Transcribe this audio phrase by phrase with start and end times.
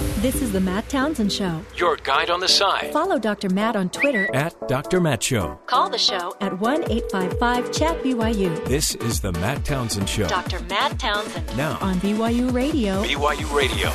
[0.00, 1.60] This is the Matt Townsend Show.
[1.76, 2.90] Your guide on the side.
[2.90, 3.50] Follow Dr.
[3.50, 4.34] Matt on Twitter.
[4.34, 4.98] At Dr.
[4.98, 5.60] Matt Show.
[5.66, 8.64] Call the show at 1 855 Chat BYU.
[8.64, 10.26] This is the Matt Townsend Show.
[10.26, 10.58] Dr.
[10.60, 11.54] Matt Townsend.
[11.54, 13.02] Now on BYU Radio.
[13.02, 13.92] BYU Radio.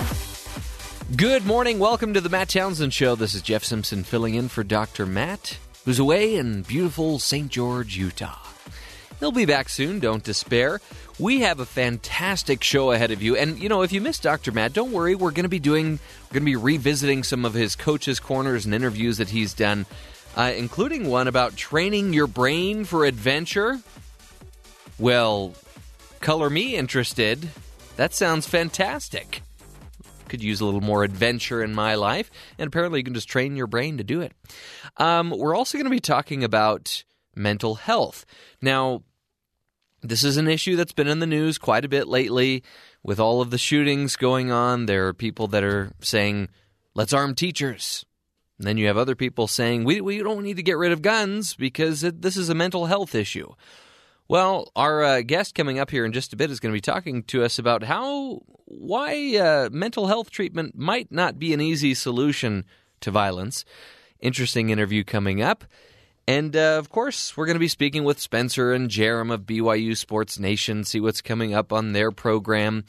[1.18, 1.80] Good morning.
[1.80, 3.16] Welcome to the Matt Townsend Show.
[3.16, 5.08] This is Jeff Simpson filling in for Dr.
[5.08, 7.50] Matt, who's away in beautiful St.
[7.50, 8.38] George, Utah.
[9.20, 10.82] He'll be back soon, don't despair.
[11.18, 13.38] We have a fantastic show ahead of you.
[13.38, 14.52] And, you know, if you missed Dr.
[14.52, 15.16] Matt, don't worry.
[15.16, 18.66] We're going to be doing, we're going to be revisiting some of his coaches' corners
[18.66, 19.86] and interviews that he's done,
[20.36, 23.80] uh, including one about training your brain for adventure.
[25.00, 25.54] Well,
[26.20, 27.50] color me interested.
[27.96, 29.42] That sounds fantastic.
[30.28, 32.30] Could use a little more adventure in my life.
[32.60, 34.34] And apparently, you can just train your brain to do it.
[34.98, 38.26] Um, we're also going to be talking about mental health.
[38.62, 39.04] Now,
[40.10, 42.64] this is an issue that's been in the news quite a bit lately
[43.04, 44.86] with all of the shootings going on.
[44.86, 46.50] There are people that are saying,
[46.94, 48.06] let's arm teachers.
[48.58, 51.02] And then you have other people saying, we, we don't need to get rid of
[51.02, 53.54] guns because it, this is a mental health issue.
[54.28, 56.82] Well, our uh, guest coming up here in just a bit is going to be
[56.82, 61.94] talking to us about how, why uh, mental health treatment might not be an easy
[61.94, 62.66] solution
[63.02, 63.66] to violence.
[64.20, 65.66] Interesting interview coming up.
[66.28, 69.96] And uh, of course, we're going to be speaking with Spencer and Jarom of BYU
[69.96, 72.84] Sports Nation, see what's coming up on their program.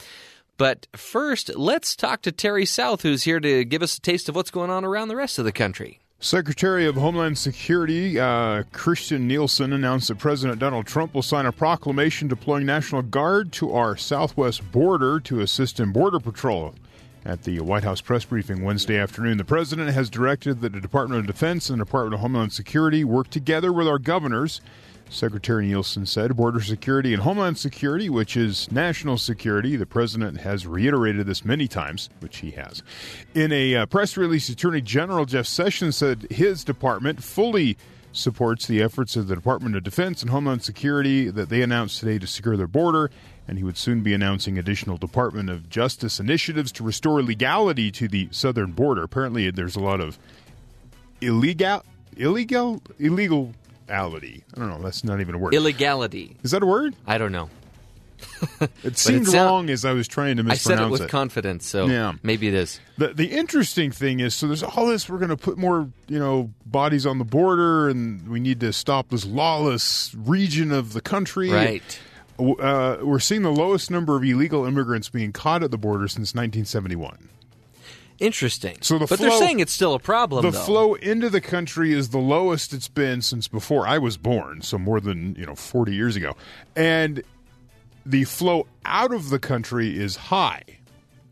[0.56, 4.34] But first, let's talk to Terry South, who's here to give us a taste of
[4.34, 6.01] what's going on around the rest of the country.
[6.19, 11.53] Secretary of Homeland Security uh, Kirstjen Nielsen announced that President Donald Trump will sign a
[11.53, 16.75] proclamation deploying National Guard to our southwest border to assist in Border Patrol.
[17.27, 21.19] At the White House press briefing Wednesday afternoon, the president has directed that the Department
[21.19, 24.61] of Defense and the Department of Homeland Security work together with our governors.
[25.11, 30.69] Secretary Nielsen said border security and homeland security, which is national security, the president has
[30.69, 32.85] reiterated this many times, which he has.
[33.35, 37.77] In a uh, press release, Attorney General Jeff Sessions said his department fully
[38.13, 42.21] supports the efforts of the Department of Defense and Homeland Security that they announced today
[42.21, 43.11] to secure their border
[43.49, 48.09] and he would soon be announcing additional Department of Justice initiatives to restore legality to
[48.09, 49.03] the southern border.
[49.03, 50.19] Apparently, there's a lot of
[51.21, 51.85] illegal,
[52.17, 54.45] illegal, illegality.
[54.55, 54.83] I don't know.
[54.83, 55.55] That's not even a word.
[55.55, 56.37] Illegality.
[56.43, 56.95] Is that a word?
[57.06, 57.51] I don't know.
[58.83, 60.73] it seemed it sound, wrong as I was trying to mispronounce it.
[60.73, 61.11] I said it with it.
[61.11, 62.15] confidence, so yeah.
[62.23, 62.81] maybe it is.
[62.97, 65.09] The the interesting thing is, so there's all this.
[65.09, 68.73] We're going to put more, you know, bodies on the border, and we need to
[68.73, 71.51] stop this lawless region of the country.
[71.51, 72.01] Right
[72.39, 76.35] uh, we're seeing the lowest number of illegal immigrants being caught at the border since
[76.35, 77.29] 1971.
[78.19, 78.79] Interesting.
[78.81, 80.43] So the but flow, they're saying it's still a problem.
[80.43, 80.65] The though.
[80.65, 84.79] flow into the country is the lowest it's been since before I was born, so
[84.79, 86.37] more than you know 40 years ago,
[86.75, 87.23] and
[88.07, 90.63] the flow out of the country is high.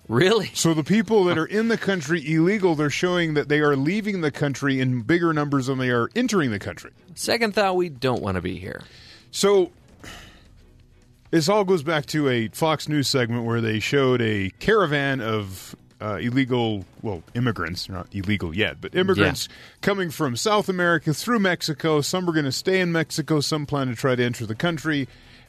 [0.08, 0.50] Really?
[0.52, 4.20] So the people that are in the country illegal, they're showing that they are leaving
[4.20, 6.90] the country in bigger numbers than they are entering the country.
[7.14, 8.82] Second thought, we don't want to be here.
[9.30, 9.72] So
[11.34, 15.74] this all goes back to a Fox News segment where they showed a caravan of
[16.00, 19.56] uh, illegal, well, immigrants, not illegal yet, but immigrants yeah.
[19.80, 22.00] coming from South America through Mexico.
[22.02, 25.08] Some were going to stay in Mexico, some plan to try to enter the country.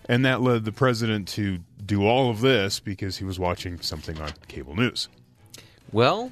[0.09, 4.19] And that led the president to do all of this because he was watching something
[4.19, 5.07] on cable news.
[5.91, 6.31] Well,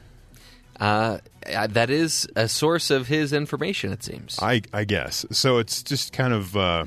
[0.79, 4.39] uh, that is a source of his information, it seems.
[4.41, 5.27] I, I guess.
[5.29, 6.57] So it's just kind of.
[6.57, 6.85] Uh,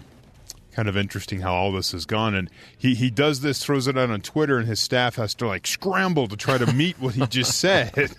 [0.76, 2.34] kind of interesting how all this has gone.
[2.34, 5.46] And he, he does this, throws it out on Twitter, and his staff has to
[5.46, 8.10] like scramble to try to meet what he just said.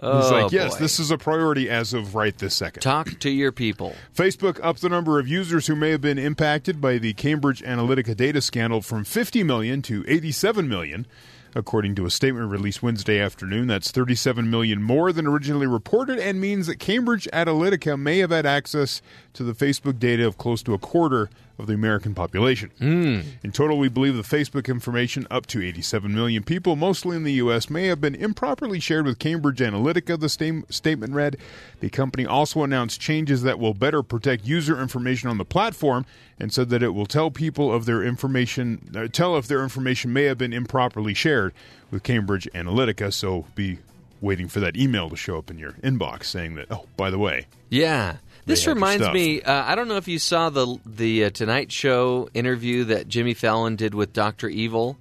[0.00, 0.80] Oh, He's like, yes, boy.
[0.80, 2.82] this is a priority as of right this second.
[2.82, 3.94] Talk to your people.
[4.12, 8.16] Facebook upped the number of users who may have been impacted by the Cambridge Analytica
[8.16, 11.06] data scandal from 50 million to 87 million.
[11.54, 16.40] According to a statement released Wednesday afternoon, that's 37 million more than originally reported and
[16.40, 19.02] means that Cambridge Analytica may have had access
[19.34, 22.70] to the Facebook data of close to a quarter of the American population.
[22.80, 23.24] Mm.
[23.42, 27.32] In total, we believe the Facebook information, up to 87 million people, mostly in the
[27.34, 31.36] U.S., may have been improperly shared with Cambridge Analytica, the sta- statement read.
[31.80, 36.04] The company also announced changes that will better protect user information on the platform
[36.38, 40.12] and said that it will tell people of their information, uh, tell if their information
[40.12, 41.52] may have been improperly shared
[41.90, 43.12] with Cambridge Analytica.
[43.12, 43.78] So be
[44.20, 47.18] waiting for that email to show up in your inbox saying that, oh, by the
[47.18, 47.46] way.
[47.68, 48.16] Yeah.
[48.44, 49.42] This reminds me.
[49.42, 53.34] Uh, I don't know if you saw the the uh, Tonight Show interview that Jimmy
[53.34, 54.98] Fallon did with Doctor Evil,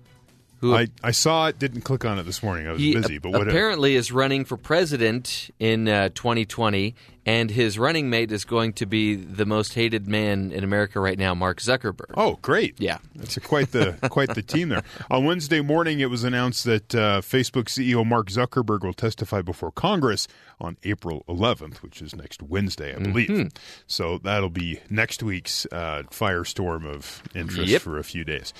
[0.59, 2.67] who I, I saw it, didn't click on it this morning.
[2.67, 3.49] I was busy, but whatever.
[3.49, 6.95] apparently is running for president in uh, 2020,
[7.25, 11.17] and his running mate is going to be the most hated man in America right
[11.19, 12.13] now, Mark Zuckerberg.
[12.15, 12.79] Oh, great!
[12.79, 12.97] Yeah.
[13.15, 14.83] that's a, quite the quite the team there.
[15.11, 19.71] On Wednesday morning, it was announced that uh, Facebook CEO Mark Zuckerberg will testify before
[19.71, 20.27] Congress
[20.59, 23.29] on April 11th, which is next Wednesday, I believe.
[23.29, 23.47] Mm-hmm.
[23.87, 27.81] So that'll be next week's uh, firestorm of interest Yep.
[27.81, 28.53] for a few days.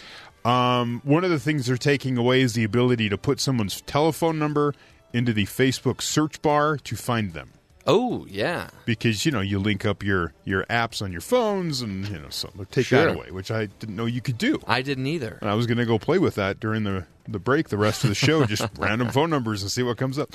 [0.43, 4.39] Um, one of the things they're taking away is the ability to put someone's telephone
[4.39, 4.73] number
[5.13, 7.51] into the Facebook search bar to find them.
[7.93, 8.69] Oh, yeah.
[8.85, 12.29] because you know you link up your your apps on your phones and you know
[12.29, 13.05] so take Sure.
[13.05, 15.37] that away which i didn't know you could do I didn't either.
[15.41, 18.03] and i was going to go play with that during the the break the rest
[18.03, 20.29] of the show just random phone numbers and see what comes up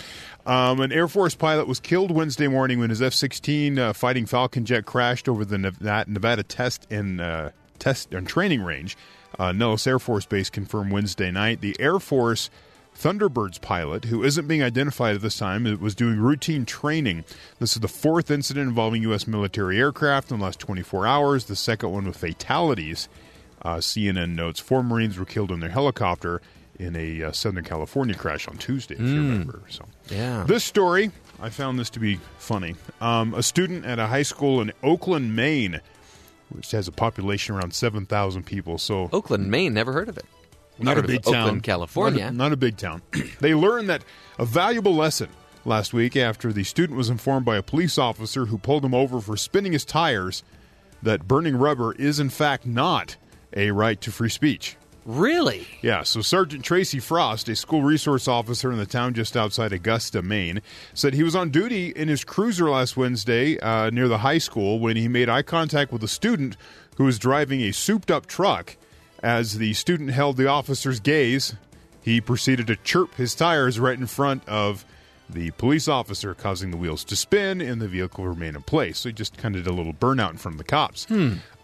[0.46, 4.64] um, an air force pilot was killed wednesday morning when his f-16 uh, fighting falcon
[4.66, 8.96] jet crashed over the nevada, nevada test and uh, test and training range
[9.38, 12.50] uh, nellis air force base confirmed wednesday night the air force
[12.98, 17.24] Thunderbirds pilot, who isn't being identified at this time, was doing routine training.
[17.58, 19.26] This is the fourth incident involving U.S.
[19.26, 23.08] military aircraft in the last 24 hours, the second one with fatalities.
[23.62, 26.40] Uh, CNN notes four Marines were killed in their helicopter
[26.78, 29.62] in a uh, Southern California crash on Tuesday, if you remember.
[29.68, 30.44] So, Yeah.
[30.46, 31.10] this story,
[31.40, 32.76] I found this to be funny.
[33.00, 35.80] Um, a student at a high school in Oakland, Maine,
[36.50, 38.76] which has a population around 7,000 people.
[38.78, 40.26] So, Oakland, Maine, never heard of it.
[40.78, 41.34] Not a big town.
[41.34, 42.24] Oakland, California.
[42.24, 43.02] Not a, not a big town.
[43.40, 44.04] they learned that
[44.38, 45.28] a valuable lesson
[45.64, 49.20] last week after the student was informed by a police officer who pulled him over
[49.20, 50.44] for spinning his tires
[51.02, 53.16] that burning rubber is in fact not
[53.54, 54.76] a right to free speech.
[55.06, 55.68] Really?
[55.82, 60.20] Yeah, so Sergeant Tracy Frost, a school resource officer in the town just outside Augusta,
[60.20, 60.60] Maine,
[60.94, 64.80] said he was on duty in his cruiser last Wednesday uh, near the high school
[64.80, 66.56] when he made eye contact with a student
[66.96, 68.76] who was driving a souped up truck.
[69.22, 71.54] As the student held the officer's gaze,
[72.02, 74.84] he proceeded to chirp his tires right in front of
[75.28, 78.98] the police officer, causing the wheels to spin and the vehicle remain in place.
[78.98, 81.06] So he just kind of did a little burnout in front of the cops.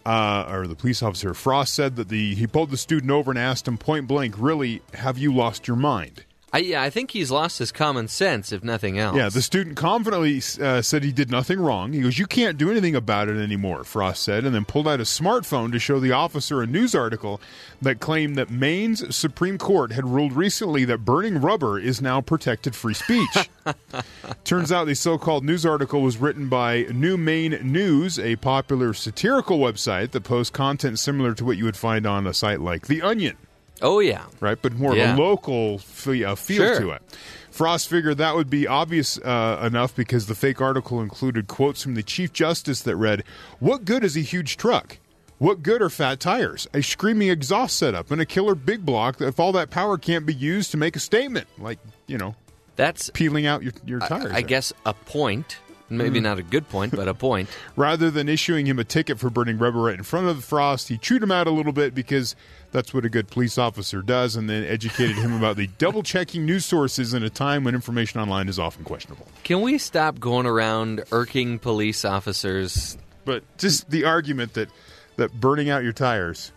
[0.04, 3.38] Uh, or the police officer Frost said that the he pulled the student over and
[3.38, 7.30] asked him point blank, "Really, have you lost your mind?" I, yeah, I think he's
[7.30, 9.16] lost his common sense, if nothing else.
[9.16, 11.94] Yeah, the student confidently uh, said he did nothing wrong.
[11.94, 14.98] He goes, "You can't do anything about it anymore," Frost said, and then pulled out
[14.98, 17.40] his smartphone to show the officer a news article
[17.80, 22.74] that claimed that Maine's Supreme Court had ruled recently that burning rubber is now protected
[22.74, 23.48] free speech.
[24.44, 29.58] Turns out the so-called news article was written by New Maine News, a popular satirical
[29.58, 33.00] website that posts content similar to what you would find on a site like The
[33.00, 33.38] Onion
[33.82, 34.24] Oh, yeah.
[34.40, 34.58] right?
[34.60, 35.12] But more Yeah.
[35.12, 36.80] of a local fe- uh, feel Sure.
[36.80, 37.02] to it.
[37.50, 41.94] Frost figured that would be obvious uh, enough because the fake article included quotes from
[41.94, 43.24] the Chief Justice that read,
[43.58, 44.98] What good is a huge truck?
[45.38, 49.40] What good are fat tires, a screaming exhaust setup, and a killer big block if
[49.40, 51.48] all that power can't be used to make a statement?
[51.58, 52.36] Like, you know,
[52.76, 54.24] That's, peeling out your, your I, tires.
[54.26, 54.42] I there.
[54.42, 55.56] guess, a point.
[55.90, 56.24] Maybe Hmm.
[56.24, 57.50] not a good point, but a point.
[57.76, 60.88] Rather than issuing him a ticket for burning rubber right in front of the Frost,
[60.88, 62.34] he chewed him out a little bit because
[62.72, 66.44] that's what a good police officer does, and then educated him about the double checking
[66.44, 69.26] news sources in a time when information online is often questionable.
[69.44, 72.96] Can we stop going around irking police officers?
[73.24, 74.68] But just the argument that,
[75.16, 76.50] that burning out your tires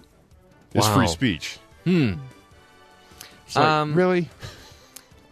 [0.74, 0.96] is Wow.
[0.96, 1.60] free speech.
[1.84, 2.14] Hmm.
[3.56, 4.30] Um, really?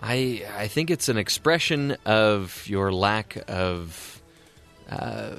[0.02, 4.22] I I think it's an expression of your lack of,
[4.90, 5.32] uh,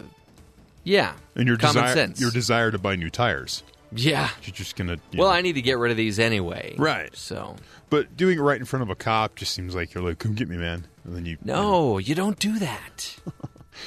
[0.82, 2.20] yeah, And your common desire, sense.
[2.20, 3.62] your desire to buy new tires.
[3.94, 4.28] Yeah.
[4.42, 4.98] You're just gonna.
[5.10, 5.34] you Well, know.
[5.34, 6.74] I need to get rid of these anyway.
[6.78, 7.14] Right.
[7.16, 7.56] So
[7.90, 10.34] But doing it right in front of a cop just seems like you're like, "Come
[10.34, 11.32] get me, man," and then you.
[11.32, 11.62] you know.
[11.92, 13.16] no, you don't do that.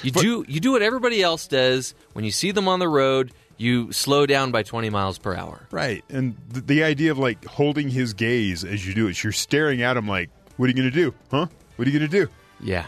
[0.04, 3.32] You do you do what everybody else does when you see them on the road.
[3.56, 5.66] You slow down by twenty miles per hour.
[5.72, 6.04] Right.
[6.10, 9.82] And the, the idea of like holding his gaze as you do it, you're staring
[9.82, 11.14] at him like, what are you going to do?
[11.32, 11.48] Huh?
[11.78, 12.30] What are you going to do?
[12.60, 12.86] Yeah.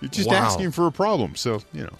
[0.00, 0.34] You're just Wow.
[0.44, 1.36] asking for a problem.
[1.36, 1.94] So, you know.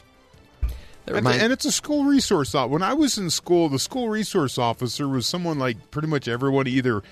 [1.15, 2.55] Remind- and it's a school resource.
[2.55, 6.67] When I was in school, the school resource officer was someone like pretty much everyone
[6.67, 7.03] either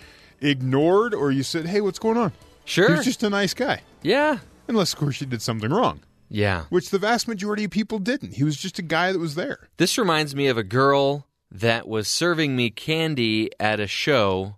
[0.41, 2.33] ignored or you said, hey, what's going on?
[2.65, 2.89] sure.
[2.89, 3.83] He was just a nice guy.
[4.03, 4.39] yeah.
[4.69, 6.65] Unless, of course, you did something wrong, Yeah.
[6.69, 8.35] which the vast majority of people didn't.
[8.35, 9.69] He was just a guy that was there.
[9.79, 14.57] This reminds me of a girl that was serving me candy at a show,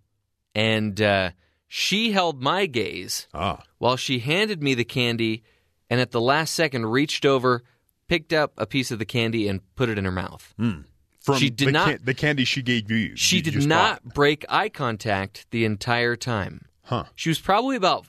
[0.53, 1.31] and uh,
[1.69, 3.63] she held my gaze Ah.
[3.79, 5.45] while she handed me the candy,
[5.89, 7.63] and at the last second reached over,
[8.11, 10.53] picked up a piece of the candy, and put it in her mouth.
[10.59, 10.81] Hmm.
[11.21, 13.15] From She did the not- can- the candy she gave you.
[13.17, 14.15] She you did not bought.
[14.15, 16.67] break eye contact the entire time.
[16.83, 17.05] Huh.
[17.15, 18.07] She was probably about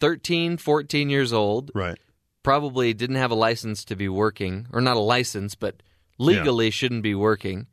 [0.00, 1.70] 13, 14 years old.
[1.74, 1.98] Right.
[2.42, 5.82] Probably didn't have a license to be working, or not a license, but
[6.18, 7.66] legally shouldn't be working.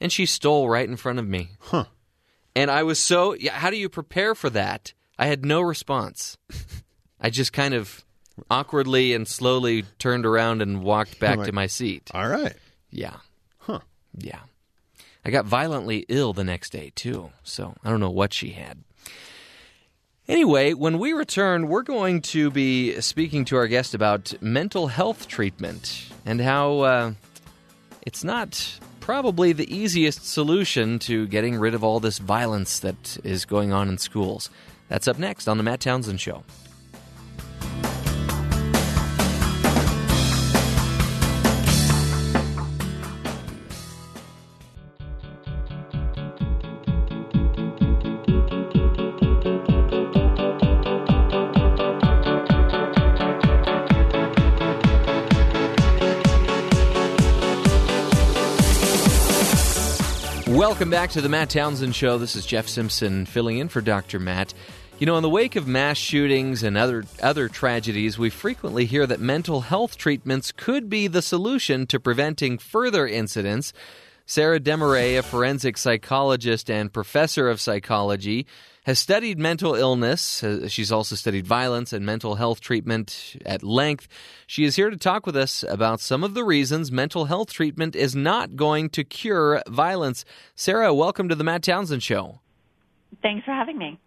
[0.00, 1.50] And she stole right in front of me.
[1.60, 1.84] Huh.
[2.56, 4.94] And I was so, yeah, how do you prepare for that?
[5.18, 6.38] I had no response.
[7.20, 8.03] I just kind of
[8.50, 12.10] awkwardly and slowly turned around and walked back like- to my seat.
[12.12, 12.54] All right.
[12.90, 13.16] Yeah.
[13.58, 13.80] Huh.
[14.16, 14.40] Yeah.
[15.24, 17.30] I got violently ill the next day, too.
[17.42, 18.84] So I don't know what she had.
[20.26, 25.28] Anyway, when we return, we're going to be speaking to our guest about mental health
[25.28, 27.12] treatment and how uh,
[28.02, 33.44] it's not probably the easiest solution to getting rid of all this violence that is
[33.44, 34.48] going on in schools.
[34.88, 36.42] That's up next on The Matt Townsend Show.
[60.66, 62.16] Welcome back to the Matt Townsend Show.
[62.16, 64.18] This is Jeff Simpson filling in for Dr.
[64.18, 64.54] Matt.
[64.98, 69.06] You know, in the wake of mass shootings and other other tragedies, we frequently hear
[69.06, 73.74] that mental health treatments could be the solution to preventing further incidents.
[74.26, 78.46] Sarah Desmarais, a forensic psychologist and professor of psychology,
[78.84, 80.42] has studied mental illness.
[80.42, 84.08] Uh, She's also studied violence and mental health treatment at length.
[84.46, 87.94] She is here to talk with us about some of the reasons mental health treatment
[87.94, 90.24] is not going to cure violence.
[90.54, 92.40] Sarah, welcome to the Matt Townsend Show.
[93.20, 93.98] Thanks for having me.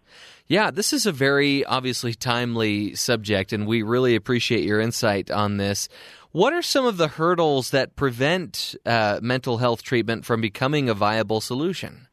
[0.48, 5.58] Yeah, this is a very obviously timely subject, and we really appreciate your insight on
[5.58, 5.90] this.
[6.38, 10.94] What are some of the hurdles that prevent uh, mental health treatment from becoming a
[10.94, 12.10] viable solution?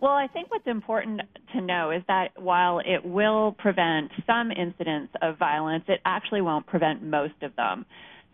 [0.00, 1.20] Well, I think what's important
[1.52, 6.66] to know is that while it will prevent some incidents of violence, it actually won't
[6.66, 7.84] prevent most of them.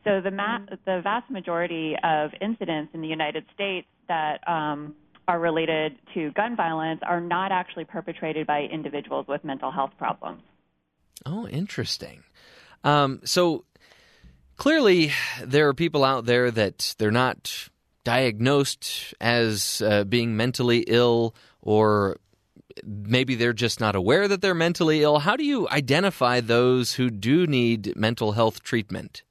[0.05, 4.95] So the ma- the vast majority of incidents in the United States that um,
[5.27, 10.43] are related to gun violence are not actually perpetrated by individuals with mental health problems.
[11.27, 12.23] Oh, interesting.
[12.85, 13.65] Um, so
[14.59, 15.13] clearly,
[15.43, 17.71] there are people out there that they're not
[18.05, 22.19] diagnosed as uh, being mentally ill, or
[22.85, 25.21] maybe they're just not aware that they're mentally ill.
[25.21, 29.23] How do you identify those who do need mental health treatment?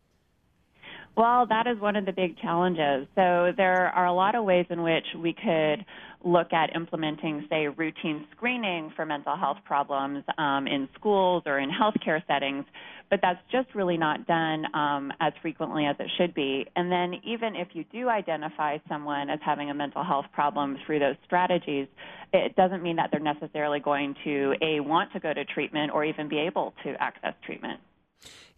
[1.15, 3.07] Well, that is one of the big challenges.
[3.15, 5.84] So there are a lot of ways in which we could
[6.24, 11.69] look at implementing, say, routine screening for mental health problems um, in schools or in
[11.69, 12.65] healthcare settings,
[13.09, 16.65] but that's just really not done um, as frequently as it should be.
[16.75, 21.00] And then, even if you do identify someone as having a mental health problem through
[21.00, 21.88] those strategies,
[22.33, 26.03] it doesn't mean that they're necessarily going to a want to go to treatment or
[26.03, 27.79] even be able to access treatment.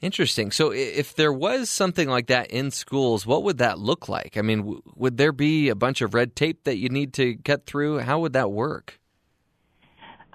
[0.02, 0.52] Interesting.
[0.52, 4.38] So, if there was something like that in schools, what would that look like?
[4.38, 7.36] I mean, w- would there be a bunch of red tape that you need to
[7.36, 8.00] cut through?
[8.00, 9.00] How would that work?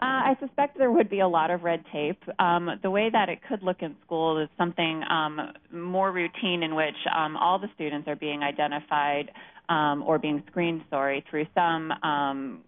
[0.04, 2.22] Uh, I suspect there would be a lot of red tape.
[2.38, 5.40] Um, the way that it could look in school is something um,
[5.72, 9.30] more routine in which um, all the students are being identified
[9.70, 12.60] um, or being screened, sorry, through some um,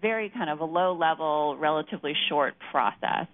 [0.00, 3.26] very kind of a low level, relatively short process.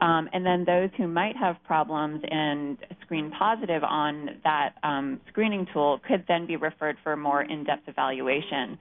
[0.00, 5.66] Um, and then those who might have problems and screen positive on that um, screening
[5.72, 8.78] tool could then be referred for more in-depth evaluation.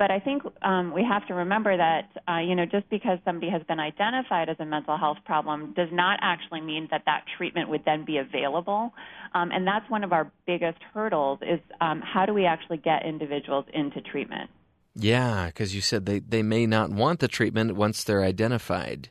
[0.00, 3.52] But I think um, we have to remember that uh, you know just because somebody
[3.52, 7.68] has been identified as a mental health problem does not actually mean that that treatment
[7.68, 8.94] would then be available.
[9.34, 13.04] Um, and that's one of our biggest hurdles is um, how do we actually get
[13.04, 14.48] individuals into treatment?
[14.94, 19.10] Yeah, because you said they, they may not want the treatment once they're identified.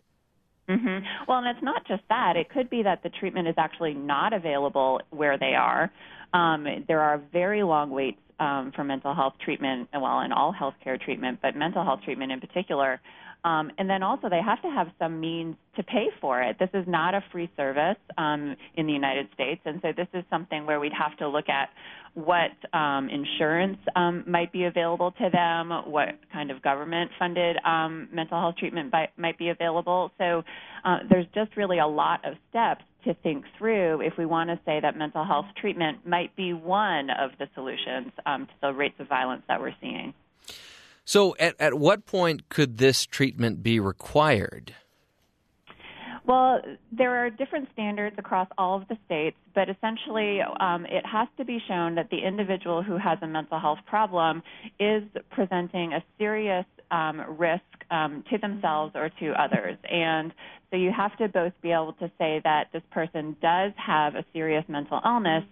[0.70, 2.36] Hmm Well, and it's not just that.
[2.36, 5.92] It could be that the treatment is actually not available where they are.
[6.34, 11.02] Um, there are very long waits um, for mental health treatment, well, in all healthcare
[11.02, 13.02] treatment, but mental health treatment in particular.
[13.44, 16.58] Um, and then also, they have to have some means to pay for it.
[16.60, 20.24] This is not a free service um, in the United States, and so this is
[20.30, 21.70] something where we'd have to look at
[22.14, 28.40] what um, insurance um, might be available to them, what kind of government-funded um, mental
[28.40, 30.12] health treatment by, might be available.
[30.18, 30.44] So
[30.84, 34.60] uh, there's just really a lot of steps to think through if we want to
[34.66, 38.96] say that mental health treatment might be one of the solutions um, to the rates
[39.00, 40.14] of violence that we're seeing.
[41.06, 44.76] So, at, at what point could this treatment be required?
[46.30, 51.28] Well, there are different standards across all of the states, but essentially um, it has
[51.38, 54.44] to be shown that the individual who has a mental health problem
[54.80, 59.76] is presenting a serious um, risk um, to themselves or to others.
[59.90, 60.32] And
[60.70, 64.24] so you have to both be able to say that this person does have a
[64.32, 65.46] serious mental illness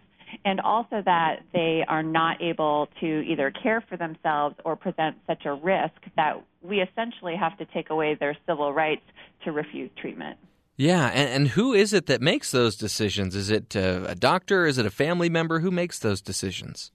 [0.46, 5.46] and also that they are not able to either care for themselves or present such
[5.46, 9.02] a risk that we essentially have to take away their civil rights
[9.44, 10.38] to refuse treatment.
[10.78, 13.36] Yeah, and, and who is it that makes those decisions?
[13.36, 14.68] Is it uh, a doctor?
[14.68, 15.60] Is it a family member?
[15.60, 16.92] Who makes those decisions?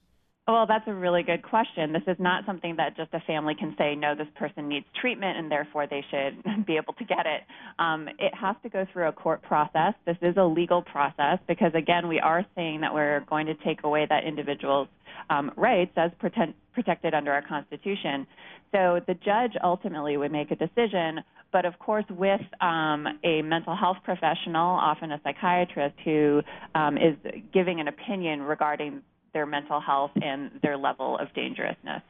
[0.48, 1.92] Well, that's a really good question.
[1.92, 5.38] This is not something that just a family can say, no, this person needs treatment
[5.38, 7.42] and therefore they should be able to get it.
[7.78, 9.94] Um, it has to go through a court process.
[10.04, 13.84] This is a legal process because, again, we are saying that we're going to take
[13.84, 14.88] away that individual's
[15.30, 18.26] um, rights as pretend, protected under our Constitution.
[18.72, 21.20] So the judge ultimately would make a decision,
[21.52, 26.42] but of course, with um, a mental health professional, often a psychiatrist, who
[26.74, 27.14] um, is
[27.52, 32.02] giving an opinion regarding their mental health and their level of dangerousness.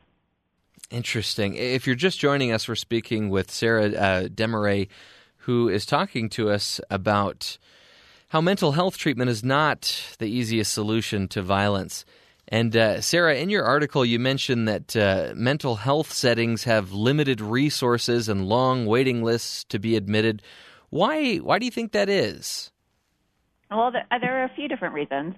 [0.91, 1.55] Interesting.
[1.55, 4.89] If you're just joining us, we're speaking with Sarah uh, Desmarais,
[5.39, 7.59] who is talking to us about
[8.29, 12.05] how mental health treatment is not the easiest solution to violence.
[12.49, 17.41] And uh, Sarah, in your article, you mentioned that uh, mental health settings have limited
[17.41, 20.43] resources and long waiting lists to be admitted.
[20.91, 21.37] Why?
[21.37, 22.71] Why do you think that is?
[23.71, 25.35] Well, there are a few different reasons.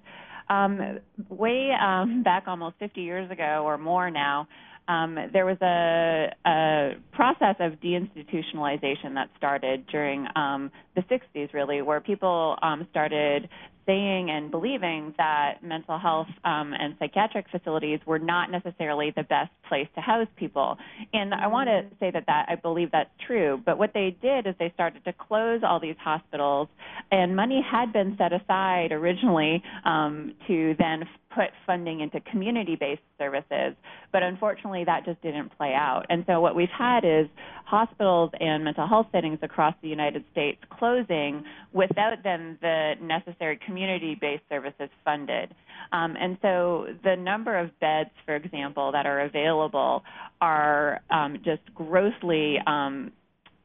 [0.48, 0.98] Um,
[1.28, 4.48] way um, back almost 50 years ago or more now,
[4.86, 11.80] um, there was a, a, process of deinstitutionalization that started during um, the 60s, really,
[11.80, 13.48] where people um, started
[13.86, 19.50] saying and believing that mental health um, and psychiatric facilities were not necessarily the best
[19.68, 20.76] place to house people.
[21.12, 23.60] And I want to say that that I believe that's true.
[23.64, 26.68] But what they did is they started to close all these hospitals,
[27.10, 33.74] and money had been set aside originally um, to then put funding into community-based services.
[34.12, 36.06] But unfortunately, that just didn't play out.
[36.08, 37.26] And so what we've had is
[37.64, 44.44] hospitals and mental health settings across the United States closing without then the necessary community-based
[44.48, 45.54] services funded.
[45.92, 50.04] Um, and so the number of beds, for example, that are available
[50.40, 53.12] are um, just grossly um,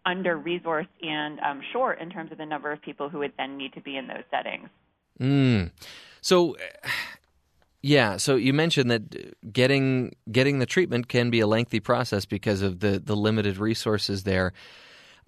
[0.05, 3.57] under resourced and um, short in terms of the number of people who would then
[3.57, 4.69] need to be in those settings.
[5.19, 5.71] Mm.
[6.21, 6.55] So,
[7.81, 12.61] yeah, so you mentioned that getting getting the treatment can be a lengthy process because
[12.61, 14.53] of the, the limited resources there.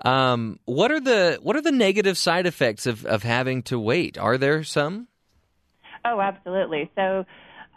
[0.04, 4.18] Um, what are the what are the negative side effects of, of having to wait?
[4.18, 5.08] Are there some?
[6.04, 6.92] Oh, absolutely.
[6.96, 7.26] So,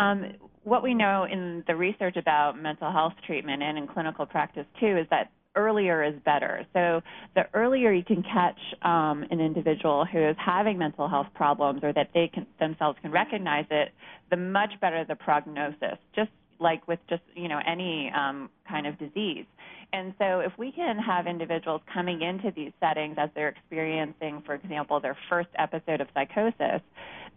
[0.01, 0.33] um,
[0.65, 4.97] what we know in the research about mental health treatment and in clinical practice too
[4.97, 6.67] is that earlier is better.
[6.73, 7.01] So
[7.35, 11.93] the earlier you can catch um, an individual who is having mental health problems or
[11.93, 13.91] that they can, themselves can recognize it,
[14.31, 15.99] the much better the prognosis.
[16.15, 19.45] Just like with just you know any um, kind of disease.
[19.93, 24.55] And so, if we can have individuals coming into these settings as they're experiencing, for
[24.55, 26.81] example, their first episode of psychosis,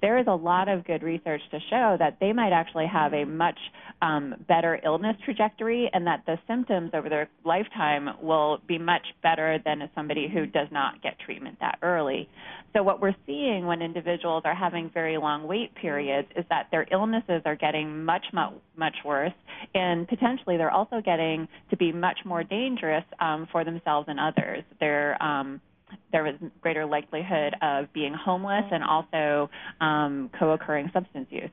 [0.02, 3.26] there is a lot of good research to show that they might actually have a
[3.26, 3.58] much
[4.02, 9.60] um, better illness trajectory and that the symptoms over their lifetime will be much better
[9.66, 12.30] than somebody who does not get treatment that early.
[12.76, 16.86] So, what we're seeing when individuals are having very long wait periods is that their
[16.92, 19.34] illnesses are getting much, much, much worse,
[19.74, 24.64] and potentially they're also getting to be much more dangerous um, for themselves and others.
[24.80, 25.62] They're um,
[26.12, 29.50] there is greater likelihood of being homeless and also
[29.82, 31.50] um, co-occurring substance use.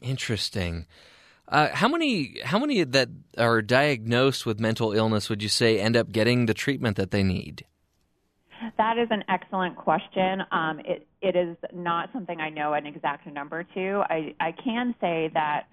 [0.00, 0.86] Interesting.
[1.48, 5.96] Uh, how many how many that are diagnosed with mental illness would you say end
[5.96, 7.64] up getting the treatment that they need?
[8.78, 10.42] That is an excellent question.
[10.50, 14.02] Um, it it is not something I know an exact number to.
[14.08, 15.64] I I can say that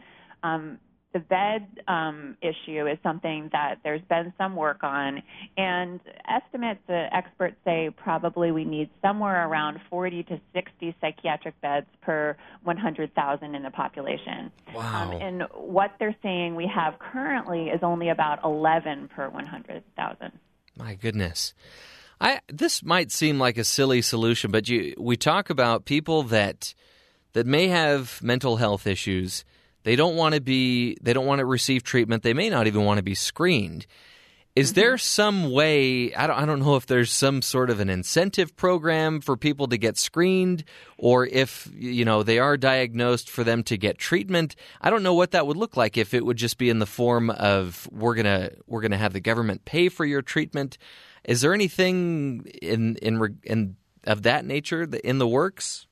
[0.43, 0.79] um,
[1.13, 5.23] the bed um, issue is something that there's been some work on,
[5.57, 11.87] and estimates, the experts say probably we need somewhere around 40 to 60 psychiatric beds
[12.01, 14.51] per 100,000 in the population.
[14.75, 15.11] Wow.
[15.11, 20.31] Um, and what they're saying we have currently is only about 11 per 100,000.
[20.77, 21.53] My goodness.
[22.21, 26.73] I this might seem like a silly solution, but you we talk about people that
[27.33, 29.45] that may have mental health issues
[29.83, 32.23] they don't want to be they don't want to receive treatment.
[32.23, 33.85] They may not even want to be screened.
[34.55, 34.79] Is mm-hmm.
[34.81, 36.13] there some way?
[36.13, 39.67] I don't, I don't know if there's some sort of an incentive program for people
[39.67, 40.63] to get screened,
[40.97, 44.55] or if you know they are diagnosed for them to get treatment.
[44.81, 45.97] I don't know what that would look like.
[45.97, 49.21] If it would just be in the form of we're gonna we're gonna have the
[49.21, 50.77] government pay for your treatment.
[51.23, 55.85] Is there anything in in in of that nature in the works?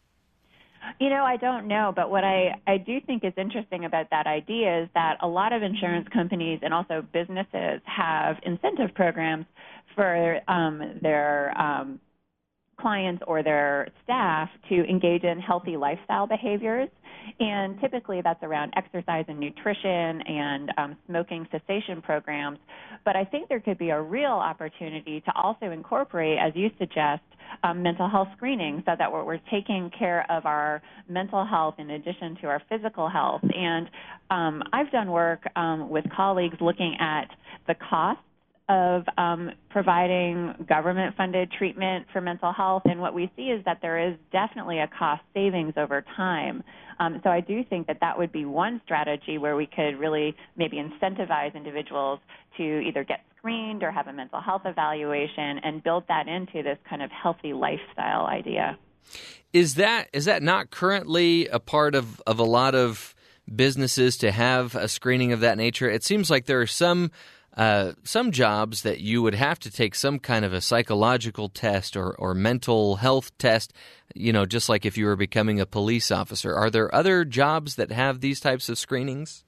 [1.00, 4.28] You know, I don't know, but what I, I do think is interesting about that
[4.28, 9.46] idea is that a lot of insurance companies and also businesses have incentive programs
[9.96, 12.00] for um, their um,
[12.80, 16.90] clients or their staff to engage in healthy lifestyle behaviors.
[17.40, 22.60] And typically that's around exercise and nutrition and um, smoking cessation programs.
[23.04, 27.24] But I think there could be a real opportunity to also incorporate, as you suggest,
[27.64, 31.92] um, mental health screening so that we're, we're, taking care of our mental health in
[31.92, 33.42] addition to our physical health.
[33.44, 33.90] And
[34.30, 37.28] um, I've done work um, with colleagues looking at
[37.68, 38.20] the cost
[38.70, 42.82] of um, providing government funded treatment for mental health.
[42.86, 46.64] And what we see is that there is definitely a cost savings over time.
[47.00, 50.36] Um, so I do think that that would be one strategy where we could really
[50.56, 52.20] maybe incentivize individuals
[52.58, 56.78] to either get screened or have a mental health evaluation and build that into this
[56.90, 58.78] kind of healthy lifestyle idea.
[59.54, 63.16] Is that is that not currently a part of, of a lot of
[63.54, 65.90] businesses to have a screening of that nature?
[65.90, 67.12] It seems like there are some
[67.58, 71.98] uh, some jobs that you would have to take some kind of a psychological test
[71.98, 73.74] or, or mental health test,
[74.14, 76.54] you know, just like if you were becoming a police officer.
[76.54, 79.44] Are there other jobs that have these types of screenings?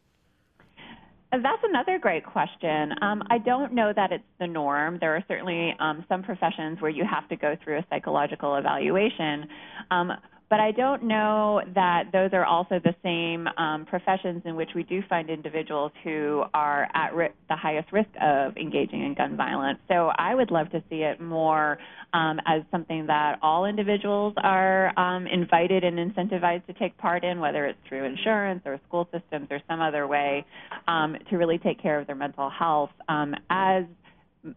[1.32, 2.96] That's another great question.
[3.04, 4.98] Um, I don't know that it's the norm.
[5.00, 9.48] There are certainly um, some professions where you have to go through a psychological evaluation.
[9.92, 10.12] Um,
[10.50, 14.82] but I don't know that those are also the same um, professions in which we
[14.82, 19.78] do find individuals who are at ri- the highest risk of engaging in gun violence.
[19.88, 21.78] So I would love to see it more
[22.14, 27.40] um, as something that all individuals are um, invited and incentivized to take part in,
[27.40, 30.44] whether it's through insurance or school systems or some other way,
[30.88, 33.84] um, to really take care of their mental health um, as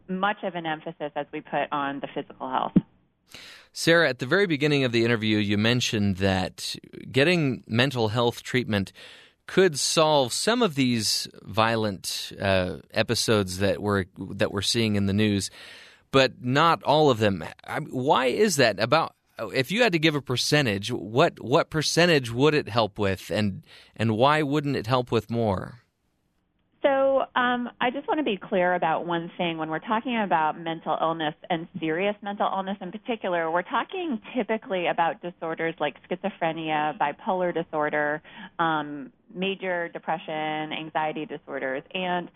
[0.08, 2.72] much of an emphasis as we put on the physical health.
[3.72, 6.76] Sarah, at the very beginning of the interview, you mentioned that
[7.10, 8.92] getting mental health treatment
[9.46, 15.12] could solve some of these violent uh, episodes that we're that we're seeing in the
[15.12, 15.50] news,
[16.10, 17.44] but not all of them.
[17.90, 18.78] Why is that?
[18.78, 19.14] About
[19.54, 23.62] if you had to give a percentage, what what percentage would it help with, and
[23.96, 25.81] and why wouldn't it help with more?
[27.34, 29.58] Um, I just want to be clear about one thing.
[29.58, 34.86] When we're talking about mental illness and serious mental illness in particular, we're talking typically
[34.86, 38.22] about disorders like schizophrenia, bipolar disorder,
[38.58, 41.82] um, major depression, anxiety disorders.
[41.94, 42.30] And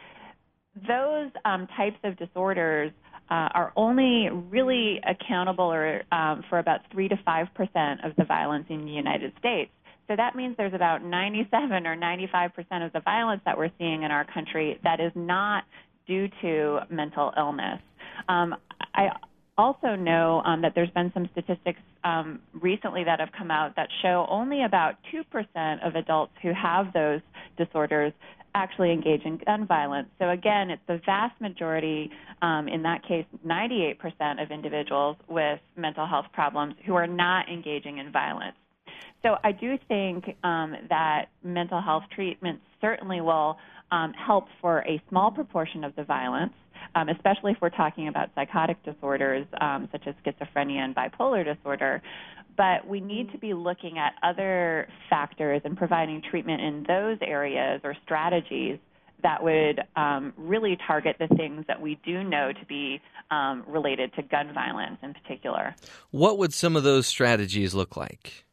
[0.86, 2.92] those um, types of disorders
[3.30, 8.24] uh, are only really accountable or, um, for about 3 to 5 percent of the
[8.24, 9.70] violence in the United States.
[10.08, 14.02] So that means there's about 97 or 95 percent of the violence that we're seeing
[14.02, 15.64] in our country that is not
[16.06, 17.80] due to mental illness.
[18.28, 18.54] Um,
[18.94, 19.10] I
[19.58, 23.88] also know um, that there's been some statistics um, recently that have come out that
[24.02, 27.20] show only about 2% of adults who have those
[27.56, 28.12] disorders
[28.54, 30.08] actually engage in gun violence.
[30.18, 36.06] So again, it's the vast majority, um, in that case, 98% of individuals with mental
[36.06, 38.56] health problems who are not engaging in violence.
[39.22, 43.58] So I do think um, that mental health treatment certainly will
[43.90, 46.52] um, help for a small proportion of the violence,
[46.94, 52.02] um, especially if we're talking about psychotic disorders um, such as schizophrenia and bipolar disorder.
[52.56, 57.80] But we need to be looking at other factors and providing treatment in those areas
[57.84, 58.78] or strategies
[59.22, 64.14] that would um, really target the things that we do know to be um, related
[64.14, 65.74] to gun violence in particular.
[66.10, 68.45] What would some of those strategies look like?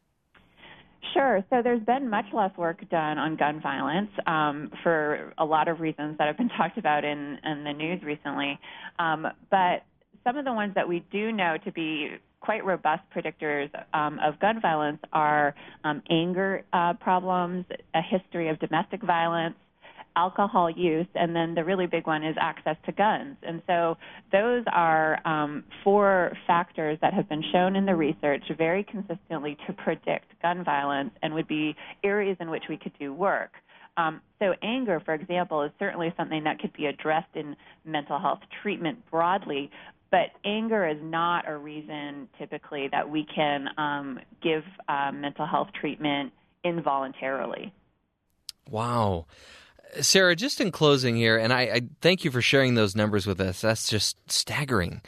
[1.11, 1.43] Sure.
[1.49, 5.79] So there's been much less work done on gun violence um, for a lot of
[5.79, 8.59] reasons that have been talked about in, in the news recently.
[8.99, 9.83] Um, but
[10.23, 14.39] some of the ones that we do know to be quite robust predictors um, of
[14.39, 19.55] gun violence are um, anger uh, problems, a history of domestic violence,
[20.15, 23.37] alcohol use, and then the really big one is access to guns.
[23.43, 23.97] And so
[24.31, 29.73] those are um, four factors that have been shown in the research very consistently to
[29.73, 33.51] predict gun violence and would be areas in which we could do work.
[33.95, 38.39] Um, so anger, for example, is certainly something that could be addressed in mental health
[38.61, 39.69] treatment broadly,
[40.09, 45.69] but anger is not a reason typically that we can um, give uh, mental health
[45.79, 47.73] treatment involuntarily.
[48.69, 49.25] Wow.
[50.01, 53.39] Sarah, just in closing here, and I, I, thank you for sharing those numbers with
[53.39, 53.61] us.
[53.61, 55.01] That's just staggering.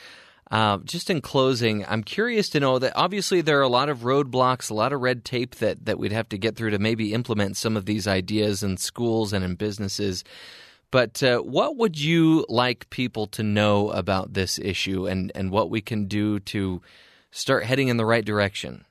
[0.52, 4.00] Uh, just in closing, I'm curious to know that obviously there are a lot of
[4.00, 7.14] roadblocks, a lot of red tape that, that we'd have to get through to maybe
[7.14, 10.24] implement some of these ideas in schools and in businesses.
[10.92, 15.72] But uh, what would you like people to know about this issue and, and what
[15.72, 16.82] we can do to
[17.32, 18.86] start heading in the right direction?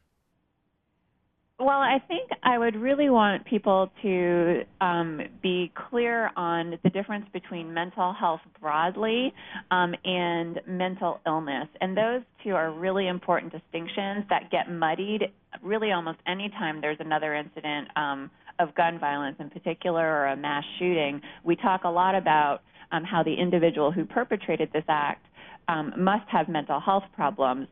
[1.60, 7.26] Well, I think I would really want people to um, be clear on the difference
[7.32, 9.32] between mental health broadly
[9.70, 11.68] um, and mental illness.
[11.80, 15.30] And those two are really important distinctions that get muddied
[15.62, 20.36] really almost any time there's another incident um, of gun violence in particular or a
[20.36, 21.20] mass shooting.
[21.44, 25.24] We talk a lot about um, how the individual who perpetrated this act
[25.68, 27.68] um, must have mental health problems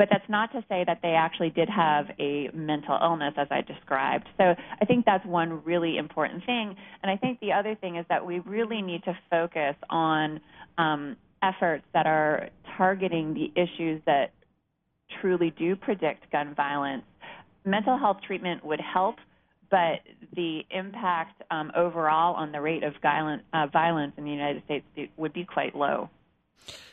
[0.00, 3.60] but that's not to say that they actually did have a mental illness as I
[3.60, 4.30] described.
[4.38, 6.74] So I think that's one really important thing.
[7.02, 10.40] And I think the other thing is that we really need to focus on
[10.78, 14.32] um, efforts that are targeting the issues that
[15.20, 17.02] truly do predict gun violence.
[17.66, 19.16] Mental health treatment would help,
[19.70, 20.00] but
[20.34, 25.10] the impact um, overall on the rate of violent, uh, violence in the United States
[25.18, 26.08] would be quite low.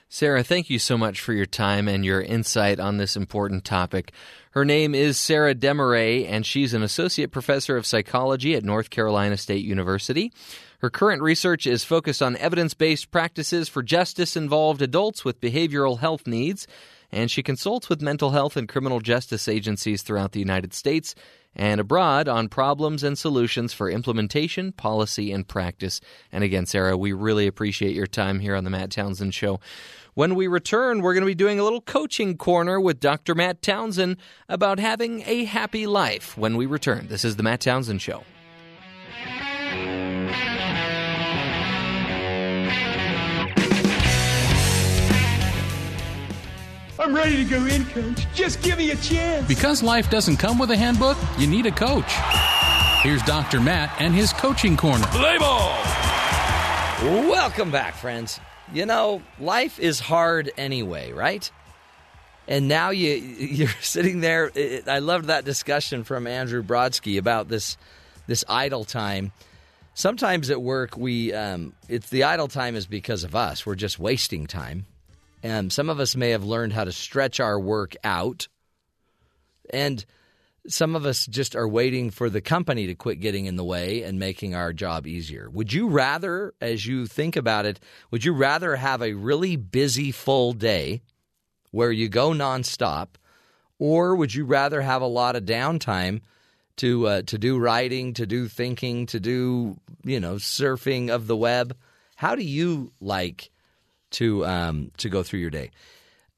[0.10, 4.13] Sarah, thank you so much for your time and your insight on this important topic.
[4.51, 9.36] Her name is Sarah Desmarais, and she's an associate professor of psychology at North Carolina
[9.36, 10.32] State University.
[10.80, 15.99] Her current research is focused on evidence based practices for justice involved adults with behavioral
[15.99, 16.67] health needs,
[17.12, 21.15] and she consults with mental health and criminal justice agencies throughout the United States
[21.58, 26.00] and abroad on problems and solutions for implementation, policy, and practice.
[26.32, 29.60] And again, Sarah, we really appreciate your time here on the Matt Townsend Show.
[30.13, 33.36] When we return, we're going to be doing a little coaching corner with Dr.
[33.36, 34.17] Matt Townsend
[34.48, 37.08] about having a happy life when we return.
[37.08, 38.24] This is the Matt Townsend Show.
[46.99, 48.25] I'm ready to go in, coach.
[48.33, 49.47] Just give me a chance.
[49.47, 52.12] Because life doesn't come with a handbook, you need a coach.
[53.03, 53.60] Here's Dr.
[53.60, 55.05] Matt and his coaching corner.
[55.07, 55.69] Play ball!
[57.29, 58.39] Welcome back, friends.
[58.73, 61.49] You know, life is hard anyway, right?
[62.47, 64.51] And now you you're sitting there.
[64.88, 67.77] I loved that discussion from Andrew Brodsky about this
[68.25, 69.31] this idle time.
[69.93, 73.65] Sometimes at work, we um, it's the idle time is because of us.
[73.67, 74.88] We're just wasting time.
[75.43, 78.47] Um, some of us may have learned how to stretch our work out,
[79.69, 80.04] and
[80.67, 84.04] some of us just are waiting for the company to quit getting in the way
[84.04, 85.50] and making our job easier.
[85.50, 87.80] Would you rather, as you think about it,
[88.12, 91.02] would you rather have a really busy full day
[91.71, 93.10] where you go nonstop,
[93.80, 96.21] or would you rather have a lot of downtime
[96.78, 101.38] to uh, to do writing, to do thinking, to do you know surfing of the
[101.38, 101.76] web?
[102.15, 103.52] How do you like?
[104.12, 105.72] To um, to go through your day.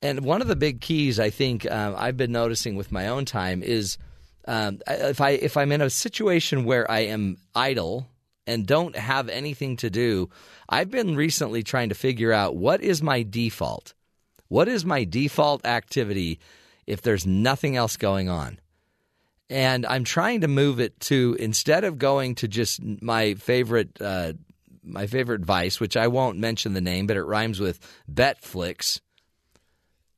[0.02, 3.26] And one of the big keys I think uh, I've been noticing with my own
[3.26, 3.98] time is
[4.48, 8.08] um, if I if I'm in a situation where I am idle
[8.48, 10.30] and don't have anything to do,
[10.68, 13.94] I've been recently trying to figure out what is my default.
[14.48, 16.40] What is my default activity
[16.88, 18.60] if there's nothing else going on?
[19.52, 24.34] And I'm trying to move it to instead of going to just my favorite uh,
[24.90, 27.80] my favorite vice, which I won't mention the name, but it rhymes with
[28.12, 29.00] Betflix.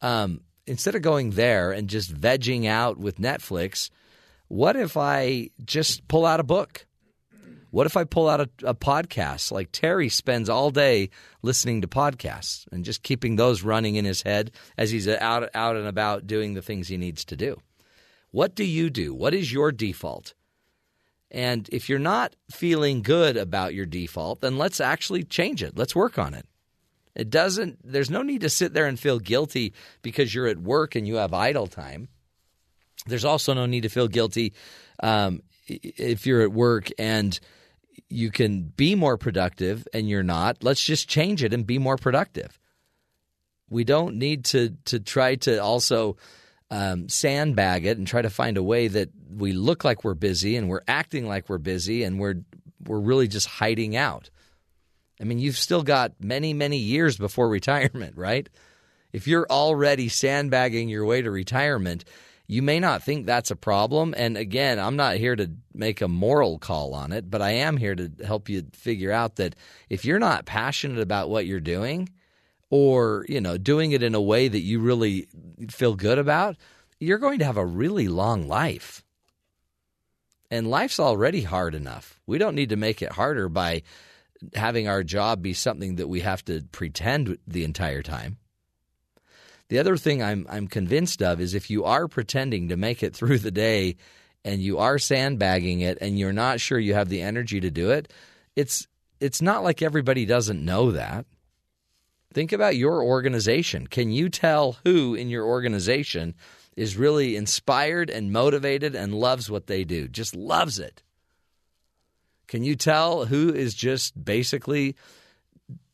[0.02, 3.90] Um, instead of going there and just vegging out with Netflix,
[4.48, 6.86] what if I just pull out a book?
[7.72, 9.52] What if I pull out a, a, podcast?
[9.52, 11.10] Like Terry spends all day
[11.42, 15.78] listening to podcasts and just keeping those running in his head as he's out out
[15.78, 17.62] and about doing the things he needs to do.
[18.32, 19.14] What do you do?
[19.14, 20.34] What is your default?
[21.32, 25.78] And if you're not feeling good about your default, then let's actually change it.
[25.78, 26.46] Let's work on it.
[27.15, 30.96] It doesn't, there's no need to sit there and feel guilty because you're at work
[30.96, 32.10] and you have idle time.
[33.06, 34.54] There's also no need to feel guilty
[35.02, 37.38] um, if you're at work and
[38.10, 40.63] you can be more productive and you're not.
[40.63, 42.60] Let's just change it and be more productive.
[43.70, 46.17] We don't need to to try to also
[46.72, 50.56] um, sandbag it and try to find a way that we look like we're busy
[50.56, 52.42] and we're acting like we're busy and we're
[52.84, 54.32] we're really just hiding out.
[55.20, 58.50] I mean, you've still got many many years before retirement, right?
[59.12, 62.06] If you're already sandbagging your way to retirement,
[62.48, 64.14] you may not think that's a problem.
[64.16, 67.76] And again, I'm not here to make a moral call on it, but I am
[67.76, 69.56] here to help you figure out that
[69.90, 72.08] if you're not passionate about what you're doing,
[72.72, 75.28] or you know doing it in a way that you really
[75.70, 76.58] feel good about
[77.02, 79.04] you're going to have a really long life.
[80.52, 82.20] And life's already hard enough.
[82.28, 83.82] We don't need to make it harder by
[84.54, 88.38] having our job be something that we have to pretend the entire time.
[89.70, 93.16] The other thing I'm I'm convinced of is if you are pretending to make it
[93.16, 93.96] through the day
[94.44, 97.92] and you are sandbagging it and you're not sure you have the energy to do
[97.92, 98.12] it,
[98.56, 98.88] it's
[99.20, 101.26] it's not like everybody doesn't know that.
[102.34, 103.88] Think about your organization.
[103.88, 106.36] Can you tell who in your organization
[106.76, 111.04] is really inspired and motivated and loves what they do, just loves it.
[112.48, 114.96] Can you tell who is just basically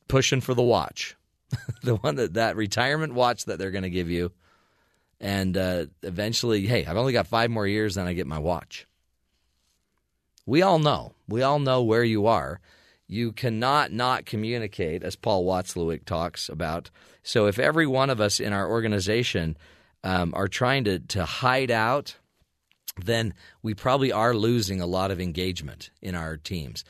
[0.08, 1.15] pushing for the watch?
[1.84, 4.32] the one that that retirement watch that they're going to give you
[5.19, 8.86] and uh, eventually hey i've only got five more years then i get my watch
[10.45, 12.60] we all know we all know where you are
[13.08, 16.89] you cannot not communicate as paul watzlawick talks about
[17.24, 19.58] so if every one of us in our organization
[20.04, 22.15] um, are trying to, to hide out
[23.04, 26.84] then we probably are losing a lot of engagement in our teams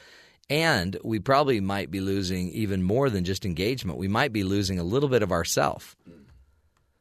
[0.50, 4.00] and we probably might be losing even more than just engagement.
[4.00, 5.96] We might be losing a little bit of ourself.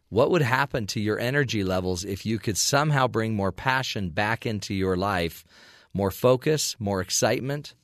[0.09, 4.47] What would happen to your energy levels if you could somehow bring more passion back
[4.47, 5.45] into your life,
[5.93, 7.75] more focus, more excitement?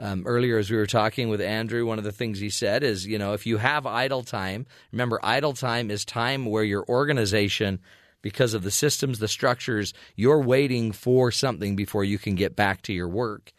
[0.00, 3.04] Um, earlier, as we were talking with Andrew, one of the things he said is,
[3.04, 7.80] you know, if you have idle time, remember, idle time is time where your organization,
[8.22, 12.82] because of the systems, the structures, you're waiting for something before you can get back
[12.82, 13.52] to your work.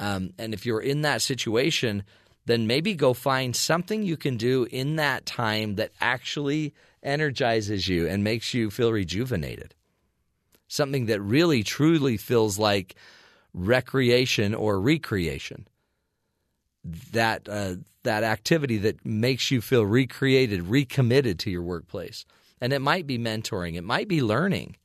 [0.00, 2.04] Um, and if you're in that situation,
[2.46, 8.08] then maybe go find something you can do in that time that actually energizes you
[8.08, 9.74] and makes you feel rejuvenated.
[10.66, 12.94] Something that really truly feels like
[13.52, 15.68] recreation or recreation.
[17.12, 22.24] That uh, that activity that makes you feel recreated, recommitted to your workplace.
[22.60, 24.76] And it might be mentoring, it might be learning.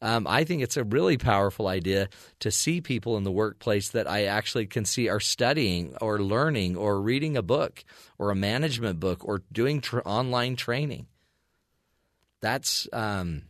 [0.00, 2.08] Um, I think it's a really powerful idea
[2.40, 6.76] to see people in the workplace that I actually can see are studying or learning
[6.76, 7.84] or reading a book
[8.18, 11.06] or a management book or doing tr- online training.
[12.40, 13.42] That's um,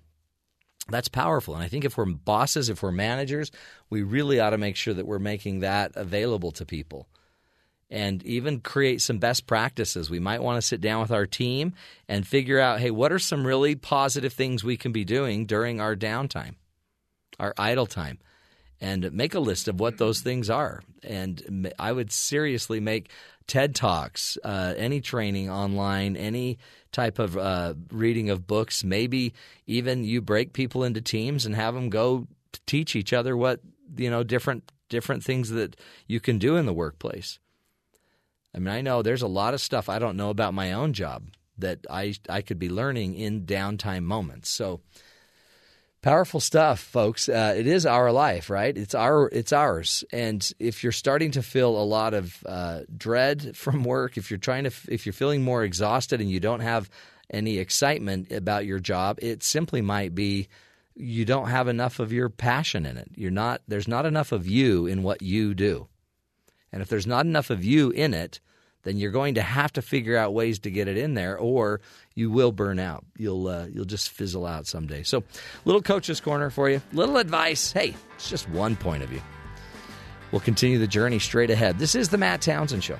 [0.90, 3.50] that's powerful, and I think if we're bosses, if we're managers,
[3.88, 7.08] we really ought to make sure that we're making that available to people
[7.92, 10.08] and even create some best practices.
[10.08, 11.74] We might want to sit down with our team
[12.08, 15.78] and figure out hey, what are some really positive things we can be doing during
[15.78, 16.54] our downtime,
[17.38, 18.18] our idle time?
[18.80, 20.82] And make a list of what those things are.
[21.04, 23.10] And I would seriously make
[23.46, 26.58] TED Talks, uh, any training online, any
[26.90, 28.82] type of uh, reading of books.
[28.82, 29.34] Maybe
[29.66, 32.26] even you break people into teams and have them go
[32.66, 33.60] teach each other what
[33.96, 35.76] you know different different things that
[36.06, 37.38] you can do in the workplace.
[38.54, 40.92] I mean, I know there's a lot of stuff I don't know about my own
[40.92, 41.24] job
[41.58, 44.50] that I I could be learning in downtime moments.
[44.50, 44.80] So
[46.02, 47.28] powerful stuff, folks.
[47.28, 48.76] Uh, it is our life, right?
[48.76, 50.04] It's our it's ours.
[50.12, 54.38] And if you're starting to feel a lot of uh, dread from work, if you're
[54.38, 56.90] trying to if you're feeling more exhausted and you don't have
[57.30, 60.48] any excitement about your job, it simply might be
[60.94, 63.08] you don't have enough of your passion in it.
[63.14, 65.88] You're not there's not enough of you in what you do.
[66.72, 68.40] And if there's not enough of you in it,
[68.82, 71.80] then you're going to have to figure out ways to get it in there, or
[72.14, 73.04] you will burn out.
[73.16, 75.02] You'll uh, you'll just fizzle out someday.
[75.02, 75.22] So,
[75.64, 76.82] little coach's corner for you.
[76.92, 77.72] Little advice.
[77.72, 79.22] Hey, it's just one point of view.
[80.32, 81.78] We'll continue the journey straight ahead.
[81.78, 82.98] This is the Matt Townsend Show.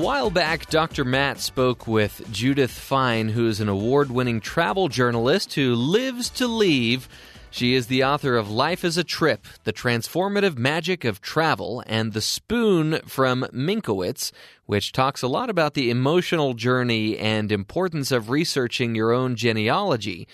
[0.00, 1.04] While back, Dr.
[1.04, 6.46] Matt spoke with Judith Fein, who is an award winning travel journalist who lives to
[6.46, 7.06] leave.
[7.50, 12.14] She is the author of Life is a Trip, The Transformative Magic of Travel, and
[12.14, 14.32] The Spoon from Minkowitz,
[14.64, 20.26] which talks a lot about the emotional journey and importance of researching your own genealogy.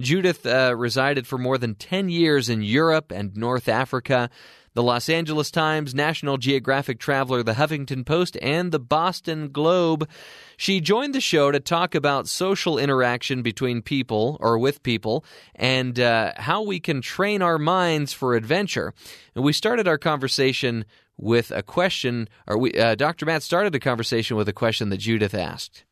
[0.00, 4.30] Judith uh, resided for more than 10 years in Europe and North Africa
[4.74, 10.08] the Los Angeles Times, National Geographic Traveler, the Huffington Post, and the Boston Globe.
[10.56, 15.98] She joined the show to talk about social interaction between people or with people and
[15.98, 18.94] uh, how we can train our minds for adventure.
[19.34, 20.84] And we started our conversation
[21.18, 23.26] with a question, or we, uh, Dr.
[23.26, 25.84] Matt started the conversation with a question that Judith asked.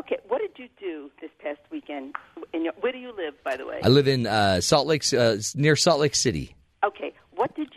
[0.00, 2.14] Okay, what did you do this past weekend?
[2.52, 3.80] Your, where do you live, by the way?
[3.82, 6.56] I live in uh, Salt Lake, uh, near Salt Lake City.
[6.84, 7.09] Okay, what did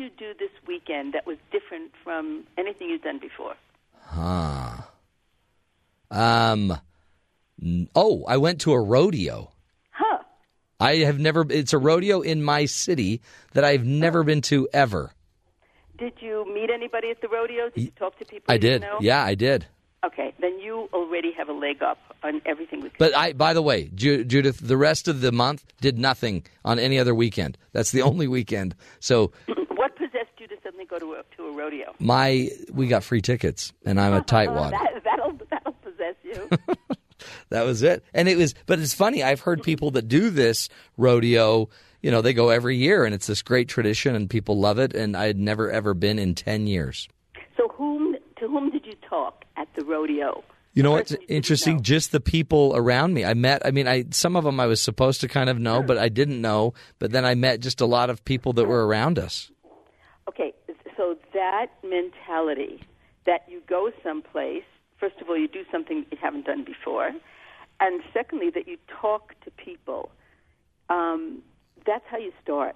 [0.03, 3.55] you do this weekend that was different from anything you've done before?
[4.01, 4.81] Huh.
[6.11, 6.79] Um.
[7.95, 9.51] Oh, I went to a rodeo.
[9.91, 10.19] Huh.
[10.79, 11.45] I have never.
[11.49, 13.21] It's a rodeo in my city
[13.53, 14.23] that I've never oh.
[14.23, 15.13] been to ever.
[15.97, 17.69] Did you meet anybody at the rodeo?
[17.69, 18.53] Did you talk to people?
[18.53, 18.81] I did.
[18.81, 18.97] Know?
[18.99, 19.67] Yeah, I did.
[20.05, 22.91] Okay, then you already have a leg up on everything with.
[22.97, 26.77] But I, by the way, Ju- Judith, the rest of the month did nothing on
[26.77, 27.57] any other weekend.
[27.71, 28.75] That's the only weekend.
[28.99, 29.31] So.
[30.89, 31.93] What possessed you to go to a, to a rodeo?
[31.99, 34.71] My, we got free tickets, and I'm a tightwad.
[34.71, 36.49] that, that'll that'll possess you.
[37.49, 38.03] that was it.
[38.13, 39.23] And it was, but it's funny.
[39.23, 41.69] I've heard people that do this rodeo.
[42.01, 44.93] You know, they go every year, and it's this great tradition, and people love it.
[44.93, 47.07] And I had never ever been in ten years.
[47.55, 50.43] So, whom to whom did you talk at the rodeo?
[50.73, 51.75] You know what's you interesting?
[51.75, 51.81] know.
[51.81, 53.23] Just the people around me.
[53.23, 53.63] I met.
[53.63, 56.09] I mean, I some of them I was supposed to kind of know, but I
[56.09, 56.73] didn't know.
[56.99, 59.51] But then I met just a lot of people that were around us.
[60.27, 60.53] Okay,
[61.43, 62.81] that mentality
[63.25, 64.63] that you go someplace,
[64.97, 67.11] first of all, you do something you haven't done before,
[67.81, 70.09] and secondly, that you talk to people.
[70.89, 71.41] Um,
[71.85, 72.75] that's how you start.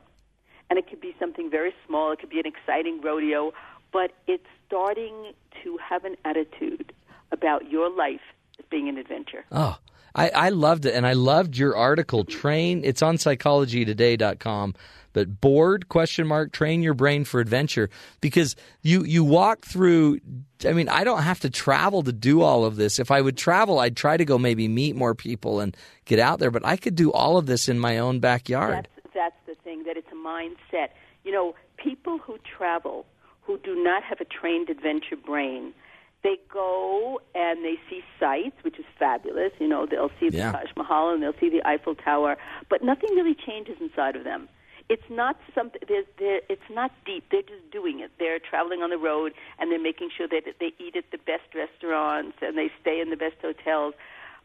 [0.70, 3.54] And it could be something very small, it could be an exciting rodeo,
[3.94, 5.32] but it's starting
[5.64, 6.92] to have an attitude
[7.32, 8.26] about your life
[8.60, 9.46] as being an adventure.
[9.50, 9.78] Oh,
[10.14, 10.94] I, I loved it.
[10.94, 12.82] And I loved your article, Train.
[12.84, 14.76] It's on psychologytoday.com.
[15.18, 17.90] But bored question mark train your brain for adventure
[18.22, 20.20] because you you walk through
[20.64, 23.00] I mean I don't have to travel to do all of this.
[23.00, 26.38] If I would travel I'd try to go maybe meet more people and get out
[26.38, 28.88] there, but I could do all of this in my own backyard.
[28.94, 30.90] That's, that's the thing, that it's a mindset.
[31.24, 33.08] You know, people who travel,
[33.42, 35.74] who do not have a trained adventure brain,
[36.22, 39.52] they go and they see sights, which is fabulous.
[39.60, 40.52] You know, they'll see the Yeah.
[40.52, 42.38] Taj Mahal and they'll see the Eiffel Tower,
[42.70, 44.48] but nothing really changes inside of them.
[44.90, 45.82] It's not something.
[45.88, 47.26] There's, there, it's not deep.
[47.30, 48.12] They're just doing it.
[48.20, 51.54] They're traveling on the road and they're making sure that they eat at the best
[51.54, 53.96] restaurants and they stay in the best hotels.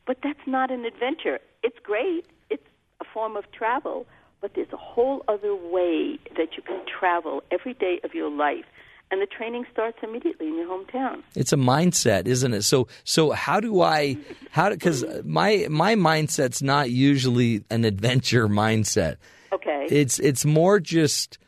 [0.07, 1.39] But that's not an adventure.
[1.63, 2.27] It's great.
[2.51, 2.67] It's
[3.01, 4.07] a form of travel,
[4.41, 8.65] but there's a whole other way that you can travel every day of your life.
[9.13, 11.23] And the training starts immediately in your hometown.
[11.37, 12.63] It's a mindset, isn't it?
[12.63, 14.17] So so how do I
[14.51, 19.17] how because my my mindset's not usually an adventure mindset.
[19.53, 19.87] Okay.
[19.91, 21.39] It's it's more just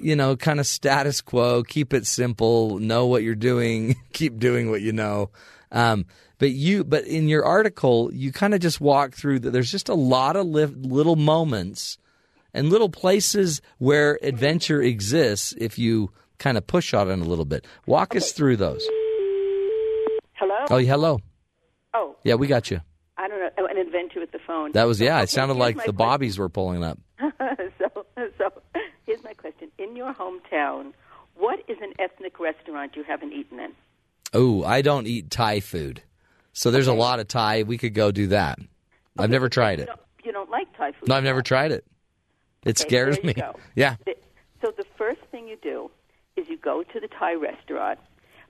[0.00, 1.62] you know kind of status quo.
[1.62, 2.78] Keep it simple.
[2.78, 3.96] Know what you're doing.
[4.12, 5.30] Keep doing what you know.
[5.72, 6.06] Um,
[6.38, 9.50] but you but in your article you kind of just walk through that.
[9.50, 11.98] There's just a lot of li- little moments
[12.52, 17.44] and little places where adventure exists if you kind of push on it a little
[17.44, 17.66] bit.
[17.86, 18.84] Walk us through those.
[20.34, 20.54] Hello?
[20.70, 21.20] Oh, hello.
[21.94, 22.80] Oh, Yeah, we got you.
[23.16, 23.48] I don't know.
[23.58, 24.72] Oh, an adventure with the phone.
[24.72, 25.14] That was yeah.
[25.16, 25.96] Okay, It sounded here's like the question.
[25.96, 26.98] bobbies were pulling up.
[28.38, 28.52] so,
[29.06, 30.92] here's my question: In your hometown,
[31.36, 33.72] what is an ethnic restaurant you haven't eaten in?
[34.32, 36.02] Oh, I don't eat Thai food,
[36.52, 37.62] so there's a lot of Thai.
[37.62, 38.58] We could go do that.
[39.18, 39.86] I've never tried You it.
[39.86, 41.08] don't, you don't like Thai food?
[41.08, 41.84] No, I've never tried it.
[42.64, 43.34] It Okay, scares me.
[43.34, 43.54] go.
[43.76, 43.96] Yeah.
[44.62, 45.90] So the first thing you do
[46.36, 47.98] is you go to the Thai restaurant,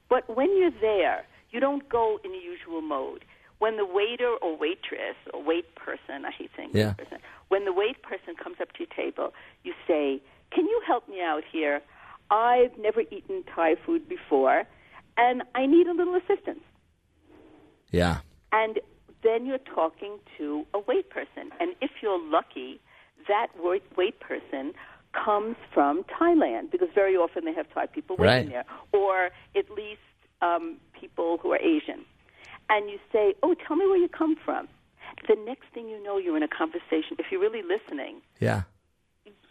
[0.08, 3.24] but when you're there, you don't go in the usual mode.
[3.64, 6.92] When the waiter or waitress or wait person, I hate saying Yeah.
[6.92, 11.08] person, when the wait person comes up to your table, you say, "Can you help
[11.08, 11.80] me out here?
[12.30, 14.58] I've never eaten Thai food before,
[15.16, 16.62] and I need a little assistance."
[17.90, 18.16] Yeah.
[18.52, 18.80] And
[19.22, 21.44] then you're talking to a wait person.
[21.58, 22.80] And if you're lucky,
[23.28, 24.74] that wait, wait person
[25.12, 28.66] comes from Thailand because very often they have Thai people waiting Right.
[28.66, 30.02] there, or at least
[30.42, 32.04] um, people who are Asian.
[32.70, 34.68] And you say, Oh, tell me where you come from.
[35.28, 37.16] The next thing you know, you're in a conversation.
[37.18, 38.62] If you're really listening, Yeah.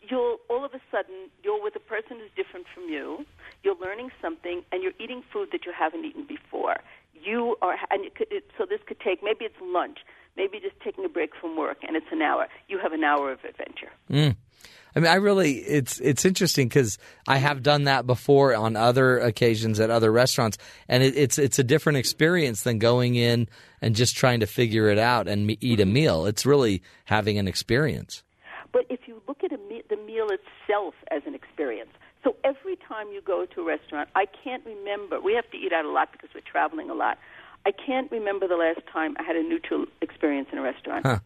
[0.09, 3.25] you'll all of a sudden you're with a person who's different from you.
[3.63, 6.77] You're learning something, and you're eating food that you haven't eaten before.
[7.13, 9.99] You are, and it could, it, so this could take maybe it's lunch,
[10.35, 12.47] maybe just taking a break from work, and it's an hour.
[12.67, 13.91] You have an hour of adventure.
[14.11, 14.35] Mm.
[14.95, 19.19] I mean, I really it's it's interesting because I have done that before on other
[19.19, 23.47] occasions at other restaurants, and it, it's it's a different experience than going in
[23.81, 25.93] and just trying to figure it out and me- eat a mm-hmm.
[25.93, 26.25] meal.
[26.25, 28.23] It's really having an experience.
[28.71, 31.91] But if you look at a me- the meal itself as an experience,
[32.23, 35.19] so every time you go to a restaurant, I can't remember.
[35.19, 37.17] We have to eat out a lot because we're traveling a lot.
[37.65, 41.05] I can't remember the last time I had a neutral experience in a restaurant.
[41.05, 41.19] Huh.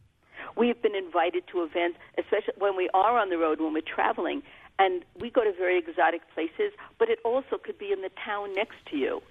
[0.57, 4.41] We've been invited to events, especially when we are on the road, when we're traveling,
[4.79, 8.53] and we go to very exotic places, but it also could be in the town
[8.55, 9.21] next to you.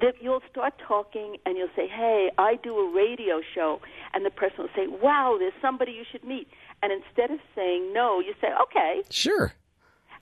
[0.00, 3.80] That you'll start talking and you'll say, Hey, I do a radio show.
[4.12, 6.48] And the person will say, Wow, there's somebody you should meet.
[6.82, 9.02] And instead of saying no, you say, Okay.
[9.10, 9.54] Sure.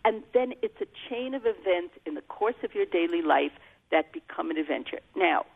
[0.05, 3.53] And then it's a chain of events in the course of your daily life
[3.91, 5.01] that become an adventure.
[5.17, 5.47] Now,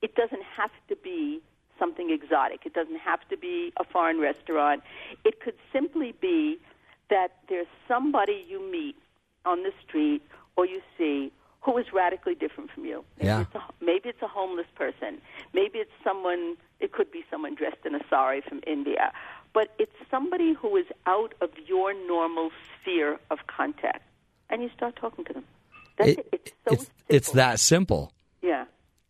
[0.00, 1.40] it doesn't have to be
[1.78, 2.60] something exotic.
[2.64, 4.82] It doesn't have to be a foreign restaurant.
[5.24, 6.58] It could simply be
[7.10, 8.96] that there's somebody you meet
[9.44, 10.22] on the street
[10.56, 13.04] or you see who is radically different from you.
[13.18, 13.40] Maybe, Yeah.
[13.42, 15.20] it's, a, maybe it's a homeless person.
[15.52, 19.12] Maybe it's someone, it could be someone dressed in a sari from India.
[19.54, 22.50] But it's somebody who is out of your normal
[22.80, 24.02] sphere of contact.
[24.50, 25.44] And you start talking to them.
[25.98, 26.18] That's it.
[26.18, 28.12] It- It's so it's it's that simple.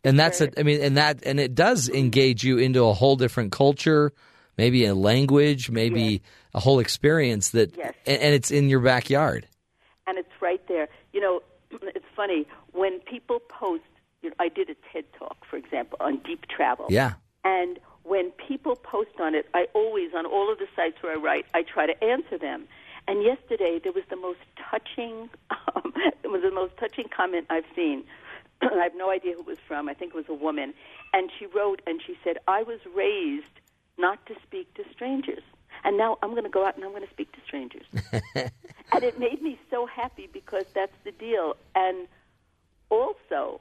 [0.05, 3.17] And that's a, I mean, and that, and it does engage you into a whole
[3.17, 4.13] different culture,
[4.59, 6.21] maybe a language, maybe Yes.
[6.55, 7.95] a whole experience that, Yes.
[8.07, 9.47] and, and it's in your backyard.
[10.07, 10.89] and it's right there.
[11.13, 11.41] You know,
[11.95, 13.83] it's funny when people post.
[14.23, 16.87] You know, I did a TED talk, for example, on deep travel.
[16.91, 17.13] Yeah.
[17.45, 21.21] And when people post on it, I always, on all of the sites where I
[21.21, 22.67] write, I try to answer them.
[23.09, 24.39] And yesterday, there was the most
[24.71, 25.29] touching,
[25.75, 25.93] um,
[26.25, 28.05] it was the most touching comment I've seen.
[28.81, 29.89] I have no idea who it was from.
[29.89, 30.75] I think it was a woman.
[31.13, 33.45] And she wrote, and she said, I was raised
[33.99, 35.43] not to speak to strangers.
[35.85, 37.85] And now I'm going to go out and I'm going to speak to strangers.
[38.35, 41.57] and it made me so happy because that's the deal.
[41.75, 42.07] And
[42.89, 43.61] also,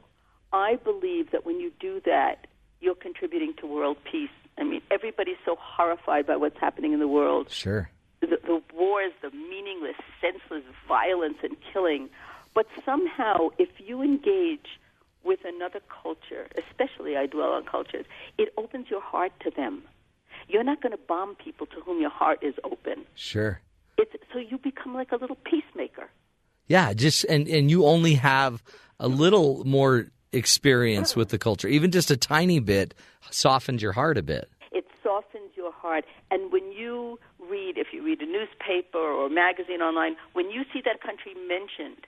[0.54, 2.48] I believe that when you do that,
[2.80, 4.30] you're contributing to world peace.
[4.58, 7.50] I mean, everybody's so horrified by what's happening in the world.
[7.50, 7.90] Sure.
[8.20, 12.10] The, the wars, the meaningless, senseless violence and killing.
[12.54, 14.68] But somehow, if you engage
[15.24, 18.06] with another culture, especially I dwell on cultures,
[18.38, 19.84] it opens your heart to them.
[20.48, 23.06] You're not going to bomb people to whom your heart is open.
[23.16, 23.62] Sure.
[23.98, 26.10] It's, so you become like a little peacemaker.
[26.68, 28.64] Yeah, just and and you only have
[29.00, 32.94] a little more experience with the culture, even just a tiny bit
[33.30, 34.50] softens your heart a bit.
[34.72, 36.06] It softens your heart.
[36.30, 40.82] And when you read, if you read a newspaper or magazine online, when you see
[40.86, 42.06] that country mentioned,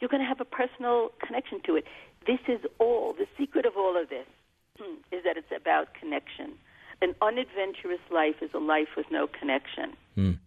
[0.00, 1.84] you're going to have a personal connection to it.
[2.26, 4.26] This is all, the secret of all of this
[5.12, 6.54] is that it's about connection.
[7.02, 9.96] An unadventurous life is a life with no connection.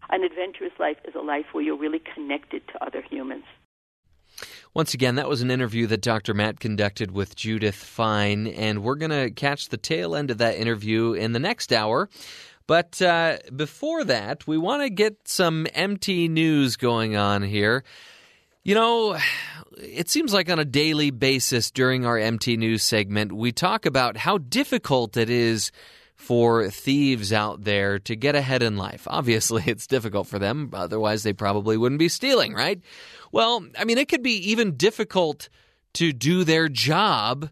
[0.10, 3.44] An adventurous life is a life where you're really connected to other humans.
[4.74, 6.34] Once again, that was an interview that Dr.
[6.34, 10.56] Matt conducted with Judith Fein, and we're going to catch the tail end of that
[10.56, 12.10] interview in the next hour.
[12.68, 17.84] But uh, before that, we want to get some MT News going on here.
[18.68, 19.18] You know,
[19.78, 24.18] it seems like on a daily basis during our MT News segment, we talk about
[24.18, 25.72] how difficult it is
[26.16, 29.08] for thieves out there to get ahead in life.
[29.10, 32.82] Obviously, it's difficult for them, otherwise, they probably wouldn't be stealing, right?
[33.32, 35.48] Well, I mean, it could be even difficult
[35.94, 37.50] to do their job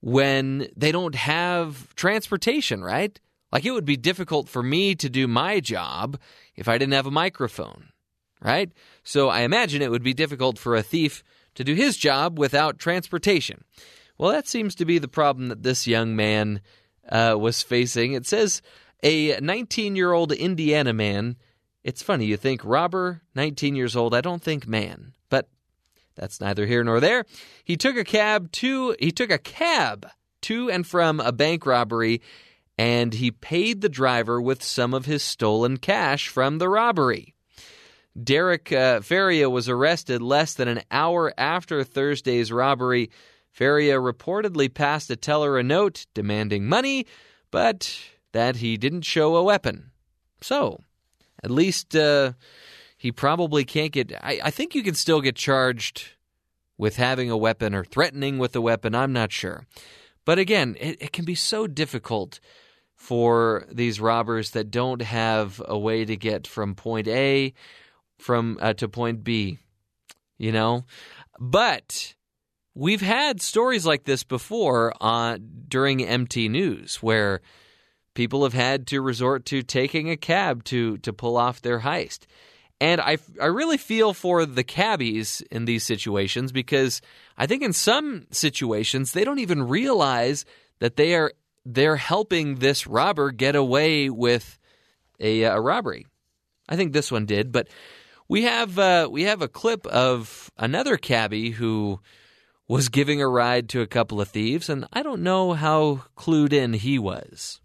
[0.00, 3.20] when they don't have transportation, right?
[3.52, 6.18] Like it would be difficult for me to do my job
[6.56, 7.90] if I didn't have a microphone,
[8.42, 8.72] right?
[9.04, 11.22] So I imagine it would be difficult for a thief
[11.54, 13.64] to do his job without transportation.
[14.18, 16.60] Well, that seems to be the problem that this young man
[17.08, 18.12] uh, was facing.
[18.12, 18.62] It says
[19.02, 21.36] a 19 year old Indiana man.
[21.82, 24.14] It's funny, you think robber, 19 years old.
[24.14, 25.48] I don't think man, but
[26.14, 27.26] that's neither here nor there.
[27.62, 30.08] He took a cab to he took a cab
[30.42, 32.22] to and from a bank robbery
[32.78, 37.33] and he paid the driver with some of his stolen cash from the robbery.
[38.22, 43.10] Derek uh, Feria was arrested less than an hour after Thursday's robbery.
[43.50, 47.06] Feria reportedly passed a teller a note demanding money,
[47.50, 47.98] but
[48.32, 49.90] that he didn't show a weapon.
[50.40, 50.80] So,
[51.42, 52.32] at least uh,
[52.96, 54.12] he probably can't get.
[54.22, 56.10] I, I think you can still get charged
[56.78, 58.94] with having a weapon or threatening with a weapon.
[58.94, 59.66] I'm not sure.
[60.24, 62.40] But again, it, it can be so difficult
[62.96, 67.52] for these robbers that don't have a way to get from point A
[68.18, 69.58] from uh, to point B.
[70.38, 70.84] You know,
[71.38, 72.14] but
[72.74, 75.38] we've had stories like this before uh,
[75.68, 77.40] during MT News where
[78.14, 82.26] people have had to resort to taking a cab to to pull off their heist.
[82.80, 87.00] And I, I really feel for the cabbies in these situations because
[87.38, 90.44] I think in some situations they don't even realize
[90.80, 91.32] that they are
[91.64, 94.58] they're helping this robber get away with
[95.20, 96.06] a, a robbery.
[96.68, 97.68] I think this one did, but
[98.34, 102.00] we have uh, we have a clip of another cabbie who
[102.66, 106.52] was giving a ride to a couple of thieves, and I don't know how clued
[106.52, 107.60] in he was.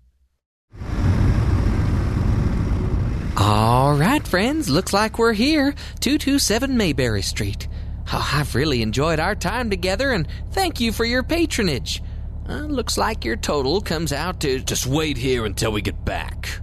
[3.35, 7.67] All right, friends, looks like we're here, 227 Mayberry Street.
[8.13, 12.03] Oh, I've really enjoyed our time together, and thank you for your patronage.
[12.47, 14.59] Uh, looks like your total comes out to.
[14.59, 16.59] Just wait here until we get back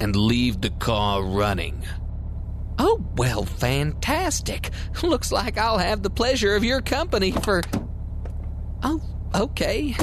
[0.00, 1.84] and leave the car running.
[2.82, 4.70] Oh, well, fantastic.
[5.02, 7.60] Looks like I'll have the pleasure of your company for.
[8.82, 9.02] Oh,
[9.34, 9.94] okay.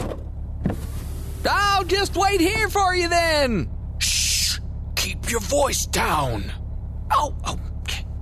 [1.50, 3.72] I'll just wait here for you then.
[3.98, 4.60] Shh!
[4.96, 6.54] Keep your voice down.
[7.12, 7.60] Oh, oh,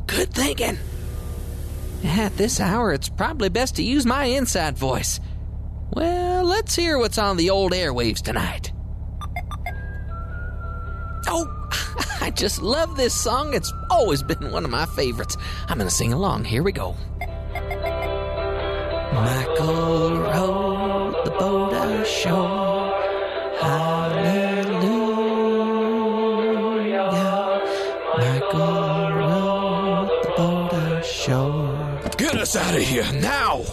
[0.08, 0.78] good thinking.
[2.06, 5.20] At this hour, it's probably best to use my inside voice.
[5.91, 8.72] Well, let's hear what's on the old airwaves tonight.
[11.28, 11.51] Oh,
[12.26, 13.53] I just love this song.
[13.53, 15.38] It's always been one of my favorites.
[15.67, 16.43] I'm going to sing along.
[16.45, 16.95] Here we go.
[19.13, 22.91] Michael rowed the boat ashore.
[23.61, 24.71] Hallelujah.
[28.17, 32.01] Michael wrote the border shore.
[32.17, 33.63] Get us out of here now!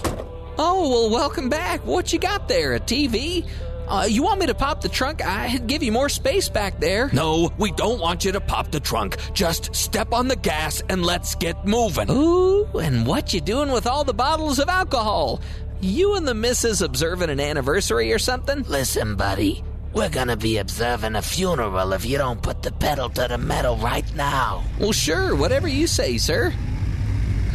[0.59, 1.87] Oh, well, welcome back.
[1.87, 2.75] What you got there?
[2.75, 3.47] A TV?
[3.93, 5.23] Uh, you want me to pop the trunk?
[5.23, 7.11] I'd give you more space back there.
[7.13, 9.19] No, we don't want you to pop the trunk.
[9.35, 12.11] Just step on the gas and let's get moving.
[12.11, 15.43] Ooh, and what you doing with all the bottles of alcohol?
[15.83, 18.63] You and the missus observing an anniversary or something?
[18.63, 19.63] Listen, buddy,
[19.93, 23.77] we're gonna be observing a funeral if you don't put the pedal to the metal
[23.77, 24.65] right now.
[24.81, 26.55] Well, sure, whatever you say, sir.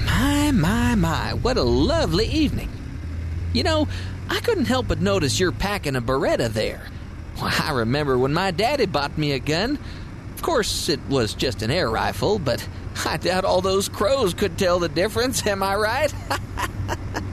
[0.06, 2.70] My, my, my, what a lovely evening.
[3.54, 3.88] You know,
[4.30, 6.88] I couldn't help but notice you're packing a Beretta there.
[7.38, 9.78] Well, I remember when my daddy bought me a gun.
[10.36, 12.68] Of course, it was just an air rifle, but
[13.06, 16.14] I doubt all those crows could tell the difference, am I right?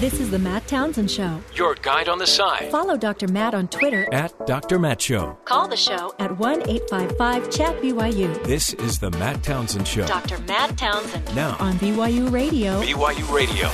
[0.00, 1.40] This is the Matt Townsend Show.
[1.54, 2.70] Your guide on the side.
[2.70, 3.26] Follow Dr.
[3.28, 4.78] Matt on Twitter At Dr.
[4.78, 5.36] Matt Show.
[5.44, 8.42] Call the show at 1 855 Chat BYU.
[8.44, 10.06] This is the Matt Townsend Show.
[10.06, 10.38] Dr.
[10.40, 11.56] Matt Townsend Now.
[11.58, 12.80] on BYU Radio.
[12.80, 13.70] BYU Radio.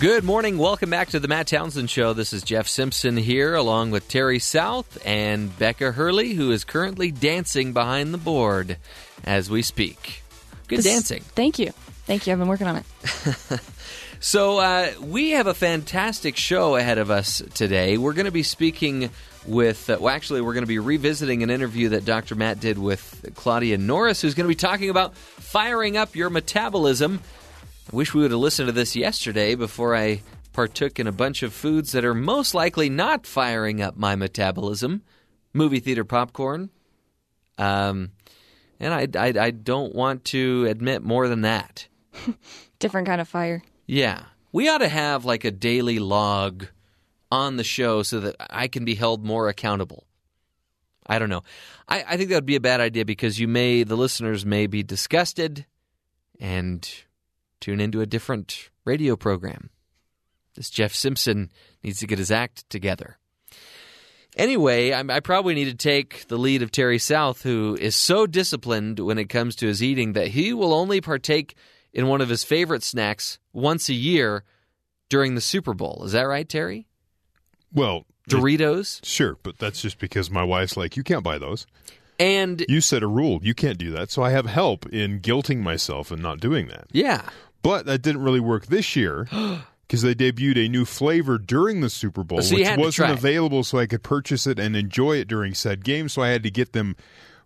[0.00, 0.56] Good morning.
[0.56, 2.12] Welcome back to the Matt Townsend Show.
[2.12, 7.10] This is Jeff Simpson here, along with Terry South and Becca Hurley, who is currently
[7.10, 8.78] dancing behind the board
[9.24, 10.22] as we speak.
[10.68, 11.22] Good This- dancing.
[11.34, 11.72] Thank you.
[12.06, 12.32] Thank you.
[12.32, 12.84] I've been working on it.
[14.18, 17.98] So, uh, we have a fantastic show ahead of us today.
[17.98, 19.10] We're going to be speaking
[19.46, 22.34] with, uh, well, actually, we're going to be revisiting an interview that Dr.
[22.34, 27.20] Matt did with Claudia Norris, who's going to be talking about firing up your metabolism.
[27.92, 31.42] I wish we would have listened to this yesterday before I partook in a bunch
[31.42, 35.02] of foods that are most likely not firing up my metabolism
[35.52, 36.70] movie theater popcorn.
[37.58, 38.12] Um,
[38.80, 41.86] and I, I, I don't want to admit more than that.
[42.78, 43.62] Different kind of fire.
[43.86, 44.24] Yeah.
[44.52, 46.66] We ought to have like a daily log
[47.30, 50.06] on the show so that I can be held more accountable.
[51.06, 51.44] I don't know.
[51.88, 54.66] I, I think that would be a bad idea because you may, the listeners may
[54.66, 55.66] be disgusted
[56.40, 56.88] and
[57.60, 59.70] tune into a different radio program.
[60.54, 61.50] This Jeff Simpson
[61.82, 63.18] needs to get his act together.
[64.36, 68.26] Anyway, I, I probably need to take the lead of Terry South, who is so
[68.26, 71.54] disciplined when it comes to his eating that he will only partake
[71.96, 74.44] in one of his favorite snacks once a year
[75.08, 76.02] during the Super Bowl.
[76.04, 76.86] Is that right, Terry?
[77.72, 79.04] Well, Doritos?
[79.04, 81.66] sure, but that's just because my wife's like, you can't buy those.
[82.18, 83.40] And You set a rule.
[83.42, 84.10] You can't do that.
[84.10, 86.86] So I have help in guilting myself and not doing that.
[86.92, 87.22] yeah,
[87.62, 89.26] But that didn't really work this year
[89.88, 93.78] because they debuted a new flavor during the Super Bowl, So which wasn't available so
[93.78, 96.08] I could purchase it and enjoy it during said game.
[96.10, 96.94] So I had to get them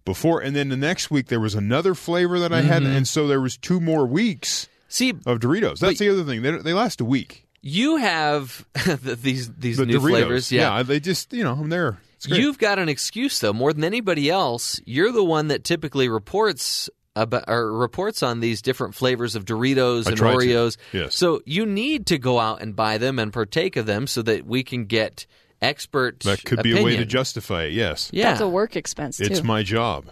[0.04, 0.40] before.
[0.40, 2.96] And then the next week there was another flavor that I had, Mhm.
[2.96, 5.78] and so there was two more weeks See, of Doritos.
[5.78, 6.42] That's the other thing.
[6.42, 7.46] They, they last a week.
[7.62, 10.52] you have the- these these The new Doritos, flavors.
[10.52, 10.82] Yeah.
[10.82, 12.00] they just you know I'm there.
[12.26, 14.80] You've got an excuse though, more than anybody else.
[14.84, 20.06] You're the one that typically reports about or reports on these different flavors of Doritos
[20.06, 20.22] and to.
[20.24, 20.76] Oreos.
[20.92, 21.14] Yes.
[21.14, 24.44] So you need to go out and buy them and partake of them so that
[24.46, 25.26] we can get
[25.62, 27.72] expert that could be a way to justify it.
[27.72, 28.10] Yes.
[28.12, 28.30] Yeah.
[28.30, 29.24] That's a work expense too.
[29.24, 30.06] It's my job.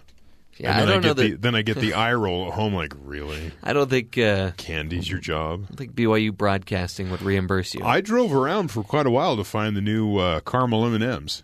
[0.57, 2.53] Yeah, and I don't know get the, that- then I get the eye roll at
[2.53, 3.51] home like, really?
[3.63, 5.61] I don't think uh, Candy's your job.
[5.63, 7.83] I don't think BYU Broadcasting would reimburse you.
[7.85, 11.03] I drove around for quite a while to find the new uh, caramel M and
[11.03, 11.41] M's.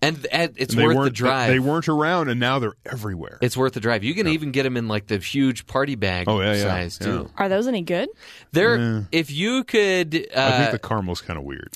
[0.00, 1.48] and, and it's They worth the weren't- drive.
[1.50, 3.36] They weren't around, and now they're everywhere.
[3.42, 4.04] It's worth the drive.
[4.04, 6.96] You can even get them in like the huge party bag Oh, yeah, yeah, size
[6.98, 7.06] yeah.
[7.06, 7.30] too.
[7.36, 8.08] Are those any good?
[8.52, 9.02] There, Yeah.
[9.12, 11.74] if you could, uh, I think the caramel's kind of weird.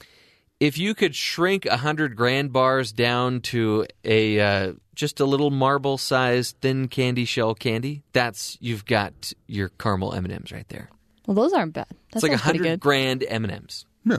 [0.64, 5.50] If you could shrink a hundred grand bars down to a uh, just a little
[5.50, 10.68] marble sized thin candy shell candy, that's you've got your caramel M and M's right
[10.68, 10.88] there.
[11.26, 11.86] Well, those aren't bad.
[11.88, 13.86] That it's like a hundred grand M and M's.
[14.04, 14.18] No.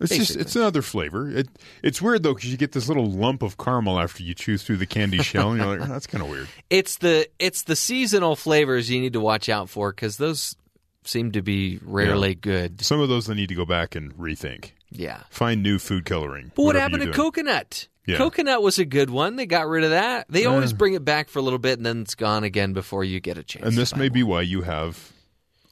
[0.00, 1.28] It's just it's another flavor.
[1.28, 1.48] It
[1.82, 4.78] it's weird though because you get this little lump of caramel after you chew through
[4.78, 6.48] the candy shell, and you're like, "Oh, that's kind of weird.
[6.70, 10.56] It's the it's the seasonal flavors you need to watch out for because those
[11.04, 12.34] seem to be rarely Yeah.
[12.40, 12.80] good.
[12.82, 14.70] Some of those I need to go back and rethink.
[14.92, 15.22] Yeah.
[15.30, 16.52] Find new food coloring.
[16.54, 17.88] But what happened to coconut?
[18.06, 18.16] Yeah.
[18.16, 19.36] Coconut was a good one.
[19.36, 20.26] They got rid of that.
[20.28, 20.50] They Uh.
[20.52, 23.20] always bring it back for a little bit and then it's gone again before you
[23.20, 23.64] get a chance.
[23.66, 24.14] And to this buy may more.
[24.14, 25.12] be why you have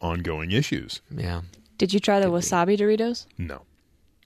[0.01, 1.01] ongoing issues.
[1.11, 1.41] Yeah.
[1.79, 3.27] Did you try the wasabi Doritos?
[3.39, 3.63] No.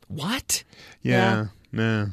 [0.09, 0.65] What?
[1.03, 1.47] Yeah.
[1.71, 2.07] Nah.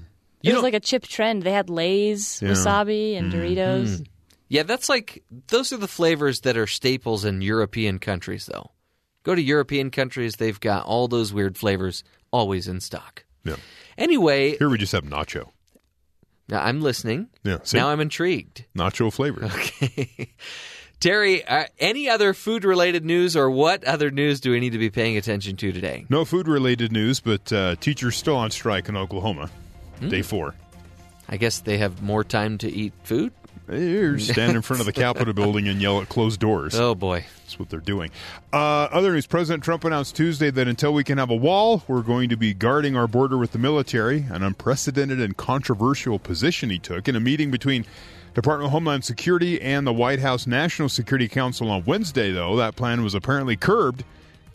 [0.43, 1.43] it was like a chip trend.
[1.43, 2.49] They had Lay's, Yeah.
[2.49, 3.99] wasabi, and Doritos.
[3.99, 4.05] Mm.
[4.47, 8.71] Yeah, that's like those are the flavors that are staples in European countries though.
[9.23, 13.25] Go to European countries, they've got all those weird flavors always in stock.
[13.43, 13.55] Yeah.
[13.97, 15.49] Anyway, Here we just have nacho.
[16.47, 17.27] now I'm listening.
[17.43, 17.57] Yeah.
[17.63, 17.77] See?
[17.77, 18.65] Now I'm intrigued.
[18.75, 19.41] nacho flavor.
[19.53, 20.33] Okay.
[20.99, 24.77] Terry, uh, any other food related news or what other news do we need to
[24.77, 26.05] be paying attention to today?
[26.09, 29.49] No food related news, but uh, teachers still on strike in Oklahoma.
[29.99, 30.09] Hmm.
[30.09, 30.55] Day four.
[31.29, 33.31] I guess they have more time to eat food.
[33.69, 36.73] They stand in front of the Capitol building and yell at closed doors.
[36.73, 38.09] Oh boy, that's what they're doing.
[38.51, 42.01] Uh, other news: President Trump announced Tuesday that until we can have a wall, we're
[42.01, 44.25] going to be guarding our border with the military.
[44.31, 47.85] An unprecedented and controversial position he took in a meeting between
[48.33, 52.31] Department of Homeland Security and the White House National Security Council on Wednesday.
[52.31, 54.03] Though that plan was apparently curbed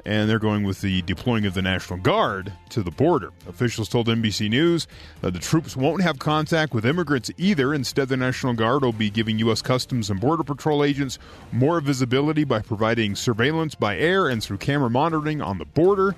[0.04, 3.32] and they're going with the deploying of the National Guard to the border.
[3.48, 4.86] Officials told NBC News
[5.20, 7.72] that the troops won't have contact with immigrants either.
[7.72, 9.62] Instead, the National Guard will be giving U.S.
[9.62, 11.18] Customs and Border Patrol agents
[11.52, 16.14] more visibility by providing surveillance by air and through camera monitoring on the border.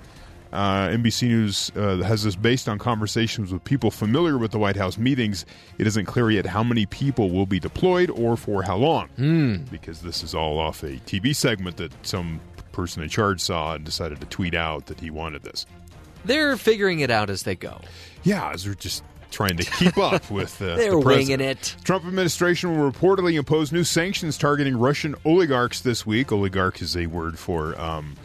[0.53, 4.77] Uh, NBC News uh, has this based on conversations with people familiar with the White
[4.77, 5.45] House meetings.
[5.79, 9.71] It isn't clear yet how many people will be deployed or for how long, mm.
[9.71, 12.41] because this is all off a TV segment that some
[12.77, 15.67] person in charge saw and decided to tweet out that he wanted this.
[16.25, 17.81] They're figuring it out as they go.
[18.23, 21.75] Yeah, as they're just trying to keep up with uh, they're the winging it.
[21.85, 26.33] Trump administration will reportedly impose new sanctions targeting Russian oligarchs this week.
[26.33, 28.17] Oligarch is a word for um,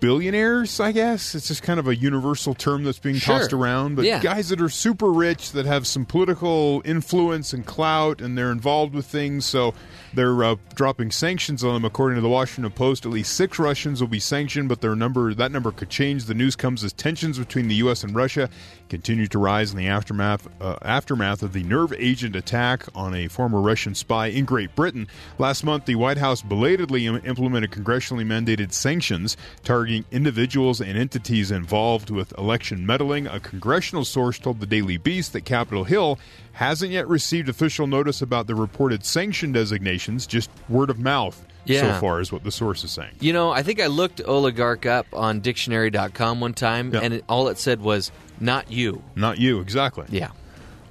[0.00, 1.34] billionaires, I guess.
[1.34, 3.38] It's just kind of a universal term that's being sure.
[3.38, 3.96] tossed around.
[3.96, 4.20] But yeah.
[4.20, 8.94] guys that are super rich, that have some political influence and clout, and they're involved
[8.94, 9.44] with things.
[9.44, 9.74] So
[10.14, 11.84] they're uh, dropping sanctions on them.
[11.84, 15.32] According to the Washington Post, at least six Russians will be sanctioned, but their number
[15.34, 16.24] that number could change.
[16.24, 18.02] The news comes as tensions between the U.S.
[18.02, 18.48] and Russia
[18.90, 23.28] continue to rise in the aftermath uh, aftermath of the nerve agent attack on a
[23.28, 25.06] former Russian spy in Great Britain.
[25.38, 31.50] Last month, the White House belatedly Im- implemented congressionally mandated sanctions targeting individuals and entities
[31.50, 33.26] involved with election meddling.
[33.28, 36.18] A congressional source told the Daily Beast that Capitol Hill
[36.52, 41.94] hasn't yet received official notice about the reported sanction designations, just word of mouth yeah.
[41.94, 43.12] so far, is what the source is saying.
[43.20, 47.00] You know, I think I looked oligarch up on dictionary.com one time, Yeah.
[47.02, 49.02] and it, all it said was, not you.
[49.16, 50.06] Not you, exactly.
[50.08, 50.30] Yeah.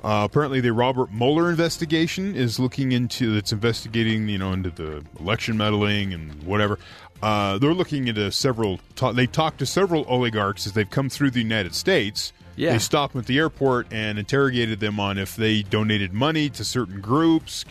[0.04, 5.04] Uh, apparently, the Robert Mueller investigation is looking into it's investigating, you know, into the
[5.20, 6.80] election meddling and whatever.
[7.22, 8.80] Uh, they're looking into several.
[8.96, 12.32] Ta- they talked to several oligarchs as they've come through the United States.
[12.56, 12.72] Yeah.
[12.74, 16.64] They stopped them at the airport and interrogated them on if they donated money to
[16.64, 17.66] certain groups.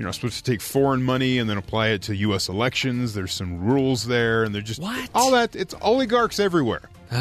[0.00, 2.48] You're not supposed to take foreign money and then apply it to U.S.
[2.48, 3.12] elections.
[3.12, 5.54] There's some rules there, and they're just what all that.
[5.54, 6.88] It's oligarchs everywhere.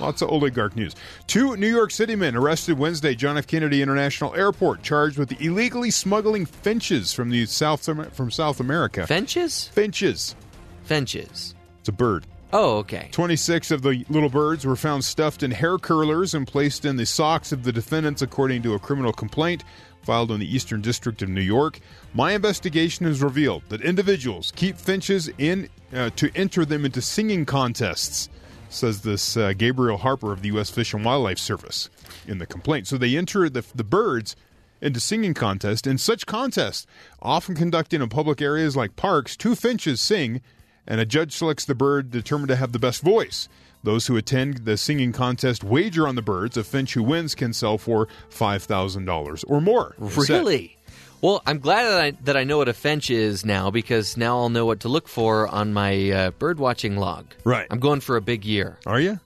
[0.00, 0.96] Lots of oligarch news.
[1.28, 3.46] Two New York City men arrested Wednesday, John F.
[3.46, 9.06] Kennedy International Airport, charged with illegally smuggling finches from the South from South America.
[9.06, 9.68] Finches?
[9.68, 10.34] Finches.
[10.82, 11.54] Finches.
[11.78, 12.26] It's a bird.
[12.56, 13.08] Oh, okay.
[13.10, 17.04] 26 of the little birds were found stuffed in hair curlers and placed in the
[17.04, 19.64] socks of the defendants, according to a criminal complaint
[20.02, 21.80] filed in the Eastern District of New York.
[22.12, 27.44] My investigation has revealed that individuals keep finches in uh, to enter them into singing
[27.44, 28.28] contests,
[28.68, 30.70] says this uh, Gabriel Harper of the U.S.
[30.70, 31.90] Fish and Wildlife Service
[32.28, 32.86] in the complaint.
[32.86, 34.36] So they enter the, the birds
[34.80, 35.88] into singing contests.
[35.88, 36.86] In such contests,
[37.20, 40.40] often conducted in public areas like parks, two finches sing,
[40.86, 43.48] and a judge selects the bird determined to have the best voice.
[43.82, 46.56] Those who attend the singing contest wager on the birds.
[46.56, 49.94] A finch who wins can sell for five thousand dollars or more.
[49.98, 50.76] Really?
[51.20, 54.38] Well, I'm glad that I, that I know what a finch is now because now
[54.38, 57.26] I'll know what to look for on my uh, bird watching log.
[57.44, 57.66] Right.
[57.70, 58.78] I'm going for a big year.
[58.86, 59.20] Are you?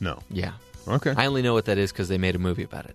[0.00, 0.20] No.
[0.30, 0.52] Yeah.
[0.86, 1.12] Okay.
[1.16, 2.94] I only know what that is because they made a movie about it.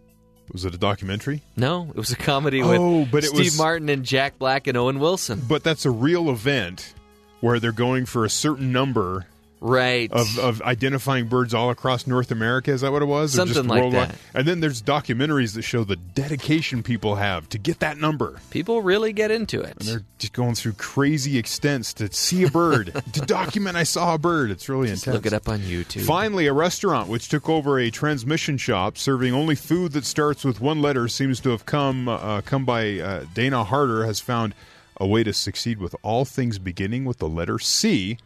[0.53, 1.41] Was it a documentary?
[1.57, 4.67] No, it was a comedy with Oh, but it Steve was- Martin and Jack Black
[4.67, 5.41] and Owen Wilson.
[5.47, 6.93] But that's a real event
[7.41, 9.25] where they're going for a certain number
[9.61, 12.71] right of, of identifying birds all across North America.
[12.71, 13.33] Is that what it was?
[13.33, 14.09] Something just like worldwide?
[14.09, 14.17] that.
[14.33, 18.39] And then there's documentaries that show the dedication people have to get that number.
[18.51, 19.75] People really get into it.
[19.79, 24.15] And they're just going through crazy extents to see a bird, to document I saw
[24.15, 24.51] a bird.
[24.51, 25.15] It's really Just intense.
[25.15, 26.05] look it up on YouTube.
[26.05, 30.61] Finally, a restaurant which took over a transmission shop serving only food that starts with
[30.61, 34.53] one letter seems to have come uh, come by uh, Dana Harder has found
[34.99, 38.17] a way to succeed with all things beginning with the letter C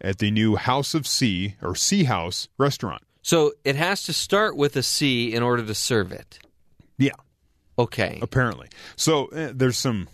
[0.00, 3.02] at the new House of C or C House restaurant.
[3.22, 6.38] So it has to start with a C in order to serve it.
[6.96, 7.12] Yeah.
[7.78, 8.18] Okay.
[8.22, 8.68] Apparently.
[8.96, 10.08] So uh, there's some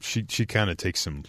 [0.00, 1.24] she she kind of takes some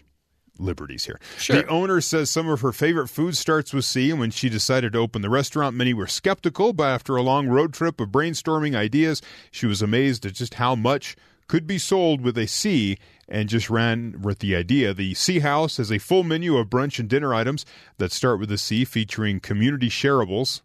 [0.57, 1.19] liberties here.
[1.37, 1.57] Sure.
[1.57, 4.93] The owner says some of her favorite food starts with C, and when she decided
[4.93, 8.75] to open the restaurant, many were skeptical, but after a long road trip of brainstorming
[8.75, 11.15] ideas, she was amazed at just how much
[11.47, 12.97] could be sold with a C
[13.31, 14.93] and just ran with the idea.
[14.93, 17.65] The C House has a full menu of brunch and dinner items
[17.97, 20.61] that start with a C, featuring community shareables,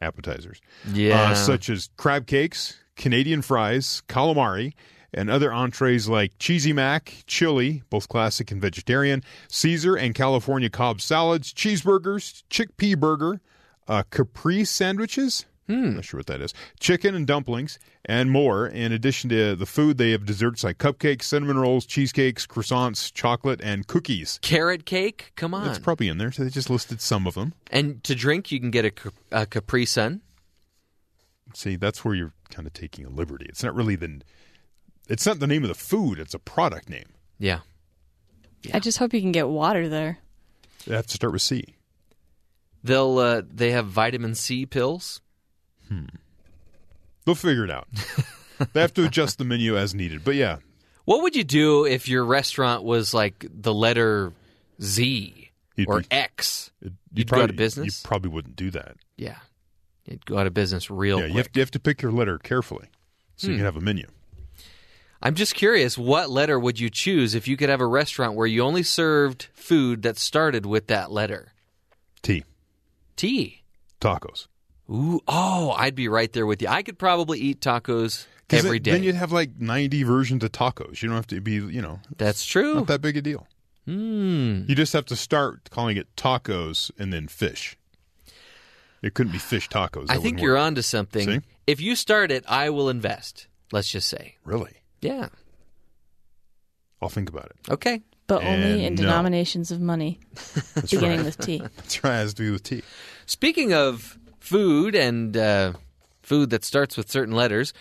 [0.00, 0.60] appetizers,
[0.92, 1.32] Yeah.
[1.32, 4.72] uh, such as crab cakes, Canadian fries, calamari,
[5.12, 11.00] and other entrees like cheesy mac, chili, both classic and vegetarian, Caesar and California Cobb
[11.00, 13.40] salads, cheeseburgers, chickpea burger,
[13.86, 15.44] uh, caprese sandwiches.
[15.66, 15.94] Hmm.
[15.94, 16.52] Not sure what that is.
[16.78, 18.66] Chicken and dumplings and more.
[18.66, 23.60] In addition to the food, they have desserts like cupcakes, cinnamon rolls, cheesecakes, croissants, chocolate,
[23.62, 24.38] and cookies.
[24.42, 25.32] Carrot cake?
[25.36, 25.64] Come on.
[25.66, 26.30] That's probably in there.
[26.32, 27.54] So they just listed some of them.
[27.70, 30.20] and to drink, you can get a, Cap- a Capri Sun.
[31.54, 33.46] See, that's where you're kind of taking a liberty.
[33.48, 34.20] It's not really the.
[35.08, 36.18] It's not the name of the food.
[36.18, 37.08] It's a product name.
[37.38, 37.60] Yeah.
[38.72, 40.18] I just hope you can get water there.
[40.86, 41.74] They have to start with C.
[42.82, 45.20] They'll uh, they have vitamin C pills.
[47.24, 47.88] They'll figure it out.
[48.72, 50.24] they have to adjust the menu as needed.
[50.24, 50.58] But yeah,
[51.04, 54.32] What would you do if your restaurant was like the letter
[54.82, 56.70] Z You'd or be- X?
[56.80, 58.02] you'd, You'd probably, go out of business.
[58.02, 58.96] You probably wouldn't do that.
[59.16, 59.36] yeah,
[60.04, 61.46] you'd go out of business real yeah, you quick.
[61.46, 62.88] have, you have to pick your letter carefully
[63.36, 63.58] so you Hmm.
[63.58, 64.06] can have a menu.
[65.22, 68.46] I'm just curious, what letter would you choose if you could have a restaurant where
[68.46, 71.52] you only served food that started with that letter?
[72.20, 72.44] T.
[73.16, 73.62] T.
[74.02, 74.48] Tacos.
[74.90, 76.68] Ooh, oh, I'd be right there with you.
[76.68, 78.90] I could probably eat tacos every then, day.
[78.92, 81.02] Then you'd have like 90 versions of tacos.
[81.02, 82.74] You don't have to be, you know, That's true.
[82.74, 83.46] not that big a deal.
[83.86, 84.62] Hmm.
[84.66, 87.76] You just have to start calling it tacos and then fish.
[89.02, 90.06] It couldn't be fish tacos.
[90.08, 90.62] I think you're work.
[90.62, 91.26] onto something.
[91.26, 91.40] See?
[91.66, 93.48] If you start it, I will invest.
[93.72, 94.36] Let's just say.
[94.44, 94.72] Really?
[95.02, 95.28] Yeah.
[97.02, 97.56] I'll think about it.
[97.70, 98.00] Okay.
[98.26, 99.02] But only in no.
[99.02, 100.18] denominations of money,
[100.74, 101.24] beginning right.
[101.26, 101.58] with T.
[101.76, 102.14] That's right.
[102.14, 102.82] It has to be with T.
[103.26, 105.72] Speaking of food and uh,
[106.22, 107.72] food that starts with certain letters,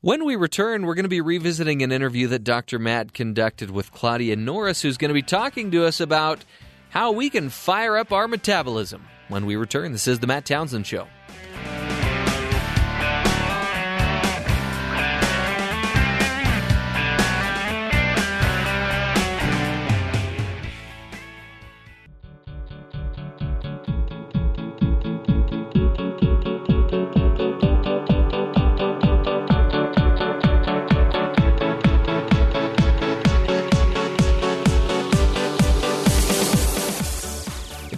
[0.00, 2.78] when we return, we're going to be revisiting an interview that Dr.
[2.78, 6.44] Matt conducted with Claudia Norris, who's going to be talking to us about
[6.90, 9.04] how we can fire up our metabolism.
[9.28, 11.08] When we return, this is the Matt Townsend Show.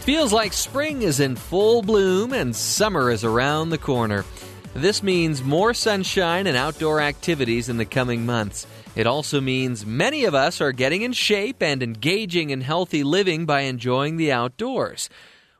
[0.06, 4.24] Feels like spring is in full bloom and summer is around the corner.
[4.72, 8.68] This means more sunshine and outdoor activities in the coming months.
[8.94, 13.46] It also means many of us are getting in shape and engaging in healthy living
[13.46, 15.10] by enjoying the outdoors.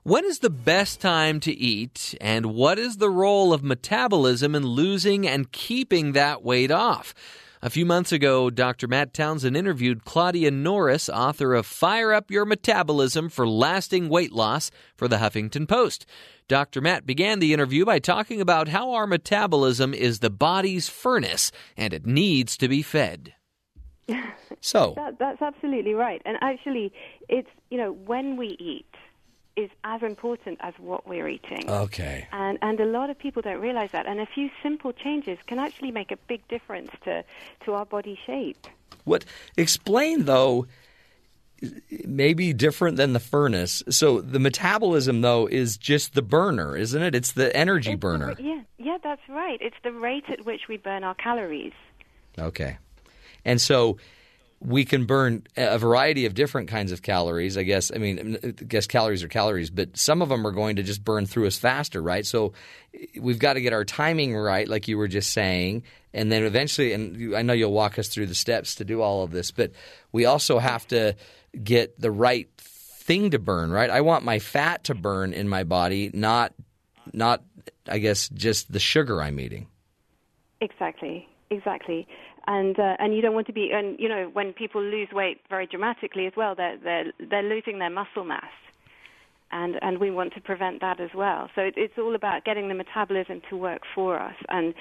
[0.04, 4.64] When is the best time to eat, and what is the role of metabolism in
[4.64, 7.16] losing and keeping that weight off?
[7.62, 8.86] A few months ago, Dr.
[8.86, 14.70] Matt Townsend interviewed Claudia Norris, author of Fire Up Your Metabolism for Lasting Weight Loss,
[14.94, 16.04] for the Huffington Post.
[16.48, 16.82] Dr.
[16.82, 21.94] Matt began the interview by talking about how our metabolism is the body's furnace and
[21.94, 23.34] it needs to be fed.
[24.60, 26.22] So, That, that's absolutely right.
[26.24, 26.92] And actually,
[27.28, 28.86] it's, you know, when we eat
[29.56, 31.68] is as important as what we're eating.
[31.68, 32.28] Okay.
[32.32, 34.06] And, and a lot of people don't realize that.
[34.06, 37.24] And a few simple changes can actually make a big difference to,
[37.64, 38.66] to our body shape.
[39.04, 39.24] What
[39.56, 40.66] explain though
[42.04, 43.82] maybe different than the furnace.
[43.88, 47.14] So the metabolism though is just the burner, isn't it?
[47.14, 48.28] It's the energy It's burner.
[48.28, 49.58] ra- yeah, yeah, that's right.
[49.60, 51.72] It's the rate at which we burn our calories.
[52.38, 52.76] Okay.
[53.44, 53.96] And so
[54.66, 57.56] we can burn a variety of different kinds of calories.
[57.56, 57.92] I guess.
[57.94, 61.04] I mean, I guess calories are calories, but some of them are going to just
[61.04, 62.26] burn through us faster, right?
[62.26, 62.52] So
[62.92, 66.42] eh, we've got to get our timing right, like you were just saying, and then
[66.42, 66.92] eventually.
[66.92, 69.70] And I know you'll walk us through the steps to do all of this, but
[70.10, 71.14] we also have to
[71.62, 73.88] get the right thing to burn, right?
[73.88, 76.52] I want my fat to burn in my body, not
[77.12, 77.44] not
[77.88, 79.68] I guess just the sugar I'm eating.
[80.60, 82.08] Exactly, exactly.
[82.48, 85.40] And uh, and you don't want to be and you know when people lose weight
[85.50, 88.44] very dramatically as well, they're they're they're losing their muscle mass,
[89.50, 91.50] and and we want to prevent that as well.
[91.56, 94.74] So it, it's all about getting the metabolism to work for us and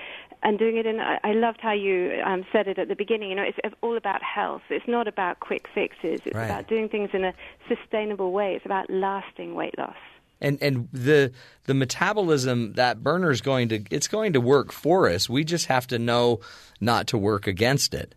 [0.43, 0.99] and doing it in.
[0.99, 3.30] I I loved how you um, said it at the beginning.
[3.32, 4.61] You know, it's all about health.
[4.70, 6.22] It's not about quick fixes.
[6.24, 6.45] It's Right.
[6.45, 7.34] about doing things in a
[7.68, 8.53] sustainable way.
[8.55, 9.95] It's about lasting weight loss.
[10.42, 11.32] And and the
[11.66, 15.30] the metabolism that burner is going to it's going to work for us.
[15.30, 16.40] We just have to know
[16.82, 18.16] not to work against it.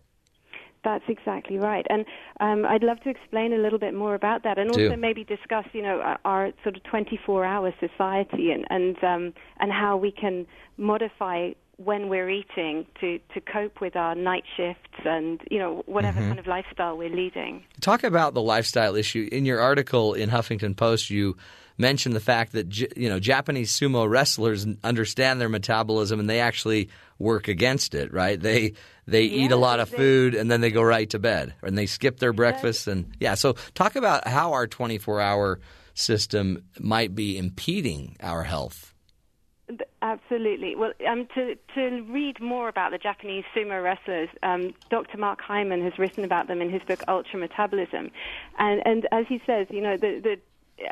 [0.83, 2.05] That's exactly right, and
[2.39, 4.85] um, I'd love to explain a little bit more about that, and Do.
[4.85, 9.73] also maybe discuss, you know, our, our sort of 24-hour society and and um, and
[9.73, 10.47] how we can
[10.77, 16.21] modify when we're eating to to cope with our night shifts and you know whatever
[16.21, 16.27] Mhm.
[16.29, 17.63] kind of lifestyle we're leading.
[17.81, 21.09] Talk about the lifestyle issue in your article in Huffington Post.
[21.09, 21.35] You
[21.79, 26.89] mention the fact that you know Japanese sumo wrestlers understand their metabolism and they actually
[27.17, 28.39] work against it, right?
[28.39, 28.73] They
[29.07, 31.87] they eat a lot of food and then they go right to bed and they
[31.87, 33.33] skip their breakfast and yeah.
[33.33, 35.59] So talk about how our 24 hour
[35.95, 38.93] system might be impeding our health.
[40.01, 40.75] Absolutely.
[40.75, 45.17] Well, um, to to read more about the Japanese sumo wrestlers, um, Dr.
[45.17, 48.09] Mark Hyman has written about them in his book Ultra Metabolism,
[48.57, 50.39] and and as he says, you know, the the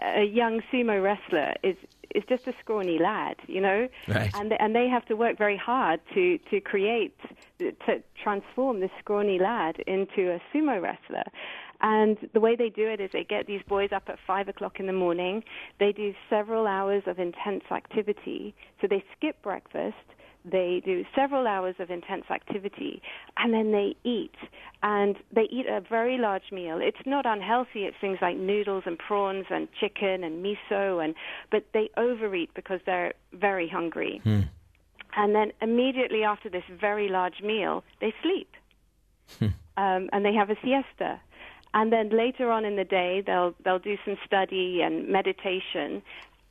[0.01, 1.75] a young sumo wrestler is
[2.15, 4.31] is just a scrawny lad, you know, Right.
[4.33, 7.17] and and they have to work very hard to to create
[7.59, 11.23] to transform this scrawny lad into a sumo wrestler.
[11.81, 14.79] And the way they do it is they get these boys up at five o'clock
[14.79, 15.43] in the morning.
[15.79, 18.55] They do several hours of intense activity.
[18.81, 19.95] So they skip breakfast.
[20.49, 23.01] They do several hours of intense activity,
[23.37, 24.35] and then they eat.
[24.83, 26.79] And they eat a very large meal.
[26.81, 27.83] It's not unhealthy.
[27.85, 31.15] It's things like noodles and prawns and chicken and miso, and
[31.51, 34.21] but they overeat because they're very hungry.
[35.15, 38.49] And then immediately after this very large meal, they sleep
[39.77, 41.19] um, and they have a siesta.
[41.73, 46.01] And then later on in the day, they'll they'll do some study and meditation,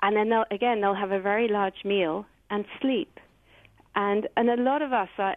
[0.03, 3.18] and then they'll again they'll have a very large meal and sleep.
[3.97, 5.36] And and a lot of us are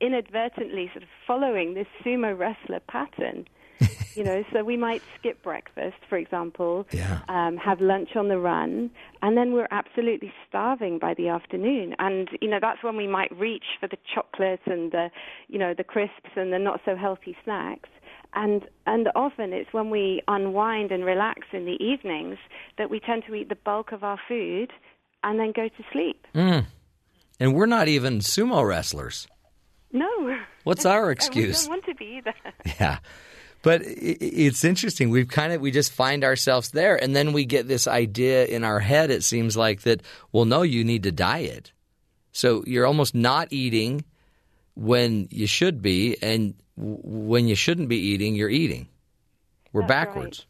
[0.00, 3.46] inadvertently sort of following this sumo wrestler pattern.
[4.14, 6.86] you know, so we might skip breakfast, for example,
[7.28, 8.88] um, have lunch on the run,
[9.22, 11.94] and then we're absolutely starving by the afternoon.
[11.98, 15.10] And you know, that's when we might reach for the chocolate and the,
[15.48, 17.88] you know, the crisps and the not so healthy snacks.
[18.34, 22.38] And and often it's when we unwind and relax in the evenings
[22.78, 24.72] that we tend to eat the bulk of our food
[25.22, 26.26] and then go to sleep.
[26.34, 26.66] Mm.
[27.40, 29.26] And we're not even sumo wrestlers.
[29.92, 30.08] No.
[30.64, 31.64] What's our excuse?
[31.64, 32.34] I don't want to be either.
[32.80, 32.98] Yeah.
[33.62, 35.08] But it's interesting.
[35.08, 38.62] We've kind of we just find ourselves there, and then we get this idea in
[38.62, 39.10] our head.
[39.10, 40.02] It seems like that.
[40.32, 41.72] Well, no, you need to diet.
[42.32, 44.04] So you're almost not eating
[44.74, 48.86] when you should be, and when you shouldn't be eating, you're eating.
[49.72, 50.46] We're That's backwards.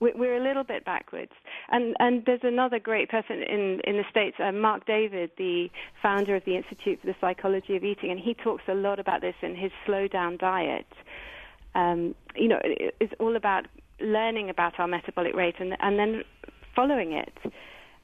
[0.00, 1.32] We- We're a little bit backwards,
[1.70, 5.70] and and there's another great person in in the states, uh, Marc David, the
[6.02, 9.20] founder of the Institute for the Psychology of Eating, and he talks a lot about
[9.20, 10.86] this in his Slow Down Diet.
[11.74, 13.66] Um, you know, it- it's all about
[14.00, 16.24] learning about our metabolic rate and and then
[16.74, 17.34] following it.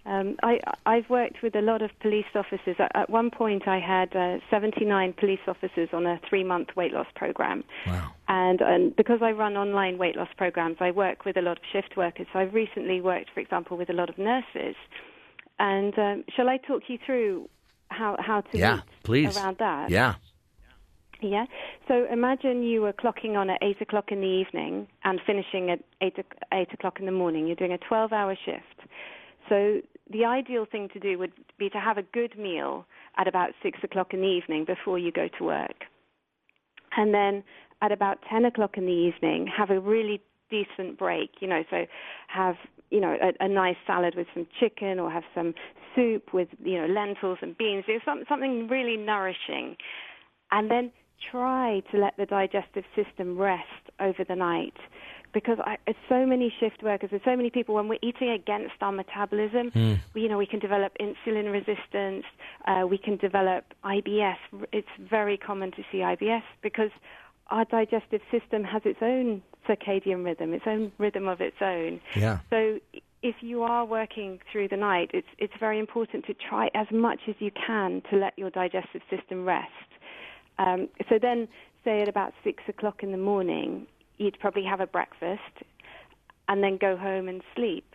[0.07, 2.76] Um, I, I've worked with a lot of police officers.
[2.78, 7.09] At, at one point, I had uh, 79 police officers on a three-month weight loss
[7.16, 7.64] program.
[7.86, 8.12] Wow.
[8.28, 11.62] And, and because I run online weight loss programs, I work with a lot of
[11.72, 12.28] shift workers.
[12.32, 14.76] So I've recently worked, for example, with a lot of nurses.
[15.59, 17.48] And um, shall I talk you through
[17.88, 19.36] how, how to Yeah, please.
[19.36, 19.90] around that?
[19.90, 20.14] Yeah.
[21.20, 21.46] Yeah.
[21.88, 25.80] So imagine you were clocking on at eight o'clock in the evening and finishing at
[26.00, 26.14] 8,
[26.52, 27.46] 8 o'clock in the morning.
[27.46, 28.88] You're doing a twelve-hour shift.
[29.48, 29.80] So
[30.11, 32.86] the ideal thing to do would be to have a good meal
[33.16, 35.84] at about six o'clock in the evening before you go to work,
[36.96, 37.42] and then
[37.82, 41.30] at about ten o'clock in the evening have a really decent break.
[41.40, 41.86] You know, so
[42.28, 42.57] have
[42.90, 45.54] you know a, a nice salad with some chicken, or have some
[45.94, 47.84] soup with you know lentils and beans.
[47.86, 49.76] Do some, something really nourishing
[50.52, 50.92] and then
[51.30, 53.64] try to let the digestive system rest
[54.00, 54.76] over the night.
[55.37, 55.76] Because I,
[56.09, 59.99] so many shift workers, there's so many people when we're eating against our metabolism, Mm.
[60.14, 62.24] we, you know, we can develop insulin resistance,
[62.66, 64.39] uh, we can develop IBS.
[64.72, 66.91] It's very common to see IBS because
[67.49, 72.01] our digestive system has its own circadian rhythm, its own rhythm of its own.
[72.14, 72.39] Yeah.
[72.49, 72.80] So
[73.22, 77.20] if you are working through the night, it's it's very important to try as much
[77.28, 79.89] as you can to let your digestive system rest.
[80.59, 81.47] Um, so then,
[81.84, 83.87] say at about six o'clock in the morning,
[84.18, 85.40] you'd probably have a breakfast,
[86.48, 87.94] and then go home and sleep.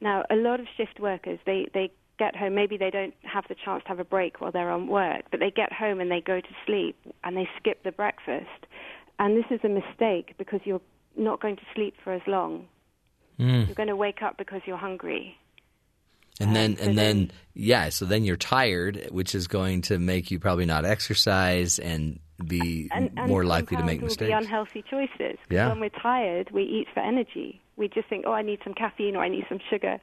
[0.00, 2.54] Now, a lot of shift workers they they get home.
[2.54, 5.40] Maybe they don't have the chance to have a break while they're on work, but
[5.40, 8.66] they get home and they go to sleep and they skip the breakfast.
[9.18, 10.80] And this is a mistake because you're
[11.16, 12.66] not going to sleep for as long.
[13.38, 13.66] Mm.
[13.66, 15.36] You're going to wake up because you're hungry.
[16.40, 17.90] And then, and then, yeah.
[17.90, 22.88] So then you're tired, which is going to make you probably not exercise and be
[22.92, 24.28] and, and more likely to make mistakes.
[24.28, 25.38] The unhealthy choices.
[25.50, 25.68] Yeah.
[25.68, 27.60] When we're tired, we eat for energy.
[27.76, 30.00] We just think, oh, I need some caffeine or I need some sugar.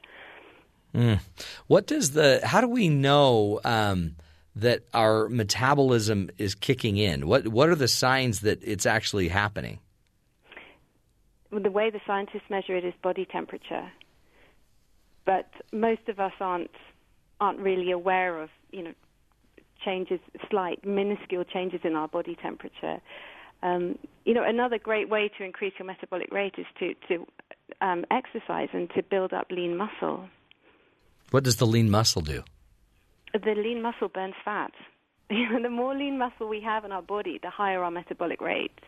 [0.94, 1.20] Mm.
[1.66, 2.40] What does the?
[2.42, 4.16] How do we know um,
[4.56, 7.26] that our metabolism is kicking in?
[7.26, 9.78] What What are the signs that it's actually happening?
[11.50, 13.90] Well, the way the scientists measure it is body temperature.
[15.24, 16.70] But most of us aren't
[17.40, 18.94] aren't really aware of you know
[19.84, 20.20] changes,
[20.50, 23.00] slight, minuscule changes in our body temperature.
[23.62, 27.26] Um, you know, another great way to increase your metabolic rate is to to
[27.80, 30.28] um, exercise and to build up lean muscle.
[31.30, 32.42] What does the lean muscle do?
[33.32, 34.72] The lean muscle burns fat.
[35.28, 38.78] the more lean muscle we have in our body, the higher our metabolic rate.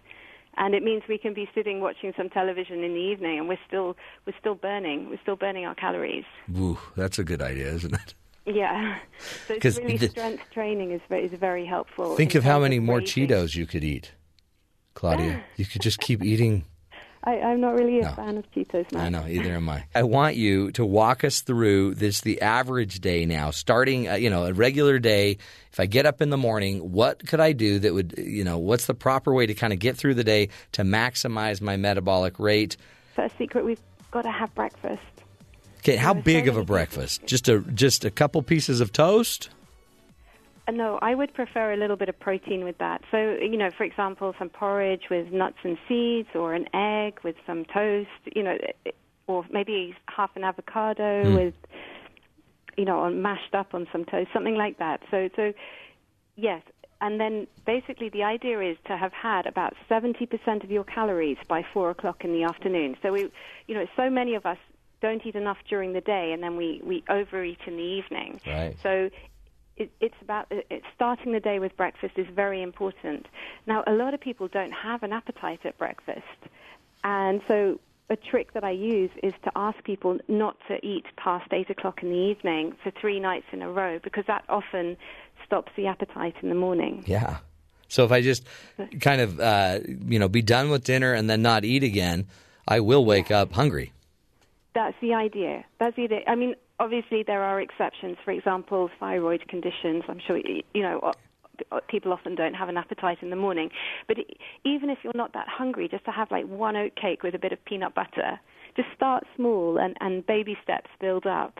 [0.56, 3.64] And it means we can be sitting watching some television in the evening, and we're
[3.66, 6.24] still we're still burning we're still burning our calories.
[6.48, 8.14] Woo, that's a good idea, isn't it?
[8.44, 8.98] Yeah,
[9.46, 12.16] so it's really the- strength training is very, is very helpful.
[12.16, 14.12] Think of how many more Cheetos you could eat,
[14.94, 15.42] Claudia.
[15.56, 16.64] You could just keep eating.
[17.24, 18.12] I, I'm not really a No.
[18.14, 18.96] fan of Cheetos.
[18.96, 19.84] I know, either am I.
[19.94, 24.28] I want you to walk us through this the average day now, starting, uh, you
[24.28, 25.38] know, a regular day.
[25.72, 28.58] If I get up in the morning, what could I do that would, you know,
[28.58, 32.40] what's the proper way to kind of get through the day to maximize my metabolic
[32.40, 32.76] rate?
[33.14, 33.80] First secret: we've
[34.10, 35.00] got to have breakfast.
[35.82, 37.26] Okay, how big of a breakfast?
[37.26, 39.50] Just a just a couple pieces of toast?
[40.68, 43.02] Uh, No, I would prefer a little bit of protein with that.
[43.10, 47.34] So, you know, for example, some porridge with nuts and seeds, or an egg with
[47.48, 48.56] some toast, you know,
[49.26, 51.34] or maybe half an avocado Mm.
[51.34, 51.54] with,
[52.76, 55.00] you know, on mashed up on some toast, something like that.
[55.10, 55.52] So, so
[56.36, 56.62] yes.
[57.00, 61.64] And then basically the idea is to have had about 70% of your calories by
[61.74, 62.96] 4 o'clock in the afternoon.
[63.02, 63.32] So we,
[63.66, 64.58] you know, so many of us
[65.02, 68.40] don't eat enough during the day and then we, we overeat in the evening.
[68.46, 68.76] Right.
[68.82, 69.10] So
[69.76, 70.50] it, it's about
[70.94, 73.26] starting the day with breakfast is very important.
[73.66, 76.22] Now, a lot of people don't have an appetite at breakfast,
[77.04, 77.78] and so
[78.10, 82.02] a trick that I use is to ask people not to eat past eight o'clock
[82.02, 84.96] in the evening for three nights in a row because that often
[85.46, 87.04] stops the appetite in the morning.
[87.06, 87.38] Yeah.
[87.88, 88.46] So if I just
[89.00, 92.26] kind of, uh, you know, be done with dinner and then not eat again,
[92.66, 93.92] I will wake up hungry.
[94.74, 95.64] That's the idea.
[95.78, 96.20] That's the idea.
[96.26, 98.16] I mean, obviously there are exceptions.
[98.24, 100.04] For example, thyroid conditions.
[100.08, 101.12] I'm sure you know
[101.88, 103.70] people often don't have an appetite in the morning.
[104.08, 104.16] But
[104.64, 107.38] even if you're not that hungry, just to have like one oat cake with a
[107.38, 108.40] bit of peanut butter,
[108.76, 111.58] just start small and, and baby steps build up,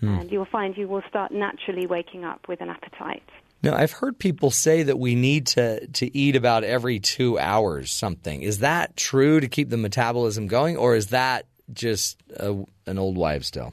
[0.00, 0.08] Hmm.
[0.08, 3.22] and you'll find you will start naturally waking up with an appetite.
[3.62, 7.92] Now, I've heard people say that we need to, to eat about every two hours
[7.92, 8.42] something.
[8.42, 13.16] Is that true to keep the metabolism going, or is that just a, an old
[13.16, 13.72] wives' tale?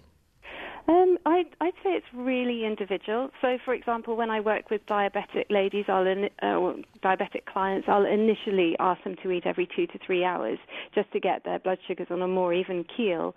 [0.87, 3.29] Um, I'd, I'd say it's really individual.
[3.41, 7.87] So, for example, when I work with diabetic ladies, I'll in, uh, or diabetic clients,
[7.87, 10.59] I'll initially ask them to eat every two to three hours
[10.93, 13.33] just to get their blood sugars on a more even keel.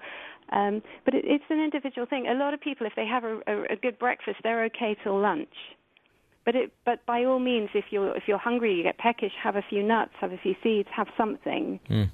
[0.53, 2.27] Um, but it, it's an individual thing.
[2.27, 5.21] A lot of people, if they have a, a, a good breakfast, they're okay till
[5.21, 5.55] lunch.
[6.45, 9.33] But it, but by all means, if you're if you're hungry, you get peckish.
[9.43, 11.81] Have a few nuts, have a few seeds, have something.
[11.89, 12.05] Hmm.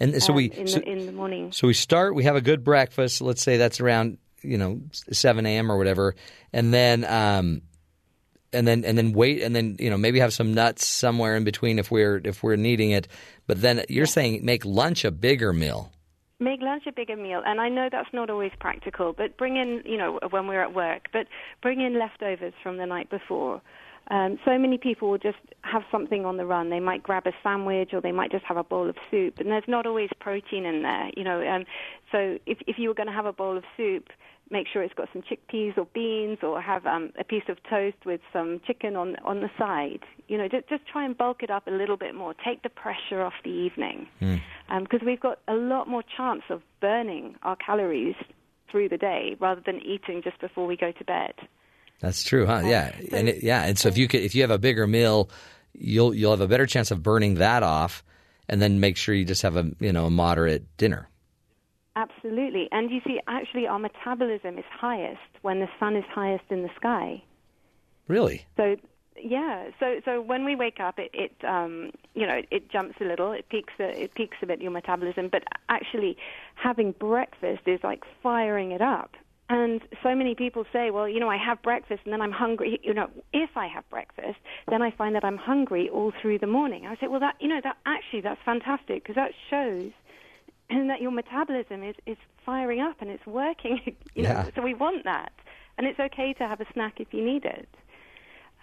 [0.00, 1.52] And so um, we in, so, the, in the morning.
[1.52, 2.14] so we start.
[2.14, 3.20] We have a good breakfast.
[3.20, 4.80] Let's say that's around you know
[5.12, 5.70] seven a.m.
[5.70, 6.14] or whatever,
[6.52, 7.62] and then um,
[8.52, 11.44] and then and then wait, and then you know maybe have some nuts somewhere in
[11.44, 13.08] between if we're if we're needing it.
[13.46, 15.92] But then you're saying make lunch a bigger meal.
[16.40, 19.82] Make lunch a bigger meal, and I know that's not always practical, but bring in,
[19.84, 21.26] you know, when we're at work, but
[21.62, 23.60] bring in leftovers from the night before.
[24.10, 26.70] Um, so many people will just have something on the run.
[26.70, 29.48] They might grab a sandwich, or they might just have a bowl of soup, and
[29.48, 31.46] there's not always protein in there, you know.
[31.46, 31.64] Um,
[32.10, 34.08] so if if you were going to have a bowl of soup,
[34.50, 37.98] make sure it's got some chickpeas or beans, or have um, a piece of toast
[38.06, 40.00] with some chicken on on the side.
[40.26, 42.34] You know, just just try and bulk it up a little bit more.
[42.44, 44.06] Take the pressure off the evening
[44.80, 48.16] because we've got a lot more chance of burning our calories
[48.70, 51.34] through the day rather than eating just before we go to bed.
[52.00, 52.62] That's true, huh?
[52.64, 55.30] Yeah, and it, yeah, and so if you could, if you have a bigger meal,
[55.72, 58.04] you'll you'll have a better chance of burning that off,
[58.48, 61.08] and then make sure you just have a you know a moderate dinner.
[61.98, 62.68] Absolutely.
[62.70, 66.70] And you see, actually, our metabolism is highest when the sun is highest in the
[66.76, 67.20] sky.
[68.06, 68.46] Really?
[68.56, 68.76] So,
[69.20, 69.70] yeah.
[69.80, 73.32] So, so when we wake up, it, it um, you know, it jumps a little.
[73.32, 75.28] It peaks, a, it peaks a bit your metabolism.
[75.28, 76.16] But actually,
[76.54, 79.16] having breakfast is like firing it up.
[79.50, 82.80] And so many people say, well, you know, I have breakfast and then I'm hungry.
[82.82, 84.36] You know, if I have breakfast,
[84.70, 86.86] then I find that I'm hungry all through the morning.
[86.86, 89.90] I say, well, that, you know, that actually that's fantastic because that shows
[90.70, 93.80] that your metabolism is, is firing up and it's working.
[94.14, 94.50] You know, Yeah.
[94.54, 95.32] so we want that,
[95.78, 97.68] and it's okay to have a snack if you need it.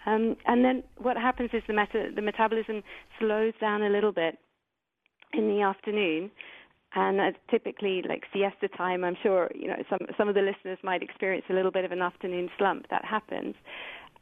[0.04, 2.82] Um, and then what happens is the meta- the metabolism
[3.18, 4.38] slows down a little bit
[5.32, 6.30] in the afternoon,
[6.96, 9.04] and uh, typically like siesta time.
[9.04, 11.92] I'm sure you know some some of the listeners might experience a little bit of
[11.92, 12.88] an afternoon slump.
[12.88, 13.54] That happens,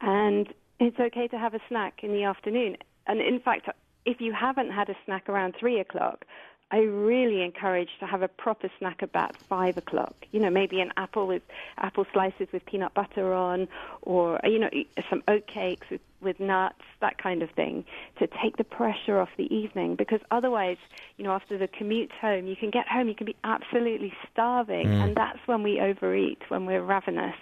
[0.02, 2.76] and it's okay to have a snack in the afternoon.
[3.06, 3.68] And in fact,
[4.04, 6.24] if you haven't had a snack around three o'clock,
[6.70, 10.14] I really encourage to have a proper snack about five o'clock.
[10.32, 11.42] You know, maybe an apple with
[11.78, 13.68] apple slices with peanut butter on,
[14.02, 14.70] or you know,
[15.08, 17.84] some oat cakes with, with nuts, that kind of thing,
[18.18, 19.94] to take the pressure off the evening.
[19.94, 20.78] Because otherwise,
[21.16, 24.86] you know, after the commute home, you can get home, you can be absolutely starving,
[24.88, 25.04] Mm.
[25.04, 27.36] and that's when we overeat, when we're ravenous.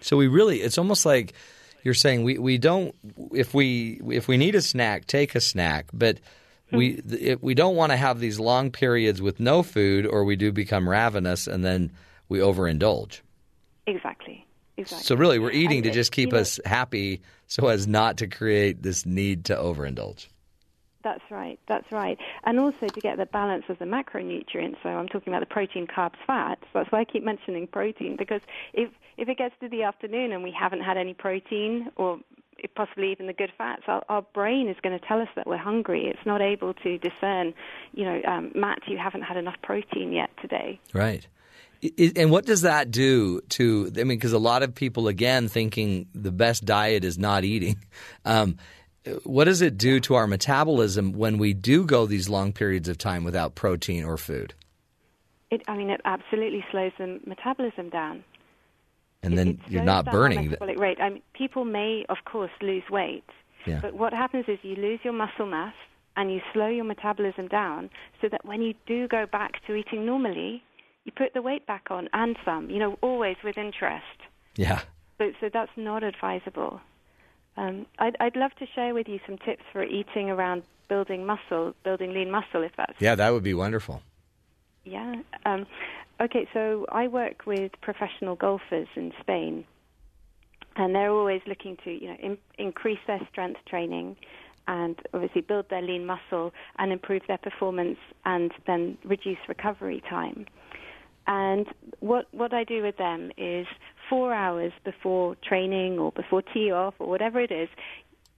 [0.00, 1.32] So we really, it's almost like
[1.82, 2.94] you're saying we, we don't
[3.32, 6.18] if we if we need a snack, take a snack, but
[6.72, 10.36] we if we don't want to have these long periods with no food, or we
[10.36, 11.92] do become ravenous and then
[12.28, 13.20] we overindulge.
[13.86, 14.45] Exactly.
[14.76, 15.04] Exactly.
[15.04, 18.26] So really, we're eating to just keep you know, us happy, so as not to
[18.26, 20.26] create this need to overindulge.
[21.06, 21.58] That's right.
[21.68, 22.18] That's right.
[22.44, 24.74] And also to get the balance of the macronutrients.
[24.82, 26.62] So I'm talking about the protein, carbs, fats.
[26.74, 28.40] That's why I keep mentioning protein because
[28.72, 32.18] if if it gets to the afternoon and we haven't had any protein or
[32.58, 35.46] if possibly even the good fats, our, our brain is going to tell us that
[35.46, 36.06] we're hungry.
[36.06, 37.54] It's not able to discern,
[37.92, 40.80] you know, um, Matt, you haven't had enough protein yet today.
[40.92, 41.28] Right.
[42.16, 43.90] And what does that do to?
[43.96, 47.76] I mean, because a lot of people, again, thinking the best diet is not eating.
[48.24, 48.58] Um,
[49.22, 52.98] what does it do to our metabolism when we do go these long periods of
[52.98, 54.52] time without protein or food?
[55.50, 58.24] It, I mean, it absolutely slows the metabolism down.
[59.22, 60.50] And then It you're not burning.
[60.50, 60.98] Metabolic rate.
[61.00, 63.24] I mean, people may, of course, lose weight,
[63.64, 63.78] Yeah.
[63.80, 65.74] but what happens is you lose your muscle mass
[66.16, 67.90] and you slow your metabolism down,
[68.20, 70.64] so that when you do go back to eating normally,
[71.06, 72.68] you put the weight back on and some.
[72.68, 74.04] You know, always with interest.
[74.56, 74.82] yeah.
[75.18, 76.78] So, so that's not advisable.
[77.56, 81.74] Um, I'd, I'd love to share with you some tips for eating around building muscle,
[81.84, 84.02] building lean muscle, if that's Yeah, that would be wonderful.
[84.84, 85.14] yeah.
[85.46, 85.66] Um,
[86.20, 89.64] okay, so I work with professional golfers in Spain,
[90.76, 94.16] and they're always looking to, you know, in, increase their strength training,
[94.68, 100.44] and obviously build their lean muscle and improve their performance, and then reduce recovery time.
[101.26, 101.66] And
[102.00, 103.66] what what I do with them is
[104.08, 107.68] four hours before training or before tee off or whatever it is,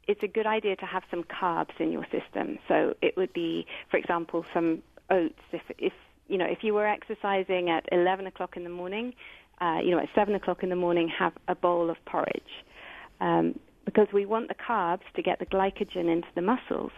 [0.06, 2.58] it's a good idea to have some carbs in your system.
[2.66, 5.38] So it would be, for example, some oats.
[5.52, 5.92] If if
[6.28, 9.12] you know if you were exercising at 11 o'clock in the morning,
[9.60, 12.64] uh, you know at 7 o'clock in the morning, have a bowl of porridge,
[13.20, 16.92] um, because we want the carbs to get the glycogen into the muscles.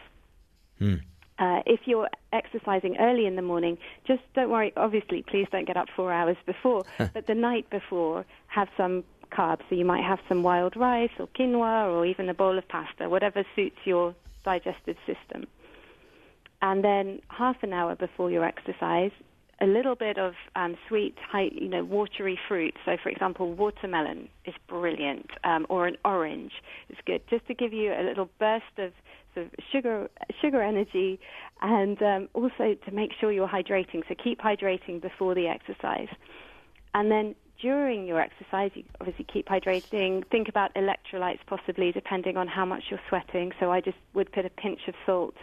[1.41, 4.73] Uh, if you're exercising early in the morning, just don't worry.
[4.77, 9.03] Obviously, please don't get up four hours before, but the night before, have some
[9.33, 9.63] carbs.
[9.71, 13.09] So you might have some wild rice or quinoa or even a bowl of pasta,
[13.09, 14.15] whatever suits your
[14.45, 15.47] digestive system.
[16.61, 19.13] And then half an hour before your exercise,
[19.61, 22.75] a little bit of um, sweet, high, you know, watery fruit.
[22.85, 26.53] So, for example, watermelon is brilliant, um, or an orange
[26.89, 28.93] is good, just to give you a little burst of
[29.35, 30.09] sort of sugar,
[30.41, 31.21] sugar energy,
[31.61, 34.03] and um, also to make sure you're hydrating.
[34.09, 36.09] So, keep hydrating before the exercise,
[36.95, 40.27] and then during your exercise, you obviously keep hydrating.
[40.31, 43.53] Think about electrolytes, possibly depending on how much you're sweating.
[43.61, 45.35] So, I just would put a pinch of salt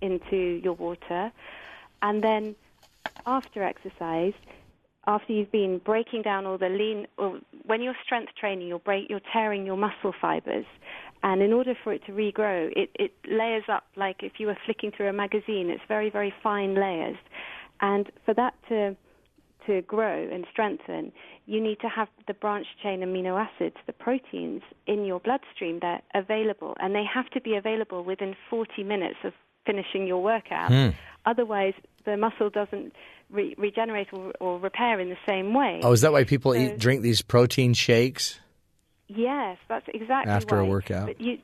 [0.00, 1.32] into your water,
[2.02, 2.54] and then
[3.26, 4.32] after exercise,
[5.06, 9.08] after you've been breaking down all the lean, or when you're strength training, you're break,
[9.10, 10.66] you're tearing your muscle fibers,
[11.22, 14.56] and in order for it to regrow, it, it layers up like if you were
[14.64, 15.70] flicking through a magazine.
[15.70, 17.16] It's very very fine layers,
[17.80, 18.96] and for that to
[19.66, 21.10] to grow and strengthen,
[21.46, 25.78] you need to have the branched chain amino acids, the proteins in your bloodstream.
[25.80, 29.32] They're available, and they have to be available within 40 minutes of
[29.66, 30.70] finishing your workout.
[30.70, 30.90] Hmm.
[31.26, 31.74] Otherwise,
[32.04, 32.92] the muscle doesn't
[33.30, 35.80] re- regenerate or, or repair in the same way.
[35.82, 38.38] Oh, is that why people So- eat drink these protein shakes?
[39.08, 41.06] Yes, that's exactly After a workout.
[41.08, 41.38] But you,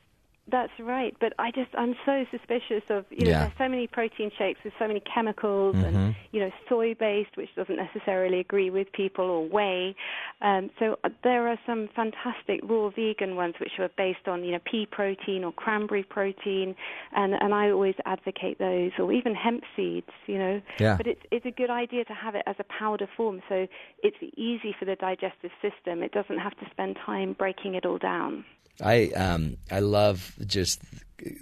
[0.51, 1.15] that's right.
[1.19, 3.39] But I just I'm so suspicious of you know Yeah.
[3.45, 5.85] there's so many protein shakes with so many chemicals Mhm.
[5.87, 9.95] and you know soy based, which doesn't necessarily agree with people or whey.
[10.41, 14.51] Um, so uh, there are some fantastic raw vegan ones which are based on you
[14.51, 16.75] know pea protein or cranberry protein,
[17.13, 20.09] and and I always advocate those or even hemp seeds.
[20.27, 20.61] You know.
[20.79, 20.97] Yeah.
[20.97, 23.67] But it's it's a good idea to have it as a powder form, so
[24.03, 26.03] it's easy for the digestive system.
[26.03, 28.43] It doesn't have to spend time breaking it all down.
[28.83, 30.81] I um I love just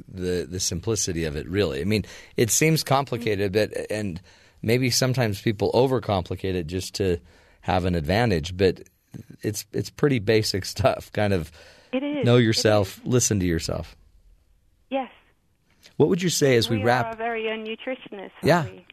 [0.08, 1.48] the the simplicity of it.
[1.48, 2.06] Really, I mean,
[2.38, 4.22] it seems complicated, but and
[4.62, 7.20] maybe sometimes people overcomplicate it just to
[7.62, 8.58] have an advantage.
[8.58, 8.82] But
[9.42, 11.12] it's it's pretty basic stuff.
[11.14, 11.52] Kind of
[11.92, 12.26] It is.
[12.26, 13.96] know yourself, listen to yourself.
[14.90, 15.12] Yes.
[15.98, 17.06] What would you say as we, we wrap?
[17.06, 18.32] are our very own nutritionists.
[18.44, 18.66] Yeah.
[18.66, 18.86] we?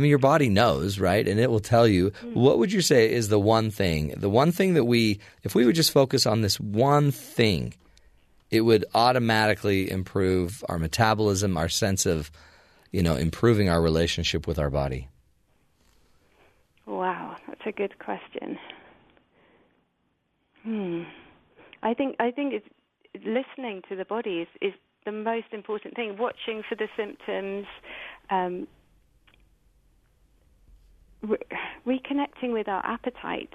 [0.00, 1.28] I mean, your body knows, right?
[1.28, 2.12] And it will tell you.
[2.32, 5.66] What would you say is the one thing, the one thing that we, if we
[5.66, 7.74] would just focus on this one thing,
[8.50, 12.30] it would automatically improve our metabolism, our sense of
[12.90, 15.08] you know, improving our relationship with our body?
[16.86, 18.58] Wow, that's a good question.
[20.64, 21.02] Hmm.
[21.82, 22.66] I think I think it's
[23.24, 24.72] listening to the body is, is
[25.06, 26.16] the most important thing.
[26.18, 27.66] Watching for the symptoms,
[28.28, 28.66] um,
[31.22, 31.38] re-
[31.86, 33.52] reconnecting with our appetite.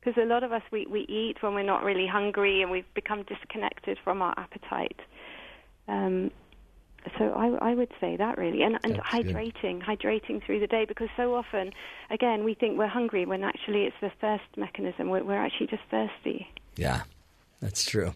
[0.00, 2.92] Because a lot of us we, we eat when we're not really hungry, and we've
[2.94, 5.00] become disconnected from our appetite.
[5.88, 6.30] Um,
[7.18, 9.26] so I, I would say that really, and, and That's good.
[9.26, 11.72] hydrating, hydrating through the day, because so often,
[12.10, 15.08] again, we think we're hungry when actually it's the thirst mechanism.
[15.08, 16.48] We're, we're actually just thirsty.
[16.76, 17.02] Yeah,
[17.60, 18.14] that's true.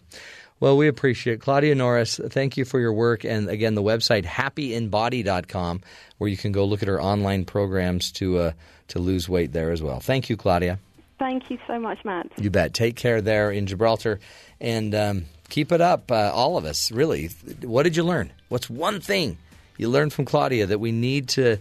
[0.61, 1.41] Well, we appreciate it.
[1.41, 3.25] Claudia Norris, thank you for your work.
[3.25, 5.81] And again, the website happyinbody.com,
[6.19, 8.51] where you can go look at her online programs to, uh,
[8.89, 9.99] to lose weight there as well.
[9.99, 10.77] Thank you, Claudia.
[11.17, 12.27] Thank you so much, Matt.
[12.37, 12.75] You bet.
[12.75, 14.19] Take care there in Gibraltar
[14.59, 17.31] and um, keep it up, uh, all of us, really.
[17.61, 18.31] What did you learn?
[18.49, 19.39] What's one thing
[19.77, 21.57] you learned from Claudia that we need to,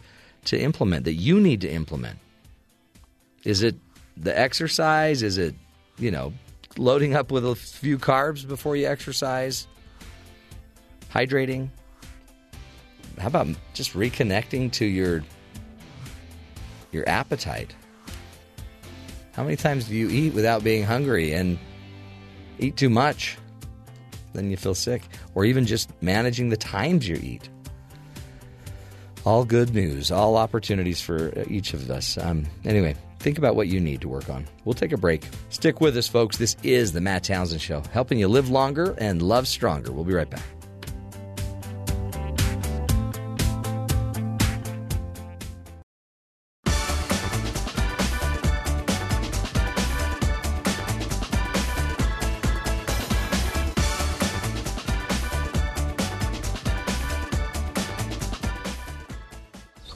[0.47, 2.19] to implement, that you need to implement?
[3.45, 3.77] Is it
[4.15, 5.23] the exercise?
[5.23, 5.55] Is it,
[5.99, 6.35] you know,
[6.81, 9.69] loading up with a few carbs before you exercise?
[11.12, 11.69] Hydrating?
[13.19, 15.23] How about just reconnecting to your
[16.90, 17.74] your appetite?
[19.32, 21.59] How many times do you eat without being hungry and
[22.59, 23.36] eat too much?
[24.32, 25.02] Then you feel sick.
[25.35, 27.48] Or even just managing the times you eat.
[29.24, 32.16] All good news, all opportunities for each of us.
[32.16, 34.47] Um, anyway, think about what you need to work on.
[34.65, 35.29] We'll take a break.
[35.51, 36.37] Stick with us, folks.
[36.37, 39.93] This is The Matt Townsend Show, helping you live longer and love stronger.
[39.93, 40.43] We'll be right back.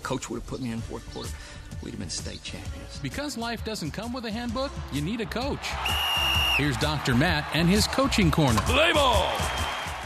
[0.02, 1.30] Coach would have put me in fourth quarter.
[1.84, 2.98] We'd have been state champions.
[3.02, 5.66] Because life doesn't come with a handbook, you need a coach.
[6.56, 7.14] Here's Dr.
[7.14, 8.60] Matt and his coaching corner.
[8.62, 9.30] Play ball!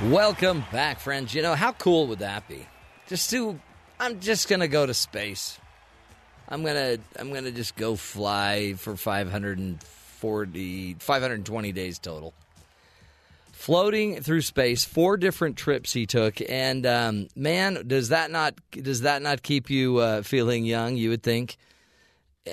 [0.06, 1.32] Welcome back, friends.
[1.34, 2.66] You know, how cool would that be?
[3.06, 3.60] Just to,
[4.00, 5.56] I'm just going to go to space.
[6.48, 12.34] I'm going to, I'm going to just go fly for 540, 520 days total.
[13.52, 19.00] Floating through space, four different trips he took, and um, man, does that not does
[19.00, 20.96] that not keep you uh, feeling young?
[20.96, 21.56] You would think,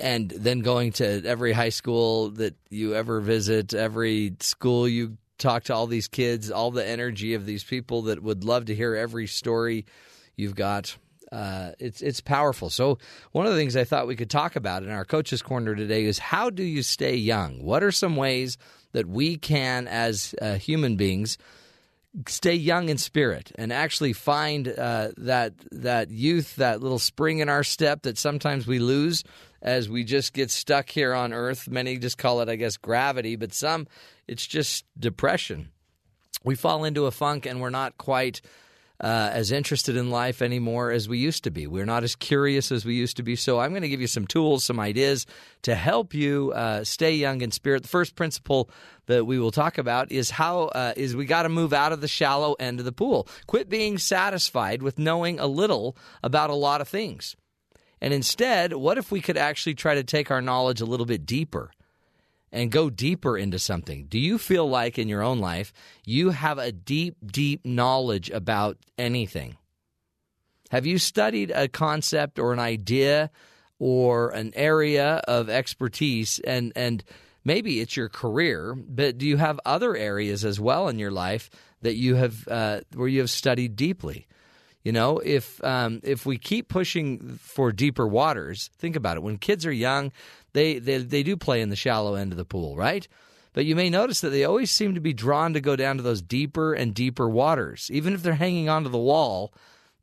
[0.01, 5.65] and then going to every high school that you ever visit, every school you talk
[5.65, 8.95] to all these kids, all the energy of these people that would love to hear
[8.95, 9.85] every story
[10.35, 10.95] you've got.
[11.31, 12.69] Uh, it's it's powerful.
[12.69, 12.99] So
[13.31, 16.05] one of the things I thought we could talk about in our coaches corner today
[16.05, 17.63] is how do you stay young?
[17.63, 18.57] What are some ways
[18.93, 21.37] that we can, as uh, human beings,
[22.27, 27.49] stay young in spirit and actually find uh, that that youth, that little spring in
[27.49, 29.23] our step that sometimes we lose
[29.61, 31.67] as we just get stuck here on Earth.
[31.67, 33.87] Many just call it, I guess, gravity, but some
[34.27, 35.69] it's just depression.
[36.43, 38.41] We fall into a funk and we're not quite
[38.99, 41.67] uh, as interested in life anymore as we used to be.
[41.67, 43.35] We're not as curious as we used to be.
[43.35, 45.25] So I'm going to give you some tools, some ideas
[45.63, 47.83] to help you uh, stay young in spirit.
[47.83, 48.69] The first principle
[49.07, 52.01] that we will talk about is how uh, is we got to move out of
[52.01, 53.27] the shallow end of the pool.
[53.47, 57.35] Quit being satisfied with knowing a little about a lot of things.
[58.01, 61.25] And instead, what if we could actually try to take our knowledge a little bit
[61.25, 61.71] deeper?
[62.55, 64.05] and go deeper into something.
[64.05, 65.73] Do you feel like in your own life
[66.05, 69.57] you have a deep, deep knowledge about anything?
[70.71, 73.29] Have you studied a concept or an idea
[73.77, 77.03] or an area of expertise and and
[77.43, 81.49] maybe it's your career, but do you have other areas as well in your life
[81.81, 84.27] that you have uh, where you have studied deeply?
[84.85, 89.23] You know, if um, if we keep pushing for deeper waters, think about it.
[89.23, 90.11] When kids are young,
[90.53, 93.07] they, they they do play in the shallow end of the pool, right?
[93.53, 96.03] But you may notice that they always seem to be drawn to go down to
[96.03, 97.89] those deeper and deeper waters.
[97.91, 99.51] Even if they're hanging onto the wall,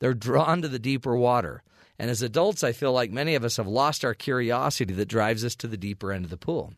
[0.00, 1.62] they're drawn to the deeper water.
[1.96, 5.44] And as adults, I feel like many of us have lost our curiosity that drives
[5.44, 6.72] us to the deeper end of the pool.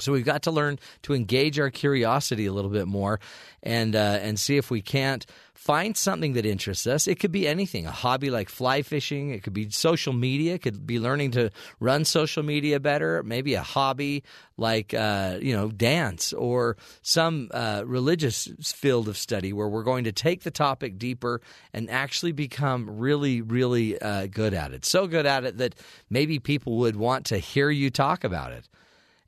[0.00, 3.20] So we've got to learn to engage our curiosity a little bit more,
[3.62, 5.24] and uh, and see if we can't
[5.54, 7.06] find something that interests us.
[7.06, 9.30] It could be anything, a hobby like fly fishing.
[9.30, 10.54] It could be social media.
[10.54, 13.22] It could be learning to run social media better.
[13.22, 14.24] Maybe a hobby
[14.56, 20.04] like uh, you know dance or some uh, religious field of study where we're going
[20.04, 21.40] to take the topic deeper
[21.72, 24.84] and actually become really, really uh, good at it.
[24.84, 25.76] So good at it that
[26.10, 28.68] maybe people would want to hear you talk about it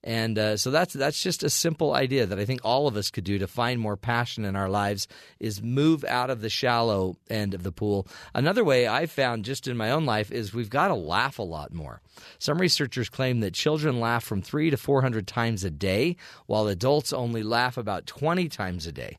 [0.06, 3.10] And uh, so that's that's just a simple idea that I think all of us
[3.10, 5.08] could do to find more passion in our lives
[5.40, 8.06] is move out of the shallow end of the pool.
[8.32, 11.42] Another way I've found just in my own life is we've got to laugh a
[11.42, 12.00] lot more.
[12.38, 16.14] Some researchers claim that children laugh from three to four hundred times a day,
[16.46, 19.18] while adults only laugh about twenty times a day.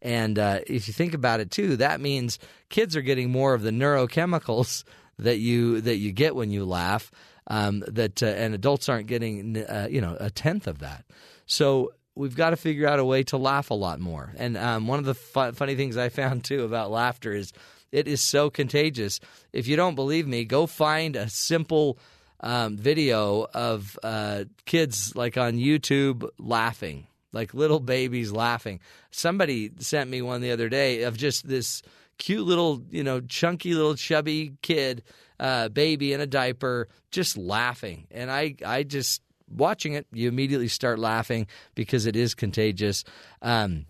[0.00, 2.38] And uh, if you think about it too, that means
[2.70, 4.84] kids are getting more of the neurochemicals
[5.18, 7.10] that you that you get when you laugh
[7.46, 11.04] um, that uh, and adults aren't getting uh, you know a tenth of that.
[11.46, 14.32] So we've got to figure out a way to laugh a lot more.
[14.36, 17.52] And um, one of the fu- funny things I found too about laughter is
[17.92, 19.20] it is so contagious.
[19.52, 21.98] If you don't believe me, go find a simple
[22.40, 28.80] um, video of uh, kids like on YouTube laughing, like little babies laughing.
[29.10, 31.82] Somebody sent me one the other day of just this
[32.18, 35.02] cute little, you know, chunky little chubby kid,
[35.44, 38.06] uh, baby in a diaper, just laughing.
[38.10, 39.20] And I, I just
[39.54, 43.04] watching it, you immediately start laughing because it is contagious.
[43.42, 43.84] Um,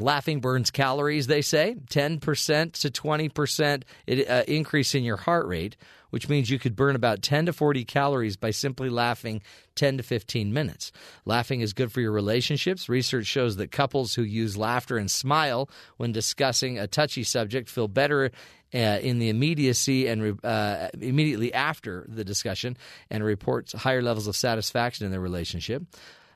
[0.00, 3.82] Laughing burns calories, they say, 10% to 20%
[4.28, 5.76] uh, increase in your heart rate,
[6.10, 9.42] which means you could burn about 10 to 40 calories by simply laughing
[9.76, 10.90] 10 to 15 minutes.
[11.24, 12.88] Laughing is good for your relationships.
[12.88, 15.68] Research shows that couples who use laughter and smile
[15.98, 18.30] when discussing a touchy subject feel better
[18.72, 22.76] uh, in the immediacy and uh, immediately after the discussion
[23.10, 25.82] and reports higher levels of satisfaction in their relationship.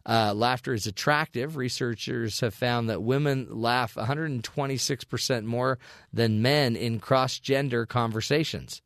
[0.06, 1.56] Uh, laughter is attractive.
[1.56, 5.78] Researchers have found that women laugh 126% more
[6.12, 8.82] than men in cross gender conversations,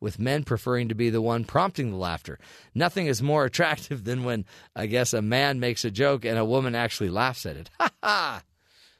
[0.00, 2.38] with men preferring to be the one prompting the laughter.
[2.74, 4.44] Nothing is more attractive than when,
[4.76, 7.70] I guess, a man makes a joke and a woman actually laughs at it.
[7.80, 8.42] Ha ha!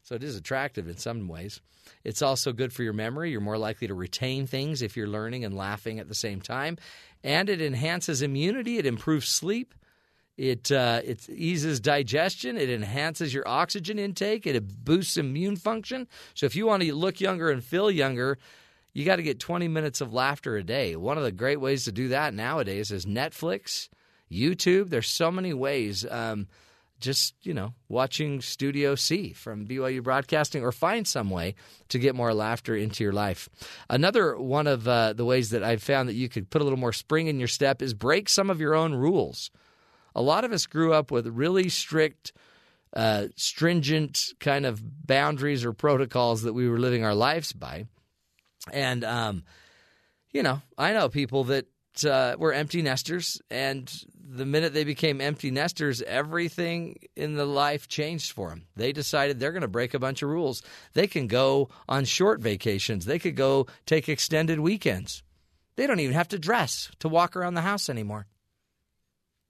[0.02, 1.60] So it is attractive in some ways.
[2.04, 3.30] It's also good for your memory.
[3.30, 6.76] You're more likely to retain things if you're learning and laughing at the same time.
[7.22, 9.74] And it enhances immunity, it improves sleep.
[10.36, 12.56] It uh, it eases digestion.
[12.56, 14.46] It enhances your oxygen intake.
[14.46, 16.08] It boosts immune function.
[16.34, 18.38] So if you want to look younger and feel younger,
[18.92, 20.96] you got to get 20 minutes of laughter a day.
[20.96, 23.88] One of the great ways to do that nowadays is Netflix,
[24.30, 24.90] YouTube.
[24.90, 26.04] There's so many ways.
[26.10, 26.48] Um,
[27.00, 31.54] just you know, watching Studio C from BYU Broadcasting, or find some way
[31.90, 33.48] to get more laughter into your life.
[33.90, 36.78] Another one of uh, the ways that I've found that you could put a little
[36.78, 39.50] more spring in your step is break some of your own rules
[40.14, 42.32] a lot of us grew up with really strict,
[42.94, 47.86] uh, stringent kind of boundaries or protocols that we were living our lives by.
[48.72, 49.44] And, um,
[50.32, 51.66] you know, I know people that
[52.04, 53.92] uh, were empty nesters, and
[54.26, 58.66] the minute they became empty nesters, everything in the life changed for them.
[58.74, 60.62] They decided they're going to break a bunch of rules.
[60.94, 65.22] They can go on short vacations, they could go take extended weekends.
[65.76, 68.26] They don't even have to dress to walk around the house anymore.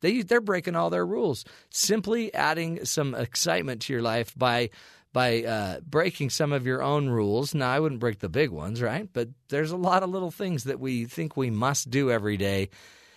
[0.05, 1.47] They they're breaking all their rules.
[1.71, 4.69] Simply adding some excitement to your life by
[5.15, 7.55] by uh, breaking some of your own rules.
[7.55, 9.09] Now, I wouldn't break the big ones, right?
[9.11, 12.69] But there's a lot of little things that we think we must do every day.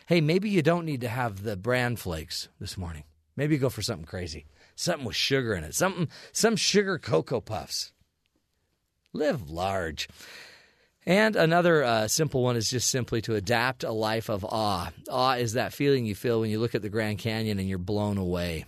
[0.05, 3.03] Hey, maybe you don't need to have the bran flakes this morning.
[3.35, 4.45] Maybe go for something crazy,
[4.75, 7.91] something with sugar in it, something some sugar cocoa puffs.
[9.11, 10.07] Live large.
[11.07, 14.91] And another uh, simple one is just simply to adapt a life of awe.
[15.09, 17.77] Awe is that feeling you feel when you look at the Grand Canyon and you're
[17.77, 18.65] blown away.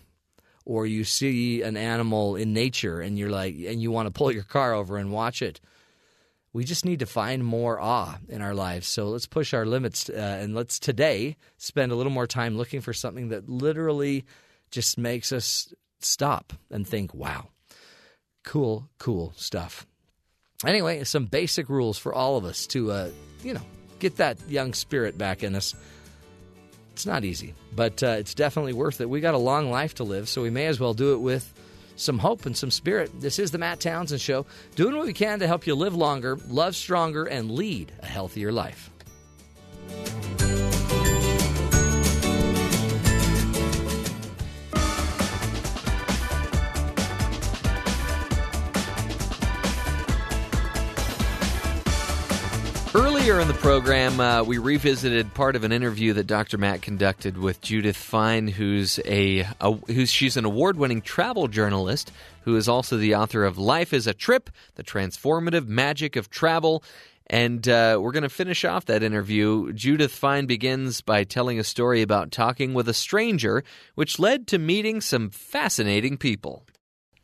[0.63, 4.31] Or you see an animal in nature and you're like, and you want to pull
[4.31, 5.59] your car over and watch it.
[6.53, 8.87] We just need to find more awe in our lives.
[8.87, 12.79] So let's push our limits uh, and let's today spend a little more time looking
[12.79, 14.23] for something that literally
[14.71, 17.49] just makes us stop and think, wow,
[18.45, 19.85] cool, cool stuff.
[20.65, 23.09] Anyway, some basic rules for all of us to, uh,
[23.43, 23.61] you know,
[23.99, 25.73] get that young spirit back in us.
[26.93, 29.09] It's not easy, but uh, it's definitely worth it.
[29.09, 31.53] We got a long life to live, so we may as well do it with
[31.95, 33.09] some hope and some spirit.
[33.21, 34.45] This is the Matt Townsend Show,
[34.75, 38.51] doing what we can to help you live longer, love stronger, and lead a healthier
[38.51, 38.89] life.
[53.29, 56.57] Earlier in the program, uh, we revisited part of an interview that Dr.
[56.57, 62.11] Matt conducted with Judith Fein, who's a, a who's she's an award-winning travel journalist
[62.41, 66.83] who is also the author of "Life Is a Trip: The Transformative Magic of Travel."
[67.27, 69.73] And uh, we're going to finish off that interview.
[69.73, 74.57] Judith Fein begins by telling a story about talking with a stranger, which led to
[74.57, 76.65] meeting some fascinating people.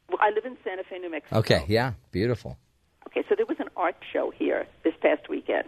[0.10, 1.40] Well, I live in Santa Fe, New Mexico.
[1.40, 2.60] Okay, yeah, beautiful.
[3.08, 5.66] Okay, so there was an art show here this past weekend.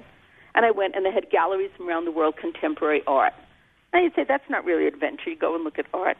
[0.57, 3.33] And I went, and they had galleries from around the world, contemporary art.
[3.93, 5.29] And you'd say, that's not really adventure.
[5.29, 6.17] You go and look at art.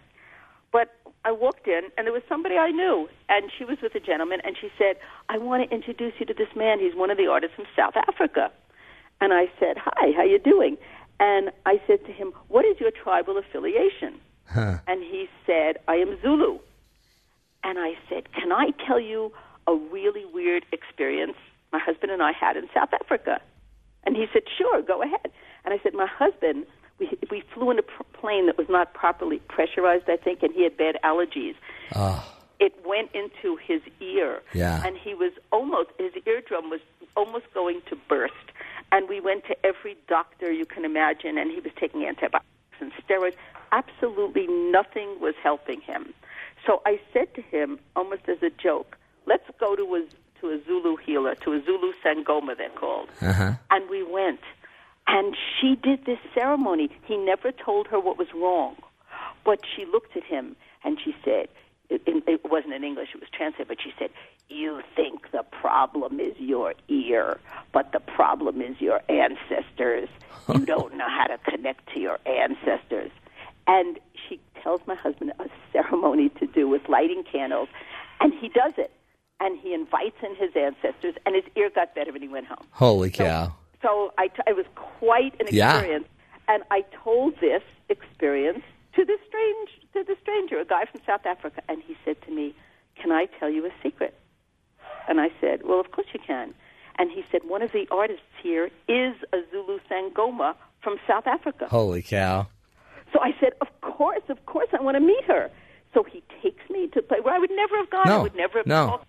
[0.72, 0.94] But
[1.26, 4.40] I walked in, and there was somebody I knew, and she was with a gentleman,
[4.44, 4.98] and she said,
[5.28, 6.80] "I want to introduce you to this man.
[6.80, 8.52] He's one of the artists from South Africa."
[9.20, 10.78] And I said, "Hi, how you doing?"
[11.20, 14.78] And I said to him, "What is your tribal affiliation?" Huh.
[14.88, 16.60] And he said, "I am Zulu."
[17.64, 19.34] And I said, "Can I tell you
[19.66, 21.38] a really weird experience
[21.72, 23.42] my husband and I had in South Africa?"
[24.08, 25.30] And he said, "Sure, go ahead."
[25.66, 26.66] And I said, "My husband,
[26.98, 30.54] we we flew in a pr- plane that was not properly pressurized, I think, and
[30.54, 31.56] he had bad allergies.
[31.94, 32.24] Oh,
[32.60, 34.82] It went into his ear, Yeah.
[34.86, 36.80] and he was almost his eardrum was
[37.18, 38.34] almost going to burst.
[38.94, 42.94] And we went to every doctor you can imagine, and he was taking antibiotics and
[43.06, 43.36] steroids.
[43.74, 46.14] Absolutely nothing was helping him.
[46.66, 50.02] So I said to him, almost as a joke, "Let's go to a
[50.42, 53.54] to a Zulu healer, to a Zulu Sangoma, they're called." uh-huh.
[53.72, 54.42] And we went.
[55.10, 56.90] And she did this ceremony.
[57.06, 58.76] He never told her what was wrong.
[59.46, 61.48] But she looked at him and she said,
[61.90, 64.10] it, it it wasn't in English, it was translated, but she said,
[64.50, 67.40] You think the problem is your ear,
[67.72, 70.10] but the problem is your ancestors.
[70.54, 73.12] You don't know how to connect to your ancestors.
[73.68, 77.70] And she tells my husband a ceremony to do with lighting candles,
[78.20, 78.92] and he does it.
[79.40, 82.66] And he invites in his ancestors, and his ear got better when he went home.
[82.72, 83.54] Holy cow.
[83.84, 85.76] So I t- it was quite an Yeah.
[85.76, 86.08] experience,
[86.48, 88.64] and I told this experience
[88.96, 92.32] to this strange to the stranger, a guy from South Africa, and he said to
[92.32, 92.56] me,
[92.96, 94.16] "Can I tell you a secret?"
[95.08, 96.54] And I said, "Well, of course you can."
[96.98, 101.68] And he said, "One of the artists here is a Zulu Sangoma from South Africa."
[101.70, 102.48] Holy cow.
[103.14, 105.52] So I said, "Of course, of course, I want to meet her."
[105.94, 108.08] So he takes me to play where I would never have gone.
[108.08, 108.88] I No, would never have no.
[108.88, 109.08] talked.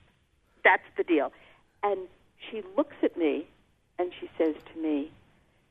[0.69, 1.33] That's the deal.
[1.83, 1.99] And
[2.51, 3.47] she looks at me
[3.99, 5.11] and she says to me,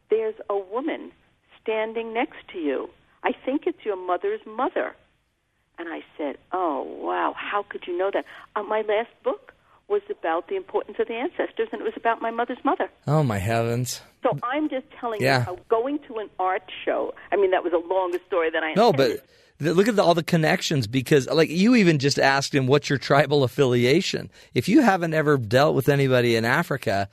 [0.09, 1.11] "There's a woman
[1.61, 2.89] standing next to you.
[3.23, 4.87] I think it's your mother's mother."
[5.77, 7.29] And I said, "Oh, wow!
[7.37, 8.25] How could you know that?"
[8.55, 9.53] Uh, my last book
[9.87, 12.89] was about the importance of the ancestors, and it was about my mother's mother.
[13.05, 14.01] Oh, my heavens.
[14.23, 15.37] So I'm just telling Yeah.
[15.39, 17.13] you how going to an art show.
[17.31, 19.21] I mean, that was a longer story than I No, intended.
[19.21, 19.25] but
[19.59, 22.99] look at the, all the connections because, like, you even just asked him, what's your
[22.99, 24.29] tribal affiliation?
[24.53, 27.09] If you haven't ever dealt with anybody in Africa,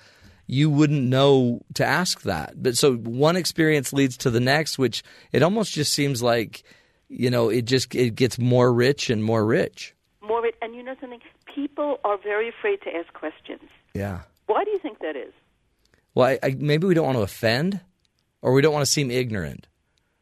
[0.47, 2.63] you wouldn't know to ask that.
[2.63, 5.03] But so one experience leads to the next, which
[5.33, 6.63] it almost just seems like,
[7.09, 9.95] you know, it just it gets more rich and more rich.
[10.21, 10.45] more.
[10.47, 11.21] it- And you know something?
[11.55, 13.63] People are very afraid to ask questions.
[13.95, 14.21] Yeah.
[14.47, 15.33] Why do you think that is?
[16.15, 17.81] Well, I, I, maybe we don't want to offend,
[18.43, 19.67] or we don't want to seem ignorant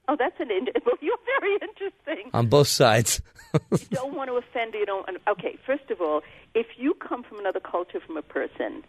[0.08, 0.50] Oh, that's an.
[0.50, 2.30] in- Well, you're very interesting.
[2.34, 3.20] on both sides.
[3.70, 4.74] you don't want to offend.
[4.74, 5.06] You don't.
[5.28, 6.22] Okay, first of all,
[6.54, 8.82] if you come from another culture from a person,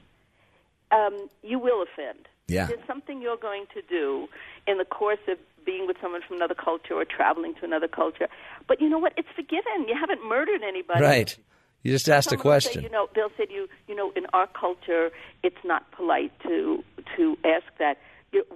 [0.92, 2.28] um, you will offend.
[2.48, 2.68] Yeah.
[2.68, 4.28] There's something you're going to do
[4.68, 8.28] in the course of being with someone from another culture or traveling to another culture.
[8.68, 9.14] But you know what?
[9.18, 9.88] It's forgiven.
[9.88, 11.02] You haven't murdered anybody.
[11.02, 11.38] right.
[11.84, 12.84] You just asked a Someone say, question.
[12.84, 15.12] you know, they'll say to you, you know, in our culture,
[15.44, 16.82] it's not polite to
[17.18, 17.98] to ask that.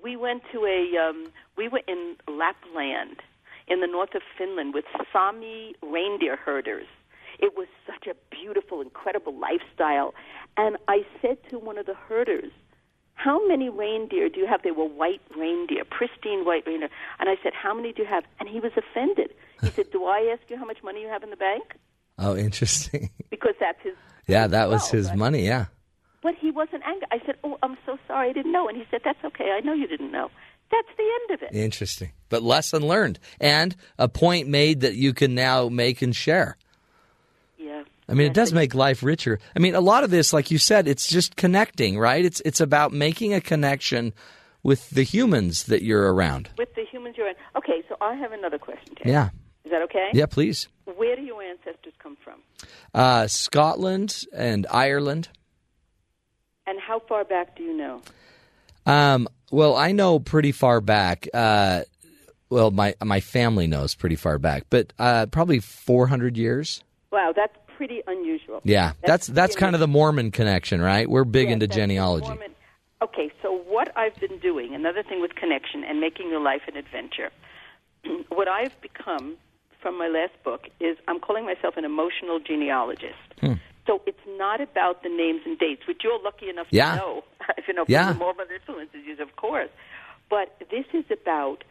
[0.04, 3.18] We went to a, um, we were in Lapland,
[3.68, 6.88] in the north of Finland, with Sami reindeer herders.
[7.40, 10.14] It was such a beautiful, incredible lifestyle.
[10.56, 12.52] And I said to one of the herders,
[13.14, 14.62] how many reindeer do you have?
[14.64, 16.90] They were white reindeer, pristine white reindeer.
[17.20, 18.24] And I said, how many do you have?
[18.40, 19.34] And he was offended.
[19.62, 21.76] He said, do I ask you how much money you have in the bank?
[22.18, 23.10] Oh, interesting.
[23.30, 23.94] Because that's his
[24.28, 25.18] yeah, that was Well, his right.
[25.18, 25.46] money.
[25.46, 25.66] Yeah.
[26.22, 27.08] But he wasn't angry.
[27.12, 29.52] I said, "Oh, I'm so sorry, I didn't know." And he said, "That's okay.
[29.52, 30.30] I know you didn't know."
[30.72, 31.56] That's the end of it.
[31.56, 32.12] Interesting.
[32.30, 36.58] But lesson learned and a point made that you can now make and share.
[37.58, 37.84] Yeah.
[38.10, 39.40] I mean, it does make life richer.
[39.56, 42.24] I mean, a lot of this, like you said, it's just connecting, right?
[42.24, 44.14] It's it's about making a connection
[44.64, 46.50] with the humans that you're around.
[46.58, 47.36] With the humans you're in.
[47.56, 48.96] Okay, so I have another question.
[48.96, 49.08] Ted.
[49.08, 49.30] Yeah.
[49.64, 50.10] Is that okay?
[50.14, 50.70] Yeah, please.
[50.86, 52.40] Where do your ancestors come from?
[52.94, 55.30] Uh, Scotland and Ireland.
[56.68, 58.02] And how far back do you know?
[58.86, 61.28] Um, well, I know pretty far back.
[61.34, 61.84] Uh,
[62.50, 66.84] well, my my family knows pretty far back, but uh, probably 400 years.
[67.12, 68.62] Wow, that's pretty unusual.
[68.64, 71.10] Yeah, that's that's kind of the Mormon connection, right?
[71.10, 72.34] We're big Yes, into genealogy.
[73.02, 76.76] Okay, so what I've been doing, another thing with connection and making your life an
[76.76, 77.30] adventure,
[78.30, 79.38] what I've become
[79.82, 83.14] from my last book is I'm calling myself an emotional genealogist.
[83.40, 83.54] Hmm.
[83.88, 86.92] So it's not about the names and dates, which you're lucky enough Yeah.
[86.92, 87.24] to know,
[87.58, 88.12] if you know Yeah.
[88.14, 89.70] the Mormon influences, yes, of course.
[90.30, 91.64] But this is about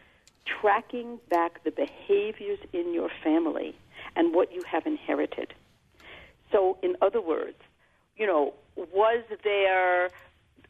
[0.45, 3.75] tracking back the behaviors in your family
[4.15, 5.53] and what you have inherited.
[6.51, 7.57] So, in other words,
[8.15, 10.09] you know, was there,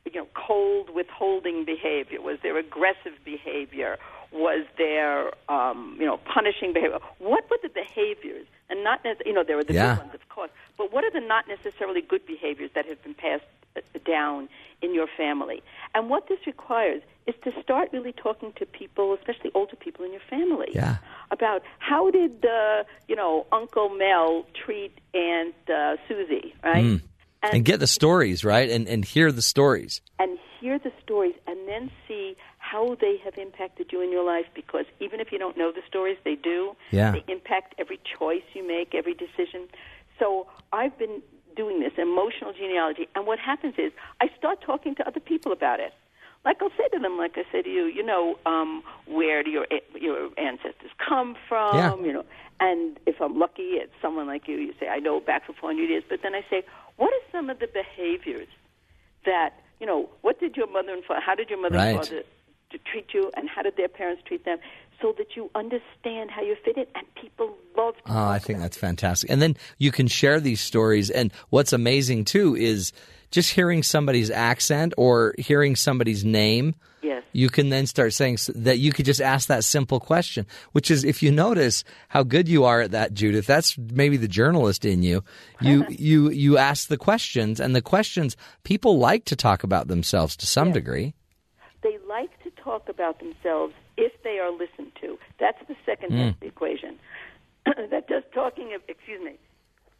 [0.05, 2.19] you know, cold withholding behavior?
[2.21, 3.97] Was there aggressive behavior?
[4.31, 6.99] Was there, um, you know, punishing behavior?
[7.19, 8.45] What were the behaviors?
[8.69, 9.95] And not, you know, there were the Yeah.
[9.95, 10.51] good ones, of course.
[10.77, 13.45] But what are the not necessarily good behaviors that have been passed
[13.77, 14.49] uh, down
[14.81, 15.63] in your family?
[15.95, 20.11] And what this requires is to start really talking to people, especially older people in
[20.11, 20.97] your family, Yeah.
[21.31, 26.83] about how did uh, you know Uncle Mel treat Aunt uh, Susie, right?
[26.85, 27.01] Mm.
[27.43, 28.69] And, get the stories, right?
[28.69, 30.01] And, and hear the stories.
[30.19, 32.35] and hear the stories and then see
[32.71, 35.81] how they have impacted you in your life because even if you don't know the
[35.87, 37.11] stories they do Yeah.
[37.11, 39.61] they impact every choice you make every decision
[40.19, 41.21] so i've been
[41.55, 43.91] doing this emotional genealogy and what happens is
[44.21, 45.93] i start talking to other people about it
[46.45, 49.49] like I'll say to them, like I say to you, you know, um, where do
[49.49, 49.65] your
[49.99, 51.75] your ancestors come from?
[51.75, 51.95] Yeah.
[52.07, 52.25] You know,
[52.61, 54.55] and if I'm lucky, it's someone like you.
[54.55, 56.63] You say, I know back for 400 years, but then I say,
[56.95, 58.47] what are some of the behaviors
[59.25, 60.09] that you know?
[60.21, 61.19] What did your mother and father?
[61.19, 62.23] How did your mother and father
[62.71, 64.57] to treat you, and how did their parents treat them?
[65.01, 68.39] So that you understand how you fit in, and people love to Oh, ah, I
[68.39, 69.29] think that's fantastic.
[69.29, 71.11] And then you can share these stories.
[71.11, 72.93] And what's amazing too is
[73.29, 76.75] just hearing somebody's accent or hearing somebody's name.
[77.03, 77.23] Yes.
[77.31, 81.03] You can then start saying that you could just ask that simple question, which is
[81.03, 85.03] if you notice how good you are at that, Judith, that's maybe the journalist in
[85.03, 85.23] you.
[85.61, 90.35] You you you ask the questions and the questions people like to talk about themselves
[90.37, 91.13] to some degree.
[92.67, 95.17] They like to talk about themselves if they are listened to.
[95.39, 96.17] That's the second Mm.
[96.17, 96.99] half of the equation.
[97.89, 99.37] that just talking of, excuse me,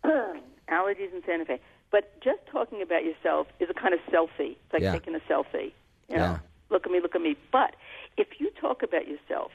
[0.70, 1.60] allergies in Santa Fe.
[1.92, 4.52] But just talking about yourself is a kind of selfie.
[4.58, 4.92] It's like Yeah.
[4.94, 5.74] taking a selfie.
[6.10, 6.40] You know, Yeah.
[6.70, 7.36] look at me, look at me.
[7.52, 7.76] But
[8.18, 9.52] if you talk about yourself,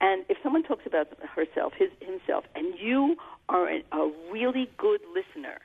[0.00, 3.16] and if someone talks about herself, his himself, and you
[3.48, 5.60] are a, a really good listener,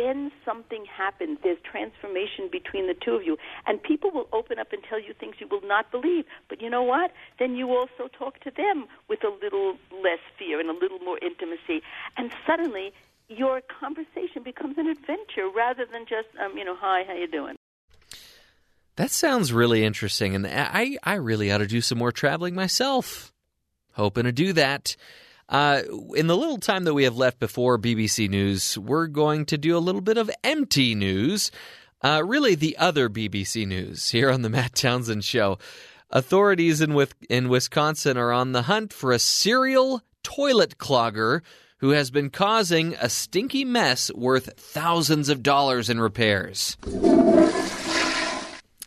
[0.00, 1.38] then something happens.
[1.42, 3.36] There's transformation between the two of you,
[3.66, 6.24] and people will open up and tell you things you will not believe.
[6.48, 7.12] But you know what?
[7.38, 11.18] Then you also talk to them with a little less fear and a little more
[11.18, 11.82] intimacy,
[12.16, 12.92] and suddenly
[13.28, 17.54] your conversation becomes an adventure rather than just, um, you know, hi, how you doing?
[18.96, 23.32] That sounds really interesting, and I, I really ought to do some more traveling myself.
[23.92, 24.96] Hoping to do that.
[25.50, 25.82] Uh,
[26.14, 29.76] in the little time that we have left before BBC News, we're going to do
[29.76, 31.50] a little bit of MT News.
[32.02, 35.58] Uh, really, the other BBC News here on the Matt Townsend Show.
[36.10, 41.40] Authorities in, with, in Wisconsin are on the hunt for a serial toilet clogger
[41.78, 46.76] who has been causing a stinky mess worth thousands of dollars in repairs.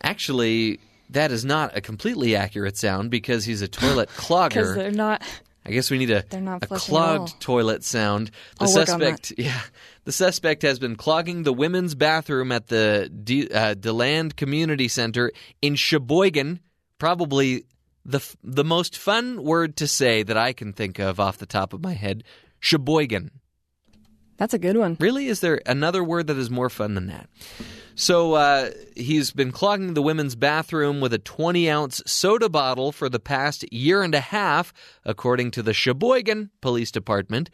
[0.02, 0.80] Actually,
[1.10, 4.50] that is not a completely accurate sound because he's a toilet clogger.
[4.50, 5.24] Because they're not.
[5.66, 6.78] I guess we need a, a flushing at all.
[6.80, 8.32] clogged toilet sound.
[8.60, 9.62] The I'll suspect, yeah,
[10.04, 15.32] the suspect has been clogging the women's bathroom at the D, uh, Deland Community Center
[15.62, 16.60] in Sheboygan.
[16.98, 17.66] Probably
[18.06, 21.74] the the most fun word to say that I can think of off the top
[21.74, 22.24] of my head.
[22.60, 23.32] Sheboygan.
[24.38, 24.98] That's a good one.
[25.00, 27.30] Really, is there another word that is more fun than that?
[27.96, 33.10] So uh, he's been clogging the women's bathroom with a 20 ounce soda bottle for
[33.10, 34.74] the past year and a half,
[35.06, 37.50] according to the Sheboygan Police Department.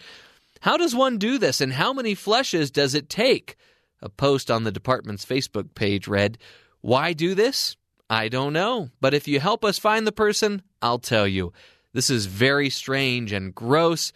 [0.61, 3.55] How does one do this, and how many flushes does it take?
[4.01, 6.37] A post on the department's Facebook page read,
[6.81, 7.75] Why do this?
[8.09, 11.53] I don't know, but if you help us find the person, I'll tell you.
[11.93, 14.11] This is very strange and gross,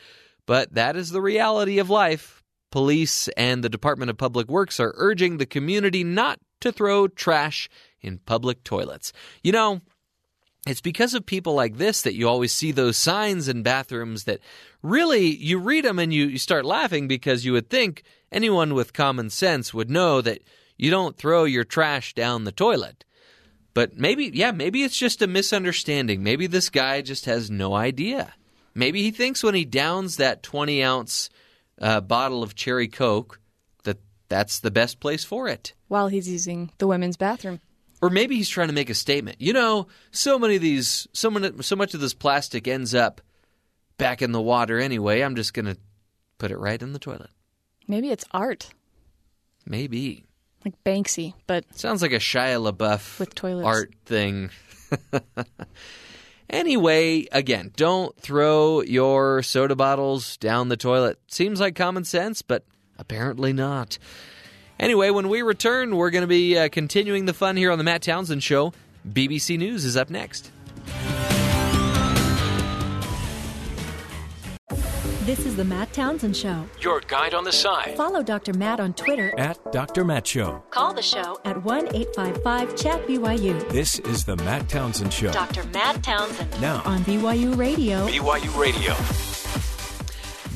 [0.45, 2.42] but that is the reality of life.
[2.73, 7.69] Police and the Department of Public Works are urging the community not to throw trash
[8.01, 9.13] in public toilets.
[9.43, 9.81] You know,
[10.65, 14.39] it's because of people like this that you always see those signs in bathrooms that
[14.81, 18.01] really you read them and you, you start laughing because you would think
[18.31, 20.41] anyone with common sense would know that
[20.75, 23.05] you don't throw your trash down the toilet.
[23.75, 26.23] But maybe, yeah, maybe it's just a misunderstanding.
[26.23, 28.33] Maybe this guy just has no idea.
[28.73, 31.29] Maybe he thinks when he downs that 20 ounce
[31.81, 33.39] uh, bottle of cherry Coke
[33.83, 33.97] that
[34.29, 35.73] that's the best place for it.
[35.87, 37.59] While he's using the women's bathroom.
[38.01, 39.37] Or maybe he's trying to make a statement.
[39.39, 43.21] You know, so many of these, so, many, so much of this plastic ends up
[43.97, 45.21] back in the water anyway.
[45.21, 45.77] I'm just going to
[46.37, 47.29] put it right in the toilet.
[47.87, 48.69] Maybe it's art,
[49.65, 50.25] Maybe.
[50.65, 53.65] like Banksy, but Sounds like a Shia LaBeouf With toilets.
[53.65, 54.49] art thing.
[56.49, 61.19] anyway, again, don't throw your soda bottles down the toilet.
[61.27, 62.63] Seems like common sense, but
[62.97, 63.97] apparently not.
[64.79, 67.83] Anyway, when we return, we're going to be uh, continuing the fun here on the
[67.83, 68.73] Matt Townsend Show.
[69.07, 70.51] BBC News is up next.
[75.25, 76.65] This is the Matt Townsend Show.
[76.81, 77.95] Your guide on the side.
[77.95, 78.53] Follow Dr.
[78.53, 79.33] Matt on Twitter.
[79.37, 80.03] At Dr.
[80.03, 80.61] Matt Show.
[80.69, 83.69] Call the show at 1 855 Chat BYU.
[83.69, 85.31] This is the Matt Townsend Show.
[85.31, 85.63] Dr.
[85.67, 86.59] Matt Townsend.
[86.59, 86.81] Now.
[86.83, 88.05] On BYU Radio.
[88.05, 88.93] BYU Radio.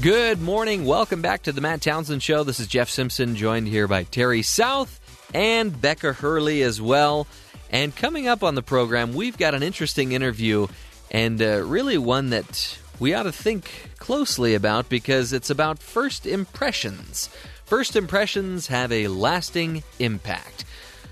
[0.01, 0.83] Good morning.
[0.83, 2.43] Welcome back to the Matt Townsend Show.
[2.43, 4.99] This is Jeff Simpson, joined here by Terry South
[5.33, 7.25] and Becca Hurley as well.
[7.69, 10.67] And coming up on the program, we've got an interesting interview
[11.09, 16.25] and uh, really one that we ought to think closely about because it's about first
[16.25, 17.29] impressions.
[17.65, 20.65] First impressions have a lasting impact.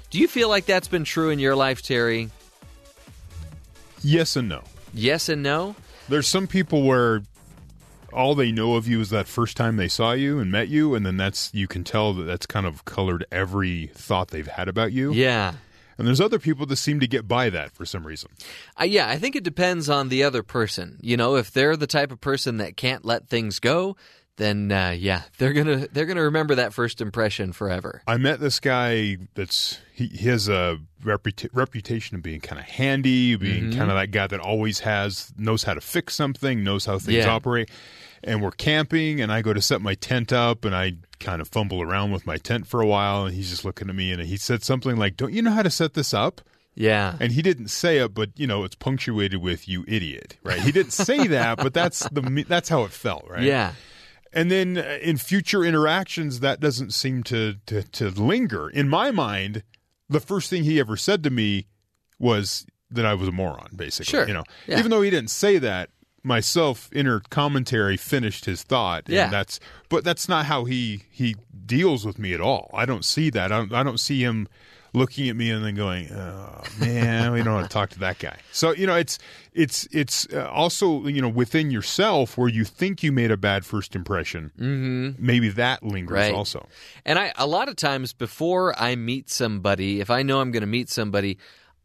[0.10, 2.30] Do you feel like that's been true in your life, Terry?
[4.02, 4.64] Yes and no.
[4.94, 5.76] Yes and no?
[6.08, 7.24] There's some people where
[8.14, 10.96] all they know of you is that first time they saw you and met you,
[10.96, 14.70] and then that's you can tell that that's kind of colored every thought they've had
[14.70, 15.12] about you.
[15.12, 15.56] Yeah.
[15.98, 18.30] And there's other people that seem to get by that for some reason.
[18.80, 20.98] Uh, yeah, I think it depends on the other person.
[21.02, 23.96] You know, if they're the type of person that can't let things go,
[24.38, 28.02] then uh, yeah, they're gonna they're gonna remember that first impression forever.
[28.08, 32.66] I met this guy that's he, he has a reputa- reputation of being kind of
[32.66, 33.78] handy, being Mhm.
[33.78, 37.24] kind of that guy that always has knows how to fix something, knows how things
[37.24, 37.30] Yeah.
[37.30, 37.70] operate.
[38.26, 41.48] And we're camping, and I go to set my tent up, and I kind of
[41.48, 44.22] fumble around with my tent for a while, and he's just looking at me, and
[44.24, 46.42] he said something like, "Don't you know how to set this up?"
[46.74, 47.16] Yeah.
[47.22, 50.60] And he didn't say it, but you know, it's punctuated with "you idiot," right?
[50.60, 53.44] He didn't say that, but that's the that's how it felt, right?
[53.44, 53.74] Yeah.
[54.34, 58.70] And then uh, in future interactions, that doesn't seem to, to to linger.
[58.70, 59.62] In my mind,
[60.10, 61.68] the first thing he ever said to me
[62.20, 64.12] was that I was a moron, basically.
[64.12, 64.28] Sure.
[64.28, 64.80] You know, Yeah.
[64.80, 65.90] even though he didn't say that,
[66.26, 69.04] myself inner commentary finished his thought.
[69.06, 69.30] and Yeah.
[69.30, 71.36] that's but that's not how he he
[71.66, 72.70] deals with me at all.
[72.74, 73.52] I don't see that.
[73.52, 74.48] I don't, I don't see him
[74.94, 78.18] looking at me and then going, "Oh man, we don't want to talk to that
[78.20, 79.20] guy." So you know, it's
[79.54, 83.66] it's it's uh, also you know within yourself where you think you made a bad
[83.66, 84.52] first impression.
[84.60, 85.20] Mhm.
[85.20, 86.34] Maybe that lingers Right.
[86.34, 86.68] also.
[87.06, 90.62] And I a lot of times before I meet somebody, if I know I'm going
[90.62, 91.38] to meet somebody,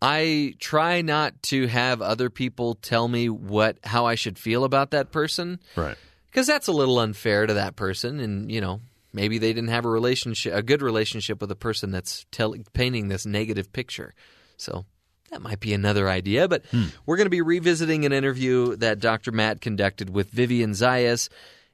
[0.03, 4.93] I try not to have other people tell me what how I should feel about
[4.93, 5.61] that person.
[5.77, 5.97] Right.
[6.31, 8.81] Because that's a little unfair to that person and, you know,
[9.13, 13.09] maybe they didn't have a relationship a good relationship with a person that's tell, painting
[13.09, 14.15] this negative picture.
[14.57, 14.85] So
[15.31, 16.87] that might be another idea, but hmm.
[17.07, 19.33] we're going to be revisiting an interview that Dr.
[19.33, 21.29] Matt conducted with Vivian Zayas,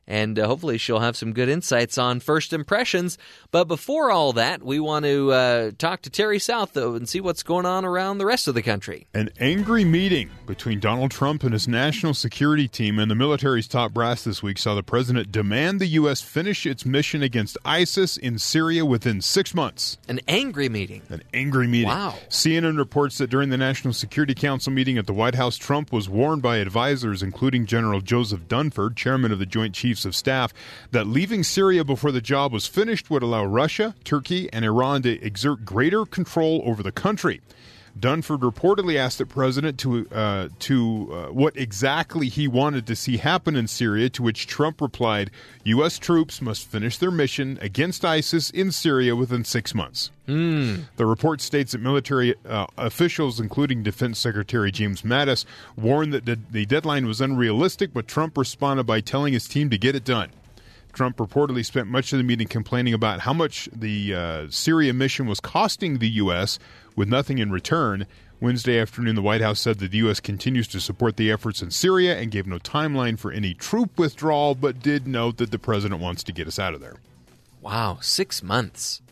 [0.07, 3.19] and uh, hopefully she'll have some good insights on first impressions.
[3.51, 7.20] But before all that, we want to uh, talk to Terry South, though, and see
[7.20, 9.07] what's going on around the rest of the country.
[9.15, 13.93] An angry meeting between Donald Trump and his national security team and the military's top
[13.93, 16.20] brass this week saw the president demand the U.S.
[16.20, 19.99] finish its mission against ISIS in Syria within six months.
[20.09, 21.03] An angry meeting.
[21.09, 21.89] An angry meeting.
[21.89, 22.15] Wow.
[22.28, 26.09] CNN reports that during the National Security Council meeting at the White House, Trump was
[26.09, 30.52] warned by advisors, including General Joseph Dunford, chairman of the Joint Chiefs of Staff,
[30.90, 35.20] that leaving Syria before the job was finished would allow Russia, Turkey, and Iran to
[35.24, 37.40] exert greater control over the country.
[37.98, 43.16] Dunford reportedly asked the president to uh, to uh, what exactly he wanted to see
[43.16, 45.31] happen in Syria, to which Trump replied,
[45.64, 45.98] "U.S.
[45.98, 50.81] troops must finish their mission against ISIS in Syria within six months." Hmm.
[50.97, 55.44] The report states that military uh, officials, including Defense Secretary James Mattis,
[55.77, 59.78] warned that the, the deadline was unrealistic, but Trump responded by telling his team to
[59.78, 60.31] get it done.
[60.97, 65.27] Trump reportedly spent much of the meeting complaining about how much the uh, Syria mission
[65.27, 66.59] was costing the U.S.
[66.97, 68.06] with nothing in return.
[68.40, 70.20] Wednesday afternoon, the White House said that the U.S.
[70.20, 74.55] continues to support the efforts in Syria and gave no timeline for any troop withdrawal,
[74.55, 76.97] but did note that the president wants to get us out of there.
[77.60, 79.02] Wow, six months.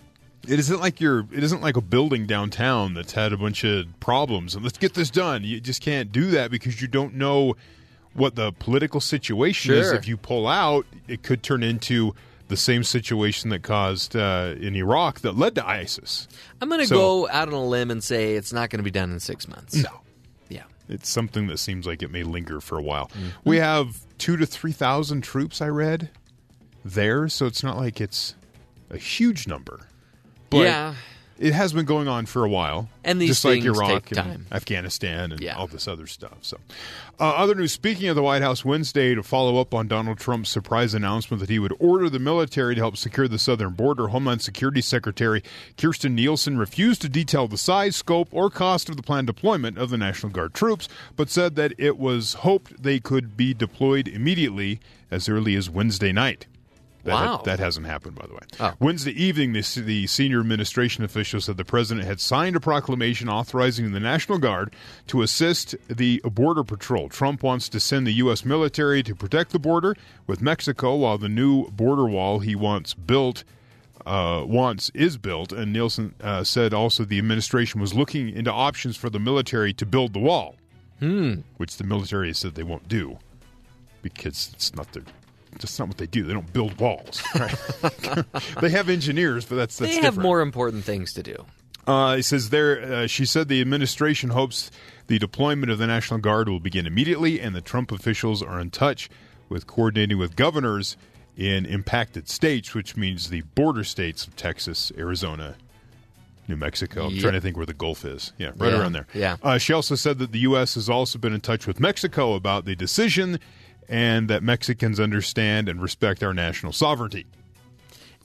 [0.49, 1.27] It isn't like you're.
[1.33, 4.95] It isn't like a building downtown that's had a bunch of problems and let's get
[4.95, 5.43] this done.
[5.43, 7.57] You just can't do that because you don't know
[8.15, 9.91] what the political situation is.
[9.93, 12.15] If you pull out, it could turn into
[12.49, 16.29] the same situation that caused uh, in Iraq that led to ISIS.
[16.61, 18.85] I'm going to So- go out on a limb and say it's not going to
[18.85, 19.75] be done in six months.
[19.77, 20.01] No.
[20.49, 20.65] Yeah.
[20.89, 23.07] It's something that seems like it may linger for a while.
[23.09, 23.29] Mm-hmm.
[23.45, 25.61] We have two to three thousand troops.
[25.63, 26.11] I read
[26.85, 28.35] there, so it's not like it's
[28.91, 29.81] a huge number.
[30.51, 30.95] But Yeah.
[31.39, 34.17] It has been going on for a while, And these just like Iraq take and
[34.17, 34.47] time.
[34.53, 36.39] Afghanistan and all this other stuff.
[36.43, 36.59] So,
[37.19, 37.73] uh, other news.
[37.73, 41.51] Speaking of the White House, Wednesday to follow up on Donald Trump's surprise announcement that
[41.51, 45.43] he would order the military to help secure the southern border, Homeland Security Secretary
[45.77, 49.91] Kirstjen Nielsen refused to detail the size, scope, or cost of the planned deployment of
[49.91, 54.79] the National Guard troops, but said that it was hoped they could be deployed immediately
[55.11, 56.47] as early as Wednesday night.
[57.05, 57.43] That, Wow.
[57.45, 58.41] that hasn't happened, by the way.
[58.61, 58.73] Oh.
[58.81, 63.93] Wednesday evening, the, the senior administration official said the president had signed a proclamation authorizing
[63.93, 64.75] the National Guard
[65.09, 67.09] to assist the Border Patrol.
[67.11, 68.45] Trump wants to send the U.S.
[68.45, 69.95] military to protect the border
[70.27, 73.45] with Mexico, while the new border wall he wants built.
[74.07, 78.99] Uh, wants is built, and Nielsen uh, said also the administration was looking into options
[78.99, 80.57] for the military to build the wall,
[81.01, 81.37] Hmm.
[81.57, 83.19] which the military said they won't do
[84.03, 85.05] because it's not their
[85.59, 86.25] that's not what they do.
[86.25, 87.23] They don't build walls.
[87.35, 87.55] Right?
[88.61, 91.45] they have engineers, but that's that's they have more important things to do.
[91.87, 92.81] Uh, it says there.
[92.83, 94.71] Uh, she said the administration hopes
[95.07, 98.71] the deployment of the National Guard will begin immediately, and the Trump officials are in
[98.71, 99.11] touch
[99.51, 100.97] with coordinating with governors
[101.37, 105.57] in impacted states, which means the border states of Texas, Arizona,
[106.49, 107.07] New Mexico.
[107.07, 107.21] I'm Yep.
[107.23, 108.33] trying to think where the Gulf is.
[108.39, 109.07] Yeah, right Yeah, around there.
[109.13, 109.37] yeah.
[109.43, 110.75] Uh, she also said that the U.S.
[110.77, 113.39] has also been in touch with Mexico about the decision,
[113.89, 117.27] and that Mexicans understand and respect our national sovereignty.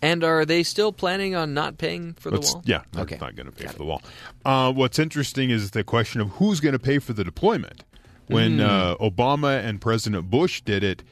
[0.02, 2.64] And are they still planning on not paying for the Let's- wall?
[2.66, 3.18] Yeah, they're Okay.
[3.20, 4.02] not going to pay for the wall.
[4.46, 7.84] Uh, what's interesting is the question of who's going to pay for the deployment.
[8.28, 8.62] When Mm.
[8.70, 11.06] uh, Obama and President Bush did it, it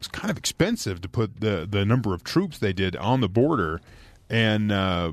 [0.00, 3.28] was kind of expensive to put the the number of troops they did on the
[3.28, 3.80] border,
[4.28, 5.12] and uh,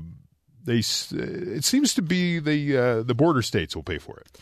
[0.64, 4.38] they it seems to be the uh, the border states will pay for it.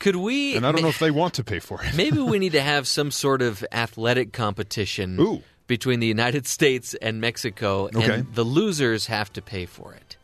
[0.00, 0.56] Could we?
[0.56, 1.94] And I don't know if they want to pay for it.
[1.94, 7.20] Maybe we need to have some sort of athletic competition between the United States and
[7.20, 8.14] Mexico, Okay.
[8.14, 10.16] and the losers have to pay for it.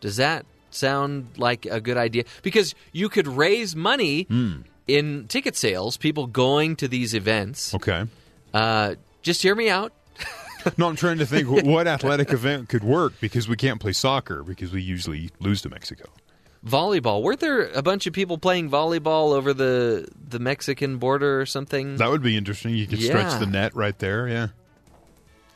[0.00, 2.22] Does that sound like a good idea?
[2.42, 4.60] Because you could raise money Hmm.
[4.86, 7.74] in ticket sales, people going to these events.
[7.74, 8.04] Okay.
[8.54, 9.92] Uh, just hear me out.
[10.76, 14.42] no, I'm trying to think what athletic event could work because we can't play soccer
[14.42, 16.04] because we usually lose to Mexico.
[16.66, 17.22] Volleyball.
[17.22, 21.96] Weren't there a bunch of people playing volleyball over the the Mexican border or something?
[21.96, 22.74] That would be interesting.
[22.74, 23.10] You could Yeah.
[23.10, 24.26] stretch the net right there.
[24.28, 24.48] Yeah.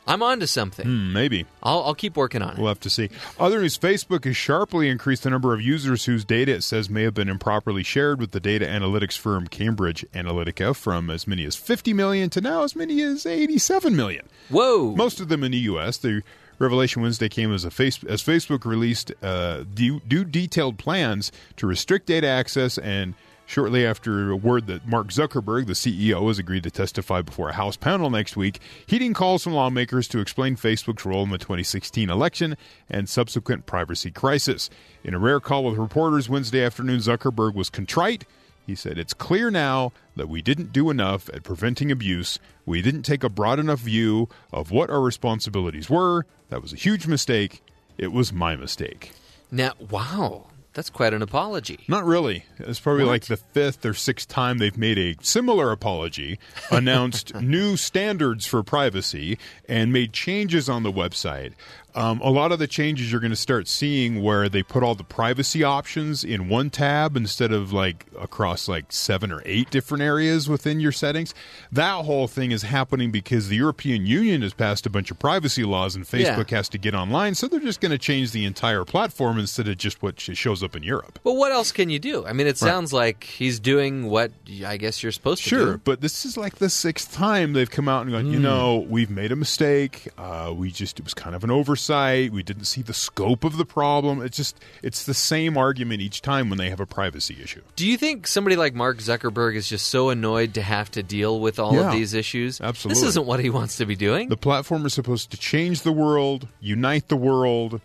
[0.07, 0.85] I'm on to something.
[0.85, 1.45] Hmm, maybe.
[1.61, 2.57] I'll, I'll keep working on it.
[2.57, 3.09] We'll have to see.
[3.39, 7.03] Other news Facebook has sharply increased the number of users whose data it says may
[7.03, 11.55] have been improperly shared with the data analytics firm Cambridge Analytica from as many as
[11.55, 14.27] 50 million to now as many as 87 million.
[14.49, 14.95] Whoa.
[14.95, 15.97] Most of them in the U.S.
[15.97, 16.23] The
[16.61, 22.07] revelation Wednesday came as, a face, as Facebook released uh, due detailed plans to restrict
[22.07, 23.15] data access and
[23.51, 27.53] Shortly after a word that Mark Zuckerberg, the CEO, has agreed to testify before a
[27.53, 32.09] House panel next week, heeding calls from lawmakers to explain Facebook's role in the 2016
[32.09, 32.55] election
[32.89, 34.69] and subsequent privacy crisis.
[35.03, 38.23] In a rare call with reporters Wednesday afternoon, Zuckerberg was contrite.
[38.65, 42.39] He said, It's clear now that we didn't do enough at preventing abuse.
[42.65, 46.25] We didn't take a broad enough view of what our responsibilities were.
[46.51, 47.63] That was a huge mistake.
[47.97, 49.13] It was my mistake.
[49.51, 51.79] Now, wow, that's quite an apology.
[51.87, 52.43] Not really.
[52.59, 57.77] It's probably like the fifth or sixth time they've made a similar apology, announced new
[57.77, 59.37] standards for privacy,
[59.69, 61.53] and made changes on the website.
[61.93, 64.95] Um, a lot of the changes you're going to start seeing where they put all
[64.95, 70.01] the privacy options in one tab instead of like across like seven or eight different
[70.01, 71.33] areas within your settings.
[71.71, 75.63] That whole thing is happening because the European Union has passed a bunch of privacy
[75.63, 76.35] laws and Yeah.
[76.35, 77.35] Facebook has to get online.
[77.35, 80.75] So they're just going to change the entire platform instead of just what shows up
[80.77, 81.19] in Europe.
[81.23, 82.25] But what else can you do?
[82.25, 84.31] I mean, it sounds like he's doing what
[84.65, 85.81] I guess you're supposed to Sure, do.
[85.83, 88.43] but this is like the sixth time they've come out and gone, you Mm.
[88.43, 90.07] know, we've made a mistake.
[90.17, 91.80] Uh, we just, it was kind of an oversight.
[91.89, 94.21] We didn't see the scope of the problem.
[94.21, 97.61] It's just, it's the same argument each time when they have a privacy issue.
[97.75, 101.39] Do you think somebody like Mark Zuckerberg is just so annoyed to have to deal
[101.39, 102.61] with all Yeah, of these issues?
[102.61, 103.01] absolutely.
[103.01, 104.29] This isn't what he wants to be doing.
[104.29, 107.81] The platform is supposed to change the world, unite the world,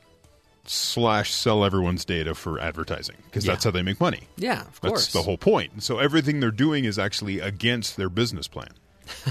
[0.69, 3.53] slash sell everyone's data for advertising because Yeah.
[3.53, 4.23] that's how they make money.
[4.37, 5.13] Yeah, of That's course.
[5.13, 5.83] the whole point.
[5.85, 8.71] So everything they're doing is actually against their business plan.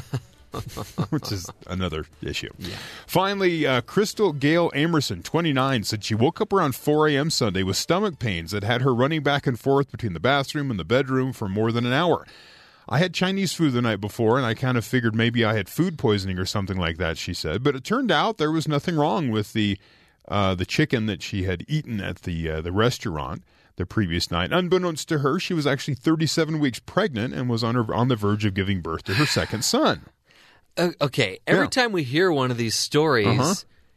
[1.09, 2.49] Which is another issue.
[3.07, 7.29] Finally, uh, Crystal Gail Amerson, 29, said she woke up around 4 a.m.
[7.29, 10.79] Sunday with stomach pains that had her running back and forth between the bathroom and
[10.79, 12.25] the bedroom for more than an hour.
[12.87, 15.67] I had Chinese food the night before, and I kind of figured maybe I had
[15.67, 17.63] food poisoning or something like that, she said.
[17.63, 19.77] But it turned out there was nothing wrong with the
[20.27, 23.43] uh, the chicken that she had eaten at the uh, the restaurant
[23.75, 24.51] the previous night.
[24.51, 28.15] Unbeknownst to her, she was actually 37 weeks pregnant and was on her on the
[28.15, 30.01] verge of giving birth to her second son.
[30.77, 31.69] Uh, okay, every Yeah.
[31.69, 33.53] time we hear one of these stories, Uh-huh.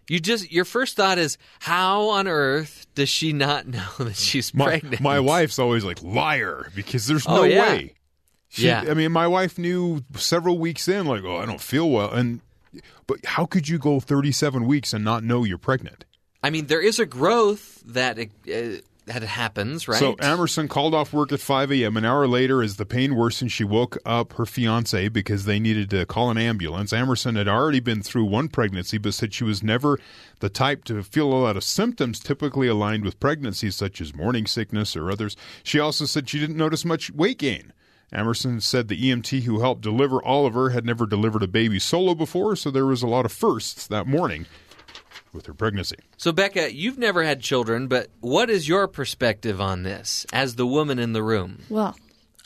[0.08, 4.54] you just your first thought is, how on earth does she not know that she's
[4.54, 5.00] My, pregnant?
[5.00, 7.62] my wife's always like liar because there's Oh, no yeah.
[7.62, 7.94] way.
[8.48, 8.84] She, Yeah.
[8.88, 12.40] I mean, my wife knew several weeks in, like, oh, I don't feel well, and
[13.06, 16.04] but how could you go 37 weeks and not know you're pregnant?
[16.42, 19.98] I mean, there is a growth that uh, that happens, right?
[19.98, 21.96] So Emerson called off work at 5 a.m.
[21.96, 25.90] An hour later, as the pain worsened, she woke up her fiance because they needed
[25.90, 26.92] to call an ambulance.
[26.92, 29.98] Emerson had already been through one pregnancy, but said she was never
[30.40, 34.46] the type to feel a lot of symptoms typically aligned with pregnancies, such as morning
[34.46, 35.36] sickness or others.
[35.62, 37.72] She also said she didn't notice much weight gain.
[38.12, 42.56] Emerson said the EMT who helped deliver Oliver had never delivered a baby solo before,
[42.56, 44.46] so there was a lot of firsts that morning
[45.32, 45.96] with her pregnancy.
[46.16, 50.66] So, Becca, you've never had children, but what is your perspective on this as the
[50.66, 51.62] woman in the room?
[51.68, 51.96] Well,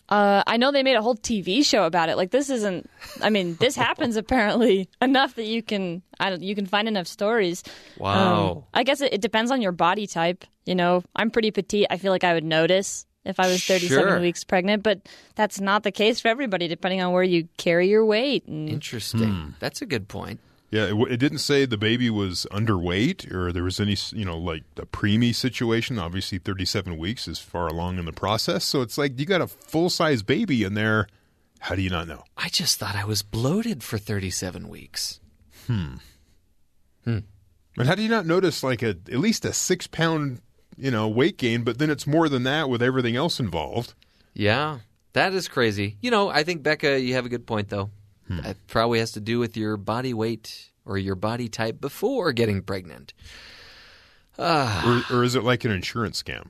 [0.09, 2.17] uh, I know they made a whole TV show about it.
[2.17, 2.91] Like this isn't.
[3.23, 6.03] I mean, this happens apparently enough that you can.
[6.21, 6.43] I don't.
[6.43, 7.63] You can find enough stories.
[7.99, 8.51] Wow.
[8.51, 10.45] Um, I guess it, it depends on your body type.
[10.67, 11.87] You know, I'm pretty petite.
[11.91, 14.21] I feel like I would notice if I was 37 Sure.
[14.21, 15.01] weeks pregnant, but
[15.37, 16.69] that's not the case for everybody.
[16.69, 18.47] Depending on where you carry your weight.
[18.47, 19.55] And, Interesting.
[19.61, 20.41] That's a good point.
[20.73, 24.39] Yeah, it, it didn't say the baby was underweight or there was any, you know,
[24.39, 25.99] like a preemie situation.
[25.99, 28.65] Obviously, 37 weeks is far along in the process.
[28.65, 31.09] So it's like you got a full size baby in there.
[31.61, 32.25] How do you not know?
[32.39, 35.21] I just thought I was bloated for 37 weeks.
[35.67, 35.97] Hmm.
[37.05, 37.19] Hmm.
[37.77, 40.41] And how do you not notice like a at least a six pound,
[40.79, 41.65] you know, weight gain?
[41.65, 43.93] But then it's more than that with everything else involved.
[44.33, 44.79] Yeah,
[45.13, 45.99] that is crazy.
[46.01, 47.91] You know, I think, Becca, you have a good point, though.
[48.43, 52.63] That probably has to do with your body weight or your body type before getting
[52.63, 53.13] pregnant.
[54.39, 56.47] Ah, Or, or is it like an insurance scam?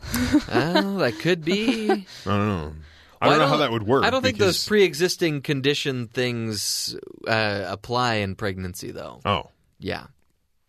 [0.48, 1.90] well, that could be.
[1.90, 2.72] I don't know.
[3.20, 4.04] I Well, don't know how that would work.
[4.04, 6.94] I don't think because- those pre-existing condition things
[7.26, 9.20] uh, apply in pregnancy, though.
[9.24, 10.06] Oh, Yeah,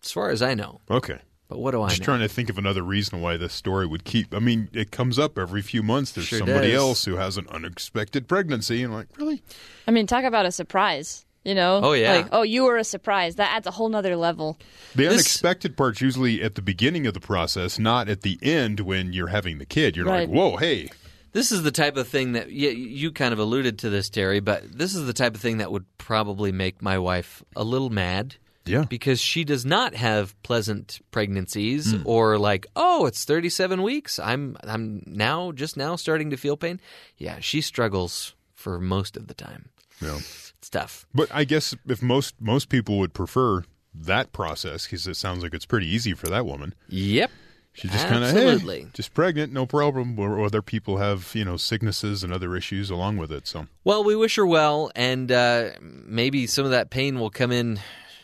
[0.04, 0.80] as far as I know.
[0.90, 1.20] okay.
[1.48, 2.06] But what do I Just know?
[2.06, 4.34] trying to think of another reason why this story would keep.
[4.34, 6.12] I mean, it comes up every few months.
[6.12, 6.82] There's Sure somebody does.
[6.82, 9.44] else who has an unexpected pregnancy, and like, really?
[9.88, 11.24] I mean, talk about a surprise.
[11.44, 11.80] You know?
[11.84, 12.14] Oh, yeah.
[12.14, 13.36] Like, oh, you were a surprise.
[13.36, 14.58] That adds a whole nother level.
[14.96, 18.80] The This- unexpected part's usually at the beginning of the process, not at the end
[18.80, 19.96] when you're having the kid.
[19.96, 20.28] You're Right.
[20.28, 20.90] like, whoa, hey,
[21.34, 24.40] This is the type of thing that you, you kind of alluded to this, Terry,
[24.40, 27.90] but this is the type of thing that would probably make my wife a little
[27.92, 28.38] mad.
[28.66, 28.86] Yeah.
[28.90, 32.02] Because she does not have pleasant pregnancies Hmm.
[32.06, 34.18] or like, oh, it's 37 weeks.
[34.20, 36.80] I'm I'm now just now starting to feel pain.
[37.18, 39.70] Yeah, she struggles for most of the time.
[40.02, 40.18] Yeah.
[40.18, 41.06] It's tough.
[41.14, 43.64] But I guess if most most people would prefer
[43.94, 46.74] that process, because it sounds like it's pretty easy for that woman.
[46.90, 47.32] Yep.
[47.74, 50.18] She just kind of hey, just pregnant, no problem.
[50.18, 53.48] Or other people have you know sicknesses and other issues along with it.
[53.48, 57.52] So Well, we wish her well, and uh, maybe some of that pain will come
[57.52, 57.80] in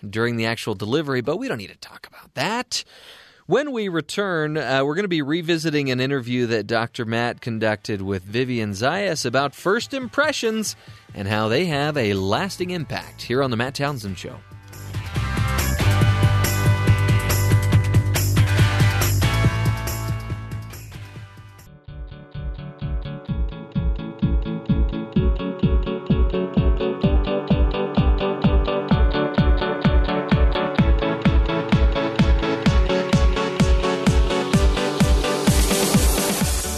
[0.07, 2.83] during the actual delivery, but we don't need to talk about that.
[3.47, 7.05] When we return, uh, we're going to be revisiting an interview that Dr.
[7.05, 10.75] Matt conducted with Vivian Zayas about first impressions
[11.13, 14.37] and how they have a lasting impact here on The Matt Townsend Show.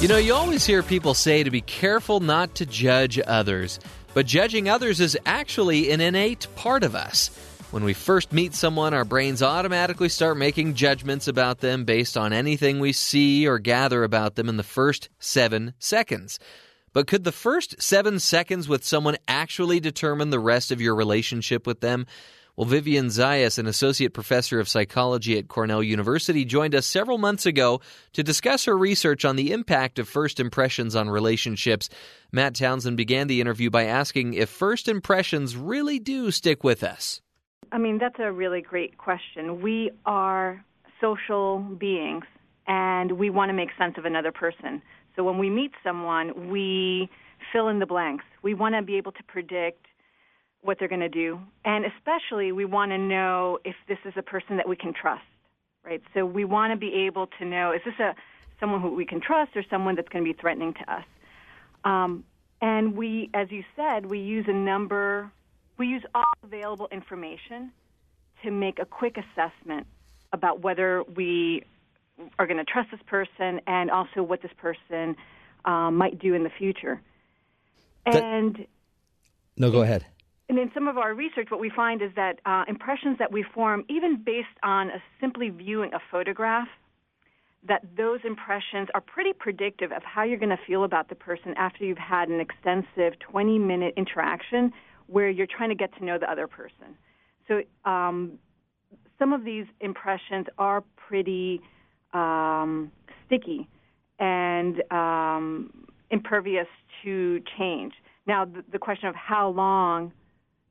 [0.04, 3.80] You know, you always hear people say to be careful not to judge others,
[4.14, 7.30] but judging others is actually an innate part of us.
[7.72, 12.34] When we first meet someone, our brains automatically start making judgments about them based on
[12.34, 16.38] anything we see or gather about them in the first seven seconds.
[16.92, 21.66] But could the first seven seconds with someone actually determine the rest of your relationship
[21.66, 22.08] with them?
[22.56, 27.48] Well, Vivian Zayas, an associate professor of psychology at Cornell University, joined us several months
[27.48, 27.82] ago
[28.12, 31.90] to discuss her research on the impact of first impressions on relationships.
[32.32, 37.22] Matt Townsend began the interview by asking if first impressions really do stick with us.
[37.72, 39.60] I mean, that's a really great question.
[39.64, 40.64] We are
[41.02, 42.26] social beings
[42.68, 44.80] and we want to make sense of another person.
[45.16, 47.10] So when we meet someone, we
[47.52, 48.26] fill in the blanks.
[48.44, 49.88] We want to be able to predict
[50.64, 51.40] what they're going to do.
[51.66, 55.24] And especially, we want to know if this is a person that we can trust,
[55.84, 56.02] right?
[56.14, 58.16] So we want to be able to know is this a
[58.60, 61.06] someone who we can trust or someone that's going to be threatening to us?
[61.84, 62.24] Um,
[62.62, 65.30] and we, as you said, we use a number,
[65.78, 67.74] we use all available information
[68.42, 69.86] to make a quick assessment
[70.32, 71.64] about whether we
[72.40, 75.16] are going to trust this person and also what this person
[75.66, 77.02] um, might do in the future.
[78.06, 78.66] That- And
[79.58, 80.06] No, go ahead.
[80.54, 83.44] And in some of our research, what we find is that uh, impressions that we
[83.56, 86.68] form, even based on simply viewing a photograph,
[87.68, 91.56] that those impressions are pretty predictive of how you're going to feel about the person
[91.58, 94.72] after you've had an extensive 20 minute interaction
[95.08, 96.96] where you're trying to get to know the other person.
[97.48, 98.34] So um,
[99.18, 101.62] some of these impressions are pretty
[102.14, 102.92] um,
[103.26, 103.68] sticky
[104.20, 106.68] and um, impervious
[107.04, 107.94] to change.
[108.28, 110.12] Now, the, the question of how long,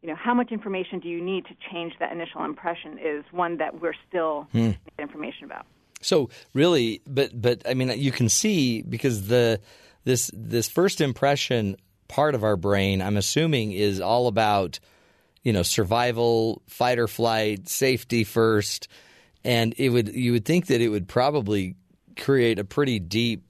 [0.02, 3.58] you know, how much information do you need to change that initial impression is one
[3.58, 4.70] that we're still Hmm.
[4.98, 5.64] information about.
[6.00, 9.60] So really, but but I mean, you can see because the
[10.04, 11.76] this this first impression
[12.08, 14.80] part of our brain, I'm assuming, is all about
[15.44, 18.88] you know survival, fight or flight, safety first,
[19.44, 21.76] and it would you would think that it would probably
[22.16, 23.44] create a pretty deep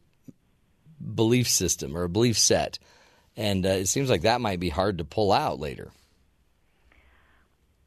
[1.14, 2.78] belief system or a belief set,
[3.36, 5.90] and uh, it seems like that might be hard to pull out later.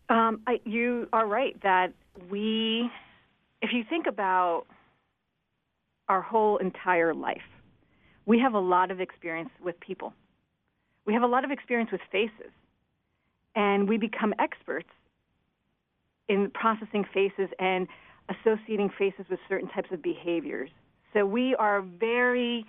[0.09, 1.93] Um, I, you are right that
[2.29, 2.89] we,
[3.61, 4.65] if you think about
[6.07, 7.41] our whole entire life,
[8.25, 10.13] we have a lot of experience with people.
[11.05, 12.51] We have a lot of experience with faces.
[13.55, 14.89] And we become experts
[16.27, 17.87] in processing faces and
[18.29, 20.69] associating faces with certain types of behaviors.
[21.13, 22.65] So we are very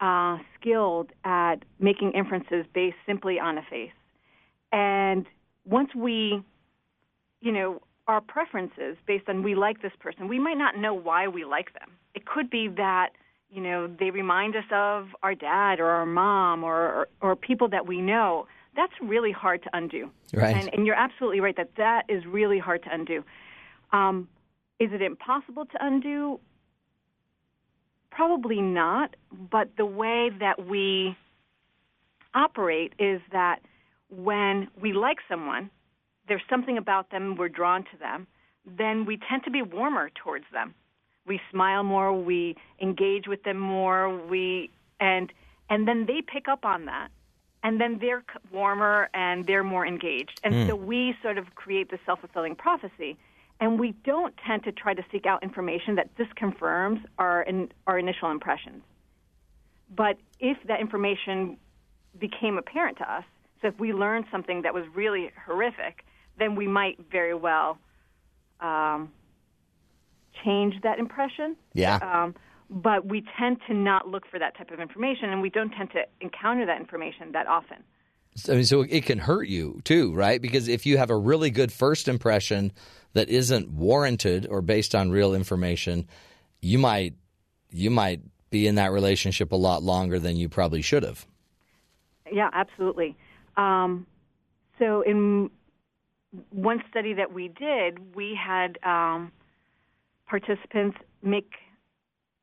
[0.00, 3.92] uh, skilled at making inferences based simply on a face.
[4.72, 5.26] And
[5.64, 6.42] once we
[7.40, 10.28] you know, our preferences based on we like this person.
[10.28, 11.90] We might not know why we like them.
[12.14, 13.10] It could be that,
[13.50, 17.68] you know, they remind us of our dad or our mom or or, or people
[17.68, 18.46] that we know.
[18.76, 20.10] That's really hard to undo.
[20.34, 20.54] Right.
[20.54, 23.24] And, and you're absolutely right that that is really hard to undo.
[23.92, 24.28] Um,
[24.78, 26.38] is it impossible to undo?
[28.10, 29.16] Probably not.
[29.50, 31.16] But the way that we
[32.34, 33.60] operate is that
[34.10, 35.70] when we like someone,
[36.28, 38.26] there's something about them, we're drawn to them,
[38.64, 40.74] then we tend to be warmer towards them.
[41.26, 44.70] We smile more, we engage with them more, we
[45.00, 45.32] and
[45.68, 47.08] and then they pick up on that.
[47.62, 48.22] And then they're
[48.52, 50.40] warmer and they're more engaged.
[50.44, 50.68] And Hmm.
[50.68, 53.16] so we sort of create the self-fulfilling prophecy.
[53.58, 57.98] And we don't tend to try to seek out information that disconfirms our in, our
[57.98, 58.84] initial impressions.
[59.94, 61.56] But if that information
[62.18, 63.24] became apparent to us,
[63.60, 66.04] so if we learned something that was really horrific,
[66.38, 67.78] then we might very well
[68.60, 69.12] um,
[70.44, 71.56] change that impression.
[71.74, 71.96] Yeah.
[71.96, 72.34] Um,
[72.68, 75.90] but we tend to not look for that type of information, and we don't tend
[75.92, 77.78] to encounter that information that often.
[78.48, 80.42] I mean, so it can hurt you too, right?
[80.42, 82.72] Because if you have a really good first impression
[83.14, 86.06] that isn't warranted or based on real information,
[86.60, 87.14] you might
[87.70, 91.26] you might be in that relationship a lot longer than you probably should have.
[92.30, 93.16] Yeah, absolutely.
[93.56, 94.06] Um,
[94.78, 95.50] so, in
[96.50, 99.32] one study that we did, we had um,
[100.28, 101.50] participants make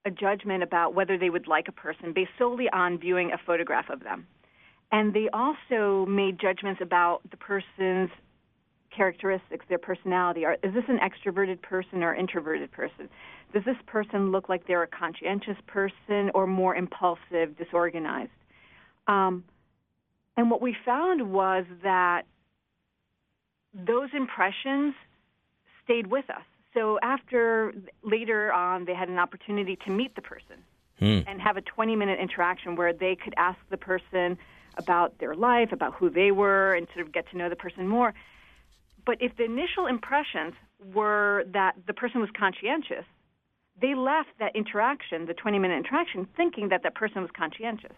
[0.05, 3.89] a judgment about whether they would like a person based solely on viewing a photograph
[3.89, 4.27] of them.
[4.91, 8.09] And they also made judgments about the person's
[8.95, 10.45] characteristics, their personality.
[10.45, 13.09] Are, is this an extroverted person or introverted person?
[13.53, 18.31] Does this person look like they're a conscientious person or more impulsive, disorganized?
[19.07, 19.43] Um,
[20.37, 22.23] and what we found was that
[23.73, 24.93] those impressions
[25.83, 26.43] stayed with us.
[26.73, 27.73] So after
[28.03, 30.57] later on, they had an opportunity to meet the person
[30.99, 31.19] hmm.
[31.27, 34.37] and have a 20 minute interaction where they could ask the person
[34.77, 37.87] about their life, about who they were, and sort of get to know the person
[37.87, 38.13] more.
[39.05, 40.53] But if the initial impressions
[40.93, 43.05] were that the person was conscientious,
[43.79, 47.93] they left that interaction, the 20 minute interaction, thinking that that person was conscientious.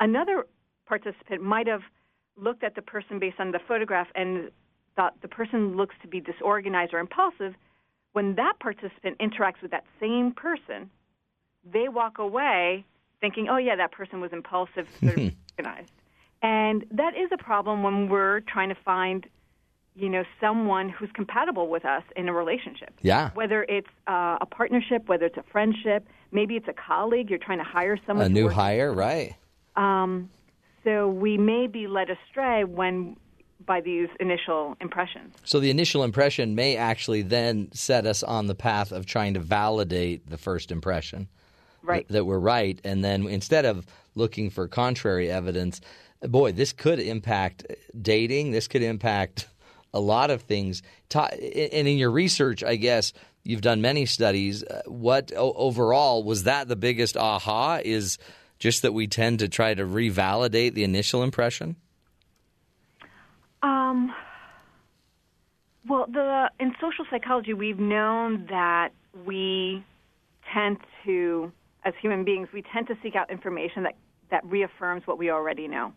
[0.00, 0.46] Another
[0.86, 1.82] participant might have
[2.36, 4.50] looked at the person based on the photograph and
[4.96, 7.54] thought the person looks to be disorganized or impulsive.
[8.12, 10.90] When that participant interacts with that same person,
[11.64, 12.84] they walk away
[13.20, 15.92] thinking, oh, yeah, that person was impulsive, of organized.
[16.42, 19.26] And that is a problem when we're trying to find,
[19.94, 22.92] you know, someone who's compatible with us in a relationship.
[23.00, 23.30] Yeah.
[23.34, 27.58] Whether it's uh, a partnership, whether it's a friendship, maybe it's a colleague, you're trying
[27.58, 28.26] to hire someone.
[28.26, 29.36] A new hire, right?
[29.76, 30.28] Um,
[30.84, 33.16] so we may be led astray when
[33.66, 35.34] by these initial impressions.
[35.44, 39.40] So the initial impression may actually then set us on the path of trying to
[39.40, 41.28] validate the first impression.
[41.82, 42.06] Right.
[42.08, 42.80] That, that we're right.
[42.84, 45.80] And then instead of looking for contrary evidence,
[46.22, 47.66] boy, this could impact
[48.00, 48.52] dating.
[48.52, 49.48] This could impact
[49.92, 50.82] a lot of things.
[51.08, 53.12] Ta- And in your research, I guess
[53.42, 54.62] you've done many studies.
[54.62, 57.80] Uh, What o- overall was that the biggest aha?
[57.84, 58.16] Is
[58.60, 61.74] just that we tend to try to revalidate the initial impression?
[63.62, 64.12] Um,
[65.88, 68.90] well, the in social psychology, we've known that
[69.26, 69.84] we
[70.52, 71.52] tend to,
[71.84, 73.96] as human beings, we tend to seek out information that
[74.30, 75.92] that reaffirms what we already know.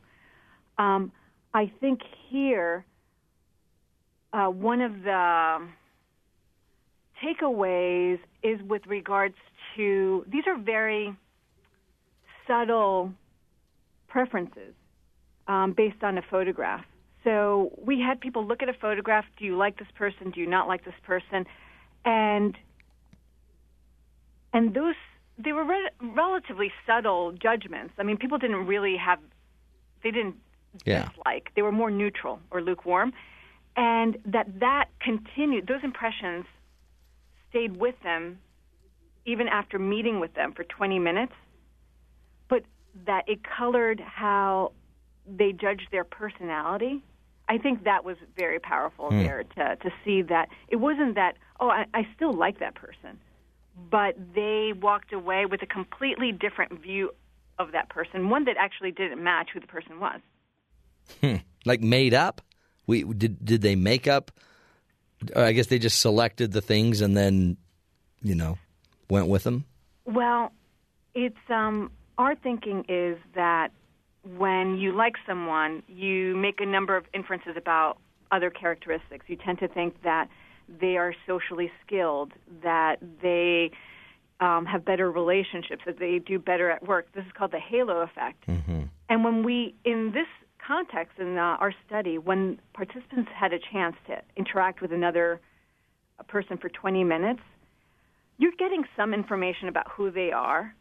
[0.78, 1.12] Um,
[1.54, 2.86] I think here,
[4.34, 5.68] uh, one of the
[7.24, 9.36] takeaways is with regards
[9.76, 11.16] to these are very
[12.48, 13.12] subtle
[14.08, 14.74] preferences
[15.48, 16.84] um, based on a photograph.
[17.26, 19.26] So we had people look at a photograph.
[19.38, 20.30] Do you like this person?
[20.32, 21.46] Do you not like this person?
[22.06, 22.56] And
[24.54, 24.96] and those
[25.38, 27.94] they were re- relatively subtle judgments.
[27.98, 29.20] I mean, people didn't really have
[30.04, 30.36] they didn't
[30.86, 31.10] Yeah.
[31.10, 31.52] dislike.
[31.56, 33.12] They were more neutral or lukewarm,
[33.76, 35.68] and that that continued.
[35.68, 36.46] Those impressions
[37.50, 38.40] stayed with them
[39.26, 41.34] even after meeting with them for 20 minutes,
[42.48, 42.64] but
[43.08, 44.72] that it colored how
[45.26, 47.02] they judged their personality.
[47.48, 49.20] I think that was very powerful Hmm.
[49.24, 53.20] there to to see that it wasn't that oh I, I still like that person,
[53.90, 57.12] but they walked away with a completely different view
[57.58, 60.20] of that person, one that actually didn't match who the person was.
[61.22, 61.38] Hmm.
[61.66, 62.42] Like made up?
[62.88, 64.32] We did did they make up
[65.36, 67.58] I guess they just selected the things and then,
[68.22, 68.58] you know,
[69.10, 69.66] went with them?
[70.06, 70.52] Well,
[71.14, 73.70] it's um, our thinking is that
[74.38, 77.98] when you like someone, you make a number of inferences about
[78.32, 79.26] other characteristics.
[79.28, 80.30] You tend to think that
[80.80, 82.34] they are socially skilled,
[82.64, 83.72] that they
[84.40, 87.08] um, have better relationships, that they do better at work.
[87.14, 88.44] This is called the halo effect.
[89.10, 90.28] And when we, in this
[90.66, 95.40] context, in uh, our study, when participants had a chance to interact with another
[96.28, 97.42] person for 20 minutes,
[98.38, 100.76] you're getting some information about who they are,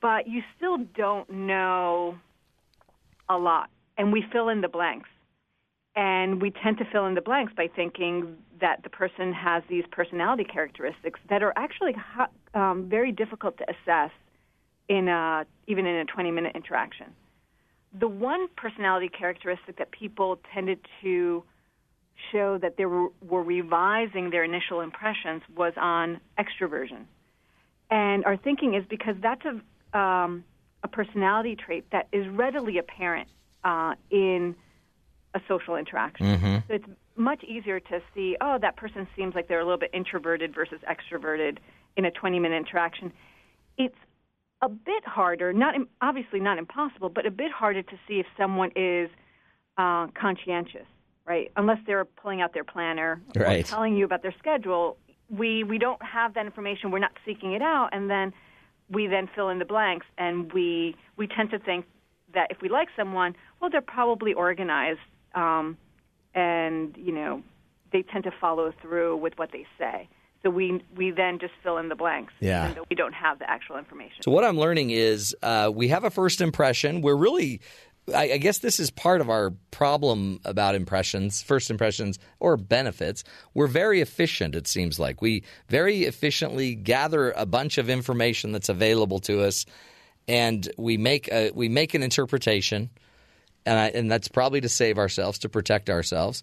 [0.00, 2.16] but you still don't know
[3.32, 3.70] a lot.
[3.98, 5.08] And we fill in the blanks.
[5.94, 9.84] And we tend to fill in the blanks by thinking that the person has these
[9.90, 11.94] personality characteristics that are actually
[12.54, 14.10] um, very difficult to assess
[14.88, 17.06] in a, even in a 20 minute interaction.
[17.98, 21.44] The one personality characteristic that people tended to
[22.30, 27.04] show that they were, were revising their initial impressions was on extroversion.
[27.90, 30.44] And our thinking is because that's a, um,
[30.84, 33.28] a personality trait that is readily apparent
[33.64, 34.54] uh, in
[35.34, 36.26] a social interaction.
[36.26, 36.66] Mhm.
[36.66, 36.84] So it's
[37.16, 40.80] much easier to see, oh, that person seems like they're a little bit introverted versus
[40.88, 41.58] extroverted
[41.96, 43.12] in a 20 minute interaction.
[43.78, 43.96] It's
[44.60, 48.70] a bit harder, not obviously not impossible, but a bit harder to see if someone
[48.76, 49.08] is
[49.78, 50.86] uh, conscientious,
[51.24, 51.50] right?
[51.56, 53.64] Unless they're pulling out their planner or Right.
[53.66, 54.96] telling you about their schedule.
[55.30, 56.90] We we don't have that information.
[56.90, 58.34] We're not seeking it out, and then
[58.92, 61.86] we then fill in the blanks, and we we tend to think
[62.34, 65.00] that if we like someone, well, they're probably organized,
[65.34, 65.76] um,
[66.34, 67.42] and you know,
[67.92, 70.08] they tend to follow through with what they say.
[70.42, 72.74] So we we then just fill in the blanks, Yeah.
[72.90, 74.22] we don't have the actual information.
[74.22, 77.00] So what I'm learning is uh, we have a first impression.
[77.00, 77.60] We're really,
[78.12, 83.22] I, I guess this is part of our problem about impressions, first impressions or benefits.
[83.54, 84.56] We're very efficient.
[84.56, 89.66] It seems like we very efficiently gather a bunch of information that's available to us,
[90.26, 92.90] and we make a, we make an interpretation,
[93.64, 96.42] and I, and that's probably to save ourselves to protect ourselves.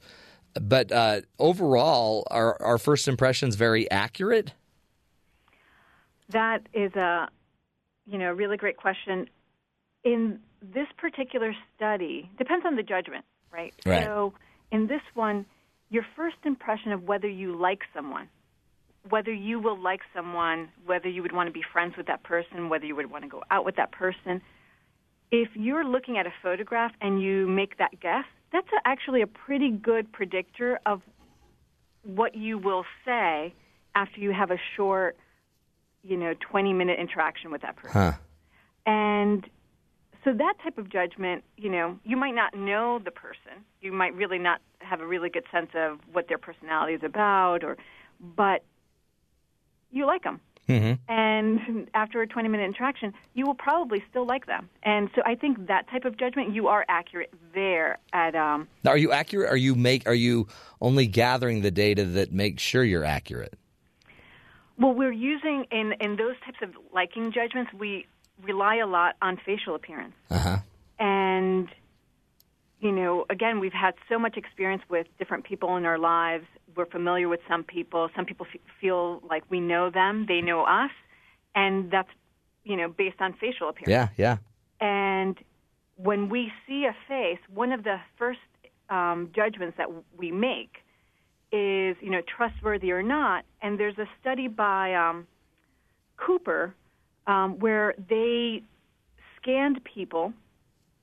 [0.54, 4.54] But uh, overall, are our first impressions very accurate?
[6.30, 7.28] That is a,
[8.08, 9.30] you know, really great question.
[10.04, 13.74] In this particular study, depends on the judgment, right?
[13.86, 14.04] Right.
[14.04, 14.34] So
[14.72, 15.46] in this one,
[15.90, 18.30] your first impression of whether you like someone,
[19.08, 22.70] whether you will like someone, whether you would want to be friends with that person,
[22.70, 24.42] whether you would want to go out with that person,
[25.32, 29.28] if you're looking at a photograph and you make that guess, that's a, actually a
[29.28, 31.02] pretty good predictor of
[32.04, 33.54] what you will say
[33.96, 35.18] after you have a short,
[36.04, 38.02] you know, 20 minute interaction with that person.
[38.02, 38.12] Huh.
[38.86, 39.48] And
[40.24, 43.64] so that type of judgment, you know, you might not know the person.
[43.82, 47.64] You might really not have a really good sense of what their personality is about
[47.64, 47.78] or
[48.36, 48.64] but
[49.92, 50.42] you like them.
[50.68, 51.12] Mm-hmm.
[51.12, 54.70] And after a 20 minute interaction, you will probably still like them.
[54.84, 58.92] And so I think that type of judgment, you are accurate there at um, Now,
[58.92, 59.50] are you accurate?
[59.50, 60.08] Are you make?
[60.08, 60.48] Are you
[60.80, 63.58] only gathering the data that makes sure you're accurate?
[64.78, 68.06] Well, we're using in in those types of liking judgments, we
[68.42, 70.14] rely a lot on facial appearance.
[70.30, 70.58] Uh huh.
[71.00, 71.68] And
[72.80, 76.46] you know, again, we've had so much experience with different people in our lives.
[76.76, 78.10] We're familiar with some people.
[78.16, 80.92] Some people f- feel like we know them, they know us,
[81.56, 82.10] and that's
[82.64, 84.12] you know based on facial appearance.
[84.18, 84.38] Yeah,
[84.82, 84.86] yeah.
[84.86, 85.38] And
[85.98, 88.40] when we see a face, one of the first
[88.90, 89.88] um, judgments that
[90.18, 90.78] we make
[91.52, 93.44] is, you know, trustworthy or not.
[93.62, 95.28] And there's a study by um,
[96.18, 96.74] Cooper
[97.30, 98.64] um, where they
[99.38, 100.34] scanned people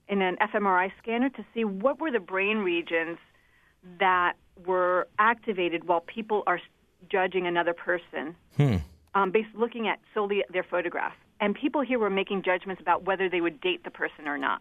[0.08, 3.16] in an fMRI scanner to see what were the brain regions
[4.00, 4.34] that
[4.66, 6.60] were activated while people are
[7.08, 8.76] judging another person Hmm.
[9.14, 11.14] um, based looking at solely their photograph.
[11.38, 14.60] And people here were making judgments about whether they would date the person or not.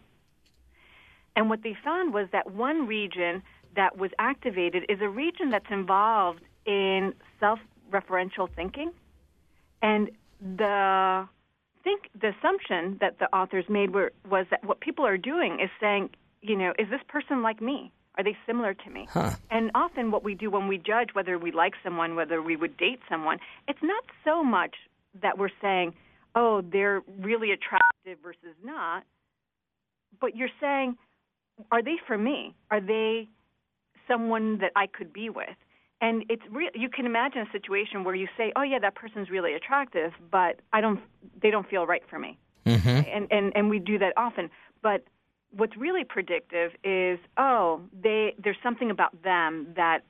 [1.34, 3.42] And what they found was that one region
[3.74, 8.92] that was activated is a region that's involved in self-referential thinking.
[9.82, 10.10] And
[10.40, 11.28] the
[11.86, 15.70] think the assumption that the authors made were, was that what people are doing is
[15.80, 16.10] saying,
[16.42, 17.92] you know, is this person like me?
[18.18, 19.06] Are they similar to me?
[19.08, 19.30] Huh.
[19.52, 22.76] And often what we do when we judge whether we like someone, whether we would
[22.76, 23.38] date someone,
[23.68, 24.74] it's not so much
[25.22, 25.94] that we're saying,
[26.34, 29.04] oh, they're really attractive versus not,
[30.20, 30.96] but you're saying,
[31.70, 32.52] are they for me?
[32.68, 33.28] Are they
[34.08, 35.56] someone that I could be with?
[36.00, 36.70] And it's real.
[36.74, 40.60] You can imagine a situation where you say, "Oh yeah, that person's really attractive, but
[40.72, 41.00] I don't.
[41.40, 42.88] They don't feel right for me." Mm-hmm.
[42.88, 44.50] And and and we do that often.
[44.82, 45.04] But
[45.52, 50.00] what's really predictive is, oh, they there's something about them that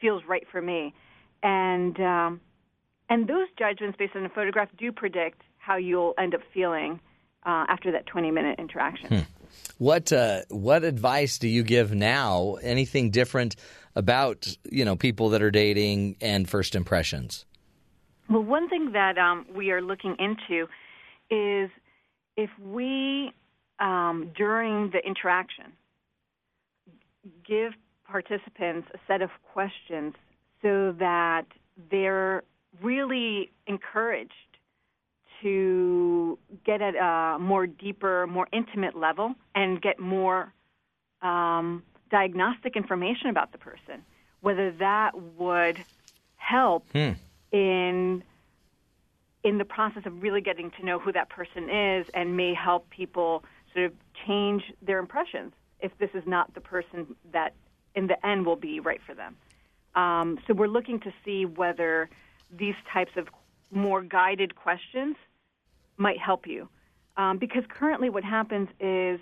[0.00, 0.94] feels right for me,
[1.42, 2.40] and um,
[3.08, 7.00] and those judgments based on a photograph do predict how you'll end up feeling
[7.46, 9.26] uh, after that 20 minute interaction.
[9.78, 12.56] What uh, what advice do you give now?
[12.62, 13.56] Anything different
[13.96, 17.44] about you know people that are dating and first impressions?
[18.28, 20.66] Well, one thing that um, we are looking into
[21.30, 21.70] is
[22.36, 23.32] if we,
[23.80, 25.72] um, during the interaction,
[27.46, 27.72] give
[28.06, 30.14] participants a set of questions
[30.62, 31.44] so that
[31.90, 32.42] they're
[32.82, 34.32] really encouraged
[35.42, 40.52] to get at a more deeper, more intimate level and get more
[41.22, 41.82] um,
[42.14, 44.04] diagnostic information about the person,
[44.40, 45.84] whether that would
[46.36, 47.14] help Hmm.
[47.50, 48.22] in
[49.42, 52.88] in the process of really getting to know who that person is and may help
[52.88, 53.92] people sort of
[54.26, 57.52] change their impressions if this is not the person that
[57.94, 59.36] in the end will be right for them.
[59.96, 62.08] Um, so we're looking to see whether
[62.50, 63.28] these types of
[63.70, 65.16] more guided questions
[65.98, 66.68] might help you.
[67.16, 69.20] Um, because currently, what happens is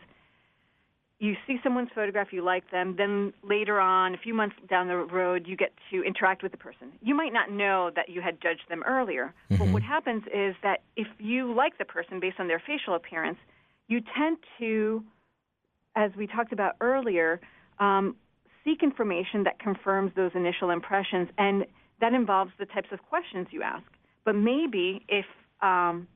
[1.22, 4.96] you see someone's photograph, you like them, then later on, a few months down the
[4.96, 6.90] road, you get to interact with the person.
[7.00, 9.72] You might not know that you had judged them earlier, but Mhm.
[9.72, 13.38] what happens is that if you like the person based on their facial appearance,
[13.86, 15.04] you tend to,
[15.94, 17.40] as we talked about earlier,
[17.78, 18.16] um,
[18.64, 21.66] seek information that confirms those initial impressions, and
[22.00, 23.86] that involves the types of questions you ask.
[24.24, 25.26] But maybe if
[25.60, 26.08] um,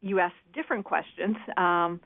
[0.00, 2.00] you ask different questions um,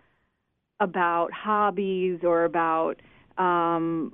[0.81, 3.01] about hobbies or about,
[3.37, 4.13] um,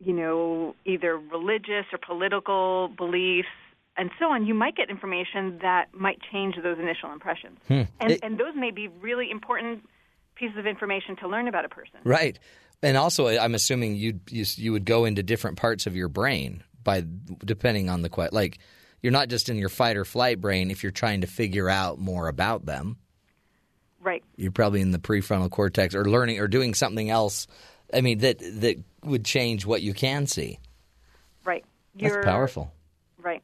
[0.00, 3.48] you know, either religious or political beliefs
[3.96, 7.58] and so on, you might get information that might change those initial impressions.
[7.66, 7.82] Hmm.
[7.98, 9.88] And, It- and those may be really important
[10.36, 11.98] pieces of information to learn about a person.
[12.04, 12.38] Right.
[12.80, 16.62] And also, I'm assuming you you you would go into different parts of your brain
[16.84, 17.02] by
[17.44, 18.36] depending on the question.
[18.36, 18.58] Like,
[19.02, 21.98] you're not just in your fight or flight brain if you're trying to figure out
[21.98, 22.98] more about them.
[24.00, 24.22] Right.
[24.36, 27.46] You're probably in the prefrontal cortex or learning or doing something else.
[27.92, 30.58] I mean, that that would change what you can see.
[31.44, 31.64] Right.
[31.96, 32.72] That's You're- powerful.
[33.20, 33.42] Right.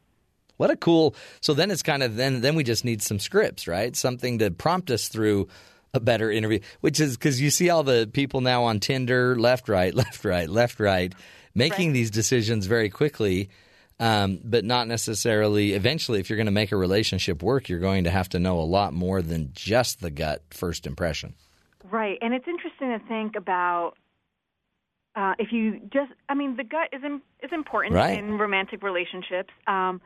[0.56, 1.16] What a cool.
[1.40, 3.94] So then it's kind of then then we just need some scripts, right?
[3.96, 5.48] Something to prompt us through
[5.92, 9.68] a better interview, which is because you see all the people now on Tinder, left,
[9.68, 11.12] right, left, right, left, right,
[11.54, 13.48] making these decisions very quickly,
[14.00, 15.72] um, but not necessarily.
[15.74, 18.58] Eventually, if you're going to make a relationship work, you're going to have to know
[18.58, 21.34] a lot more than just the gut first impression.
[21.90, 23.92] Right, and it's interesting to think about
[25.14, 26.12] uh, if you just.
[26.28, 28.18] I mean, the gut is im- is important Right.
[28.18, 30.00] in romantic relationships, um,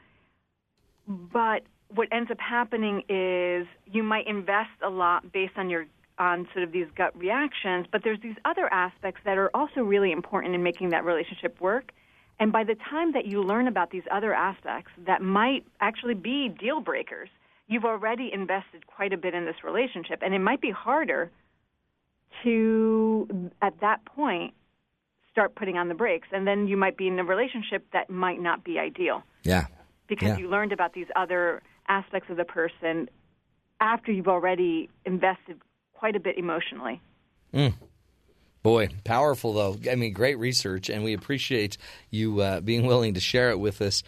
[1.06, 1.62] but
[1.94, 5.86] what ends up happening is you might invest a lot based on your
[6.18, 10.10] on sort of these gut reactions, but there's these other aspects that are also really
[10.10, 11.92] important in making that relationship work.
[12.40, 16.48] And by the time that you learn about these other aspects that might actually be
[16.48, 17.28] deal breakers,
[17.66, 21.30] you've already invested quite a bit in this relationship, and it might be harder
[22.44, 24.54] to, at that point,
[25.32, 26.28] start putting on the brakes.
[26.32, 29.66] And then you might be in a relationship that might not be ideal Yeah.
[30.06, 30.38] because Yeah.
[30.38, 33.08] you learned about these other aspects of the person
[33.80, 35.60] after you've already invested
[35.92, 37.00] quite a bit emotionally.
[37.52, 37.74] Mm.
[38.62, 39.78] Boy, powerful though.
[39.90, 41.78] I mean, great research, and we appreciate
[42.10, 44.02] you uh, being willing to share it with us.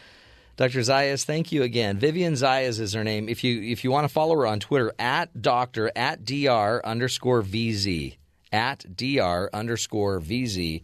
[0.56, 0.80] Dr.
[0.80, 1.98] Zayas, thank you again.
[1.98, 3.28] Vivian Zayas is her name.
[3.28, 7.42] If you if you want to follow her on Twitter, at doctor at dr underscore
[7.42, 8.16] vz
[8.52, 10.82] at dr underscore vz,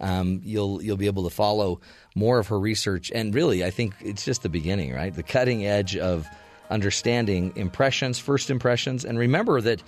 [0.00, 1.80] um, you'll you'll be able to follow
[2.16, 3.12] more of her research.
[3.14, 5.14] And really, I think it's just the beginning, right?
[5.14, 6.26] The cutting edge of
[6.68, 9.82] understanding impressions, first impressions, and remember that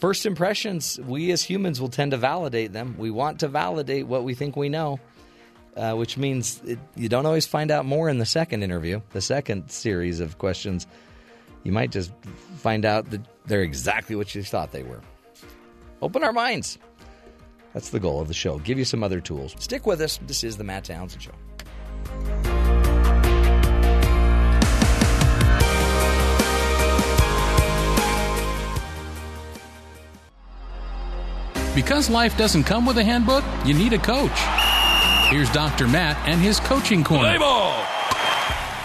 [0.00, 2.96] First impressions, we as humans will tend to validate them.
[2.98, 5.00] We want to validate what we think we know.
[5.76, 9.20] uh, which means it, you don't always find out more in the second interview, the
[9.20, 10.86] second series of questions.
[11.64, 12.12] You might just
[12.56, 15.00] find out that they're exactly what you thought they were.
[16.02, 16.78] Open our minds.
[17.74, 18.58] That's the goal of the show.
[18.60, 19.54] Give you some other tools.
[19.58, 20.18] Stick with us.
[20.26, 21.32] This is the Matt Townsend Show.
[31.76, 34.32] Because life doesn't come with a handbook, you need a coach.
[35.28, 35.86] Here's Dr.
[35.86, 37.38] Matt and his coaching corner.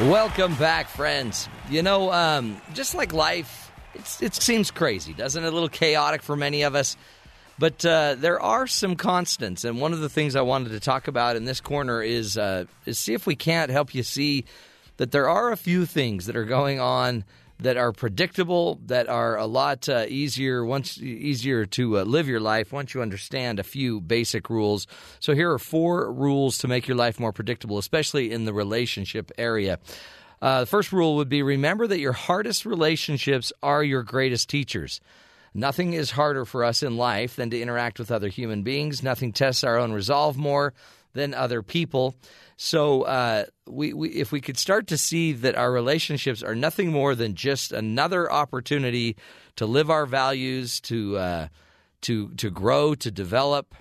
[0.01, 1.47] Welcome back, friends.
[1.69, 5.47] You know, um, just like life, it's, it seems crazy, doesn't it?
[5.47, 6.97] A little chaotic for many of us.
[7.57, 11.07] But uh, there are some constants, and one of the things I wanted to talk
[11.07, 14.43] about in this corner is uh, is see if we can't help you see
[14.97, 17.23] that there are a few things that are going on
[17.61, 22.39] that are predictable, that are a lot uh, easier once easier to uh, live your
[22.39, 24.88] life once you understand a few basic rules.
[25.19, 29.31] So here are four rules to make your life more predictable, especially in the relationship
[29.38, 29.79] area.
[30.41, 34.99] Uh, the first rule would be remember that your hardest relationships are your greatest teachers.
[35.53, 39.03] Nothing is harder for us in life than to interact with other human beings.
[39.03, 40.73] Nothing tests our own resolve more
[41.13, 42.15] than other people.
[42.63, 46.91] So, uh, we, we, if we could start to see that our relationships are nothing
[46.91, 49.15] more than just another opportunity
[49.55, 51.47] to live our values, to uh,
[52.01, 53.73] to to grow, to develop,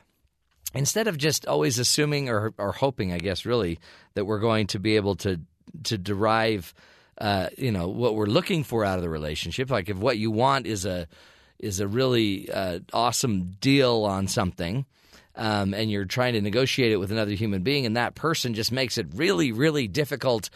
[0.74, 3.78] instead of just always assuming or, or hoping, I guess, really,
[4.15, 5.39] that we're going to be able to
[5.85, 6.73] to derive,
[7.19, 9.69] uh, you know, what we're looking for out of the relationship.
[9.69, 11.07] Like if what you want is a
[11.59, 14.86] is a really uh, awesome deal on something,
[15.41, 18.71] um, and you're trying to negotiate it with another human being, and that person just
[18.71, 20.51] makes it really, really difficult.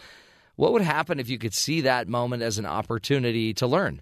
[0.57, 4.01] What would happen if you could see that moment as an opportunity to learn?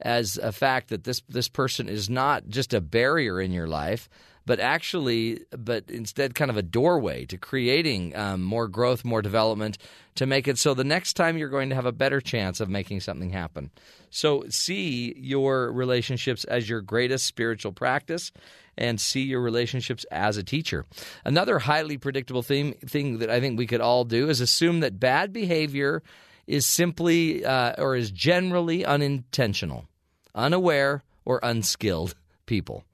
[0.00, 4.08] As a fact that this this person is not just a barrier in your life,
[4.44, 9.78] but actually, but instead, kind of a doorway to creating um, more growth, more development,
[10.16, 12.68] to make it so the next time you're going to have a better chance of
[12.68, 13.70] making something happen.
[14.10, 18.32] So, see your relationships as your greatest spiritual practice
[18.78, 20.86] and see your relationships as a teacher.
[21.24, 25.00] Another highly predictable thing, thing that I think we could all do is assume that
[25.00, 26.02] bad behavior
[26.46, 29.86] is simply uh, or is generally unintentional,
[30.34, 32.14] unaware, or unskilled
[32.46, 32.84] people.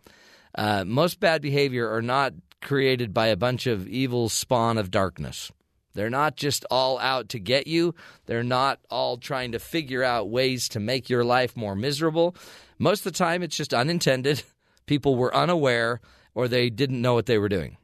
[0.56, 5.52] Uh, most bad behavior are not created by a bunch of evil spawn of darkness.
[5.94, 7.94] They're not just all out to get you.
[8.26, 12.34] They're not all trying to figure out ways to make your life more miserable.
[12.78, 14.42] Most of the time, it's just unintended.
[14.86, 16.00] People were unaware
[16.34, 17.76] or they didn't know what they were doing.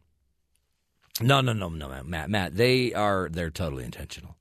[1.21, 2.31] No, no, no, no, Matt.
[2.31, 4.37] Matt, they are they're totally intentional.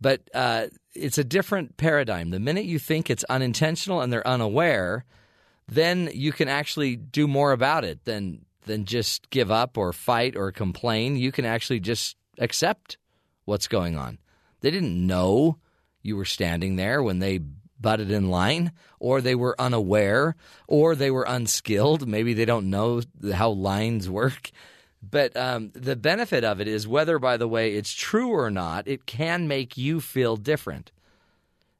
[0.00, 2.30] But uh, it's a different paradigm.
[2.30, 5.04] The minute you think it's unintentional and they're unaware,
[5.68, 10.36] then you can actually do more about it than than just give up or fight
[10.36, 11.16] or complain.
[11.16, 12.98] You can actually just accept
[13.44, 14.18] what's going on.
[14.60, 15.58] They didn't know
[16.02, 17.40] you were standing there when they
[17.82, 20.36] butted in line, or they were unaware,
[20.68, 22.06] or they were unskilled.
[22.06, 23.02] Maybe they don't know
[23.34, 24.50] how lines work.
[25.02, 28.86] But um, the benefit of it is whether, by the way, it's true or not,
[28.86, 30.92] it can make you feel different.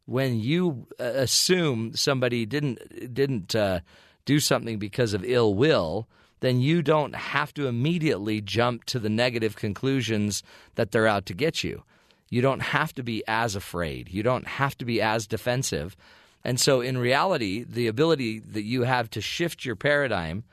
[0.06, 3.80] When you uh, assume somebody didn't didn't uh,
[4.24, 6.08] do something because of ill will,
[6.40, 10.42] then you don't have to immediately jump to the negative conclusions
[10.74, 11.84] that they're out to get you.
[12.32, 14.08] You don't have to be as afraid.
[14.08, 15.96] You don't have to be as defensive.
[16.42, 20.44] And so, in reality, the ability that you have to shift your paradigm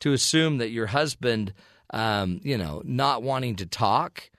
[0.00, 1.52] to assume that your husband
[1.90, 4.30] um, you know, not wanting to talk,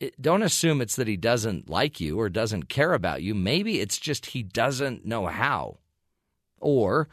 [0.00, 3.34] it, don't assume it's that he doesn't like you or doesn't care about you.
[3.34, 5.78] Maybe it's just he doesn't know how.
[6.60, 7.08] Or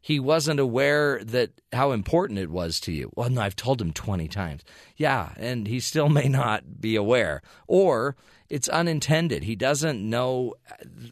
[0.00, 3.10] he wasn't aware that how important it was to you.
[3.16, 4.62] Well, no, I've told him 20 times.
[4.96, 7.42] Yeah, and he still may not be aware.
[7.66, 8.16] Or
[8.48, 9.42] it's unintended.
[9.42, 10.54] He doesn't know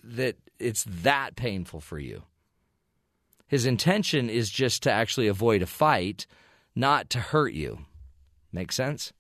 [0.05, 2.23] that it's that painful for you.
[3.47, 6.27] His intention is just to actually avoid a fight,
[6.75, 7.81] not to hurt you.
[8.53, 9.13] Make sense?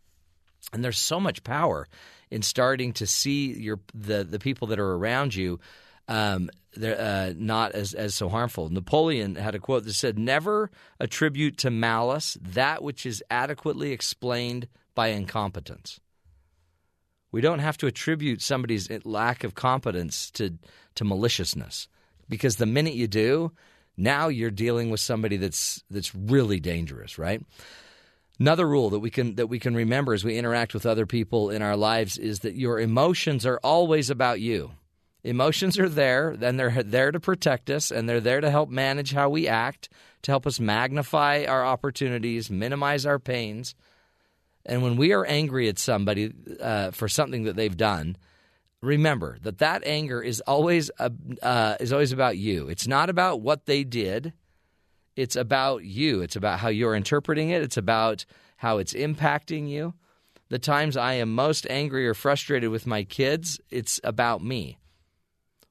[0.72, 1.86] And there's so much power
[2.30, 5.60] in starting to see your the the people that are around you
[6.08, 8.68] um, they're uh, not as as so harmful.
[8.68, 10.70] Napoleon had a quote that said, "Never
[11.00, 16.00] attribute to malice that which is adequately explained by incompetence."
[17.34, 20.56] We don't have to attribute somebody's lack of competence to
[20.94, 21.88] to maliciousness,
[22.28, 23.50] because the minute you do,
[23.96, 27.42] now you're dealing with somebody that's that's really dangerous, right?
[28.38, 31.50] Another rule that we can that we can remember as we interact with other people
[31.50, 34.70] in our lives is that your emotions are always about you.
[35.24, 39.12] Emotions are there, and they're there to protect us, and they're there to help manage
[39.12, 39.88] how we act,
[40.22, 43.74] to help us magnify our opportunities, minimize our pains.
[44.66, 48.16] And when we are angry at somebody uh, for something that they've done,
[48.80, 51.10] remember that that anger is always uh,
[51.42, 52.68] uh, is always about you.
[52.68, 54.32] It's not about what they did.
[55.16, 56.22] It's about you.
[56.22, 57.62] It's about how you're interpreting it.
[57.62, 58.24] It's about
[58.56, 59.94] how it's impacting you.
[60.48, 64.78] The times I am most angry or frustrated with my kids, it's about me.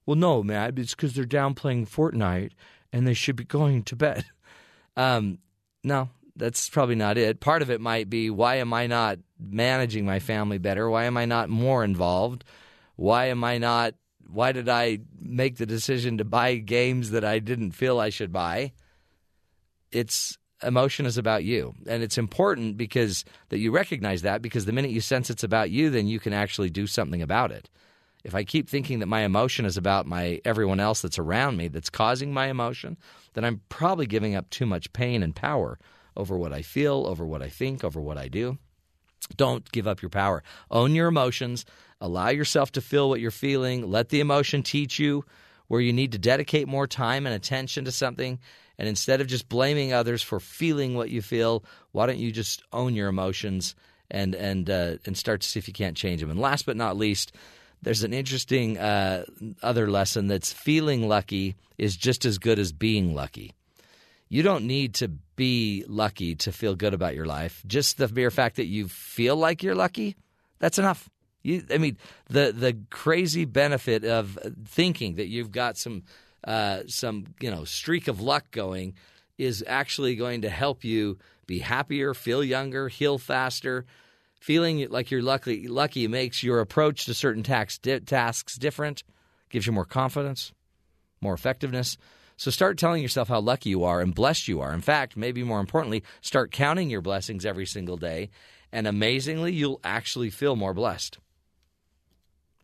[0.06, 2.52] Well, no, man, it's because they're down playing Fortnite
[2.92, 4.26] and they should be going to bed.
[4.96, 5.40] Um,
[5.84, 7.40] no, that's probably not it.
[7.40, 10.90] Part of it might be why am I not managing my family better?
[10.90, 12.44] Why am I not more involved?
[12.96, 13.96] Why am I not?
[14.32, 18.32] Why did I make the decision to buy games that I didn't feel I should
[18.32, 18.74] buy?
[19.92, 24.72] It's emotion is about you, and it's important because that you recognize that because the
[24.72, 27.70] minute you sense it's about you, then you can actually do something about it.
[28.24, 31.68] If I keep thinking that my emotion is about my everyone else that's around me
[31.68, 32.98] that's causing my emotion,
[33.34, 35.78] then I'm probably giving up too much pain and power
[36.16, 38.58] over what I feel, over what I think, over what I do.
[39.36, 40.44] Don't give up your power.
[40.70, 41.66] Own your emotions.
[42.02, 43.90] Allow yourself to feel what you're feeling.
[43.90, 45.24] Let the emotion teach you
[45.68, 48.40] where you need to dedicate more time and attention to something.
[48.78, 52.64] And instead of just blaming others for feeling what you feel, why don't you just
[52.74, 53.76] own your emotions
[54.12, 56.30] and and uh, and start to see if you can't change them?
[56.30, 57.34] And last but not least,
[57.82, 59.26] there's an interesting uh,
[59.62, 63.54] other lesson that's feeling lucky is just as good as being lucky.
[64.34, 67.64] You don't need to be lucky to feel good about your life.
[67.68, 70.16] Just the mere fact that you feel like you're lucky,
[70.58, 71.08] that's enough.
[71.44, 71.98] You, I mean,
[72.30, 76.04] the the crazy benefit of thinking that you've got some
[76.44, 78.96] uh, some you know streak of luck going
[79.38, 83.86] is actually going to help you be happier, feel younger, heal faster,
[84.44, 89.04] Feeling like you're lucky, lucky makes your approach to certain tax, di- tasks different,
[89.50, 90.52] gives you more confidence,
[91.22, 91.98] more effectiveness.
[92.38, 94.74] So start telling yourself how lucky you are and blessed you are.
[94.74, 98.30] In fact, maybe more importantly, start counting your blessings every single day,
[98.72, 101.20] and amazingly, you'll actually feel more blessed.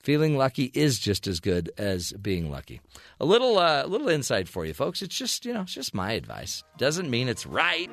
[0.02, 2.80] Feeling lucky is just as good as being lucky.
[3.20, 5.02] A little, uh, little insight for you, folks.
[5.02, 6.64] It's just, you know, it's just my advice.
[6.78, 7.90] Doesn't mean it's right.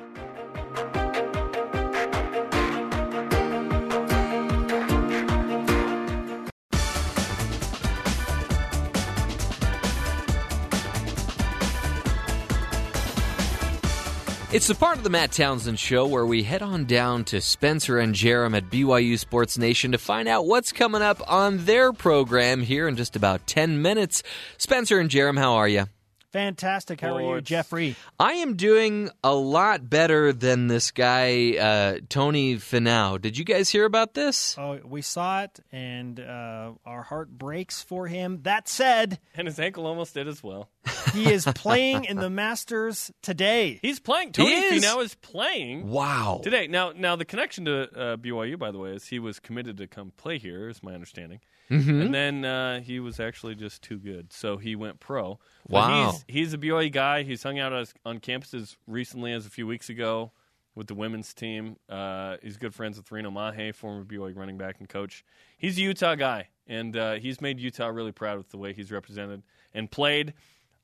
[14.53, 17.99] It's the part of the Matt Townsend Show where we head on down to Spencer
[17.99, 22.61] and Jerem at BYU Sports Nation to find out what's coming up on their program
[22.61, 24.23] here in just about 10 minutes.
[24.57, 25.87] Spencer and Jerem, how are you?
[26.33, 26.99] Fantastic.
[26.99, 27.95] How are you, Jeffrey?
[28.19, 33.19] I am doing a lot better than this guy, uh, Tony Finau.
[33.19, 34.57] Did you guys hear about this?
[34.57, 38.41] Oh, we saw it, and uh, our heart breaks for him.
[38.43, 40.69] That said, and his ankle almost did as well.
[41.13, 43.79] He is playing in the Masters today.
[43.81, 44.33] He's playing.
[44.33, 44.83] Tony He is?
[44.83, 45.89] Finau is playing.
[45.89, 46.41] Wow.
[46.43, 46.67] Today.
[46.67, 49.87] Now, now the connection to uh, BYU, by the way, is he was committed to
[49.87, 50.67] come play here.
[50.69, 51.39] Is my understanding.
[51.69, 52.01] Mhm.
[52.01, 55.39] And then uh, he was actually just too good, so he went pro.
[55.67, 56.11] But Wow.
[56.11, 57.23] He's, he's a BYU guy.
[57.23, 60.31] He's hung out as, on campuses recently, as a few weeks ago,
[60.75, 61.75] with the women's team.
[61.89, 65.25] Uh, he's good friends with Reno Mahe, former BYU running back and coach.
[65.57, 68.91] He's a Utah guy, and uh, he's made Utah really proud with the way he's
[68.91, 70.33] represented and played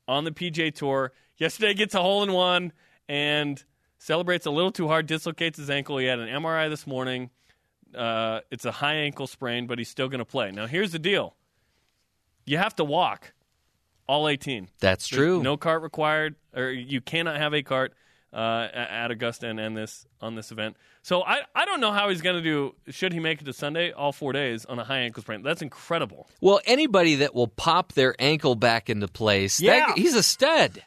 [0.06, 1.12] on the PGA Tour.
[1.38, 2.72] Yesterday gets a hole in one
[3.08, 3.62] and
[3.98, 5.96] celebrates a little too hard, dislocates his ankle.
[5.96, 7.30] He had an MRI this morning.
[7.94, 10.50] Uh, it's a high ankle sprain, but he's still going to play.
[10.50, 11.34] Now, here's the deal
[12.46, 13.32] you have to walk
[14.06, 14.68] all 18.
[14.80, 15.42] That's There's true.
[15.42, 17.94] No cart required, or you cannot have a cart
[18.32, 20.76] uh, at Augusta and, and this on this event.
[21.02, 22.74] So I, I don't know how he's going to do.
[22.90, 25.42] Should he make it to Sunday, all four days on a high ankle sprain?
[25.42, 26.28] That's incredible.
[26.40, 29.94] Well, anybody that will pop their ankle back into place, that- Yeah.
[29.94, 30.82] he's a stud.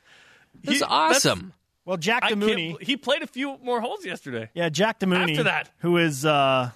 [0.64, 1.54] That's He- awesome.
[1.86, 2.82] Well, Jack I can't DeMooney.
[2.84, 4.50] He played a few more holes yesterday.
[4.54, 5.70] Yeah, Jack DeMooney, After that.
[5.78, 6.72] who is uh,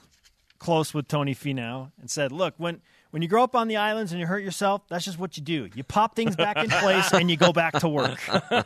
[0.62, 4.12] close with Tony Finau, and said, "Look, when when you grow up on the islands
[4.14, 5.70] and you hurt yourself, that's just what you do.
[5.76, 8.20] You pop things back in place and you go back to work."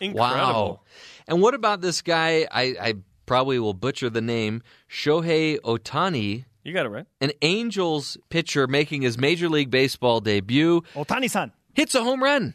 [0.00, 0.80] Wow.
[1.26, 2.46] And what about this guy?
[2.50, 2.94] I, I
[3.26, 6.44] probably will butcher the name Shohei Ohtani.
[6.64, 7.06] You got it right.
[7.20, 10.82] An Angels pitcher making his Major League Baseball debut.
[10.94, 12.54] Ohtani-san hits a home run.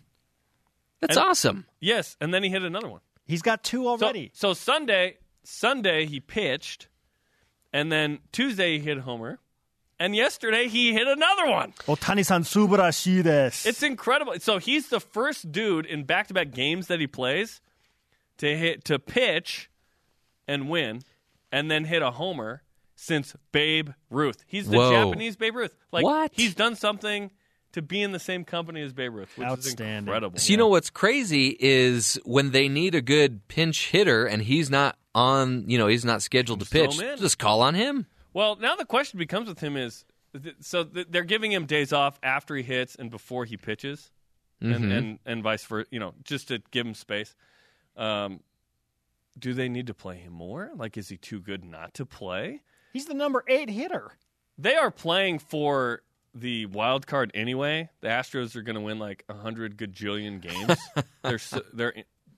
[1.01, 1.65] That's And- awesome.
[1.79, 3.01] Yes, and then he hit another one.
[3.25, 4.31] He's got two already.
[4.33, 6.87] So, so Sunday, Sunday he pitched,
[7.73, 9.39] and then Tuesday he hit a homer,
[9.99, 11.73] and yesterday he hit another one.
[11.87, 13.65] Oh, Ohtani-san subarashi desu.
[13.65, 14.33] It's incredible.
[14.39, 17.59] So he's the first dude in back-to-back games that he plays
[18.37, 19.69] to hit to pitch
[20.47, 21.01] and win,
[21.51, 22.63] and then hit a homer
[22.95, 24.43] since Babe Ruth.
[24.47, 24.91] He's the Whoa.
[24.91, 25.75] Japanese Babe Ruth.
[25.91, 26.31] Like What?
[26.33, 27.31] he's done something
[27.73, 29.87] to be in the same company as Babe Ruth, which Outstanding.
[29.95, 30.37] is incredible.
[30.39, 34.69] So you know what's crazy is when they need a good pinch hitter and he's
[34.69, 38.05] not on, you know, he's not scheduled to pitch, just call on him.
[38.33, 40.05] Well, now the question becomes with him is
[40.61, 44.09] so they're giving him days off after he hits and before he pitches,
[44.61, 44.75] Mhm.
[44.75, 45.87] and, and and vice versa.
[45.91, 47.35] You know, just to give him space.
[47.95, 48.39] Um,
[49.37, 50.71] do they need to play him more?
[50.75, 52.61] Like, is he too good not to play?
[52.93, 54.13] He's the number eight hitter.
[54.57, 56.01] They are playing for
[56.35, 57.89] the wild card anyway.
[58.01, 60.79] The Astros are going to win like a hundred gajillion games.
[61.23, 61.93] they're so, they're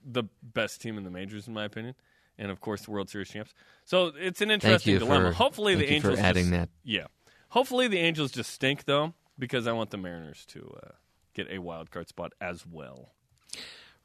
[0.05, 1.95] the best team in the majors, in my opinion,
[2.37, 3.53] and of course the World Series champs.
[3.85, 5.29] So it's an interesting you dilemma.
[5.29, 6.69] for- Hopefully thank the you for Angels adding just- that.
[6.83, 7.05] Yeah,
[7.49, 10.89] hopefully the Angels just stink though, because I want the Mariners to uh,
[11.33, 13.11] get a wild card spot as well.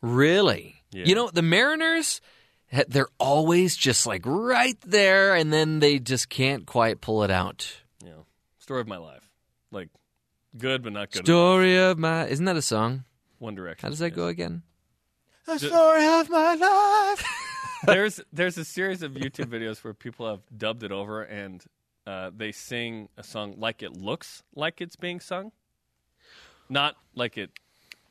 [0.00, 0.82] Really?
[0.92, 1.04] Yeah.
[1.06, 2.20] You know, the Mariners.
[2.86, 7.68] They're always just like right there, and then they just can't quite pull it out.
[8.00, 8.26] You know,
[8.60, 9.28] story of my life,
[9.72, 9.88] like
[10.56, 11.24] good but not good.
[11.26, 12.28] Story of my.
[12.28, 13.02] Isn't that a song?
[13.40, 13.84] One Direction.
[13.86, 14.62] How does that go again?
[15.46, 17.26] The story of my life.
[17.86, 21.64] there's there's a series of YouTube videos where people have dubbed it over and
[22.06, 25.52] uh, they sing a song like it looks like it's being sung,
[26.68, 27.50] not like it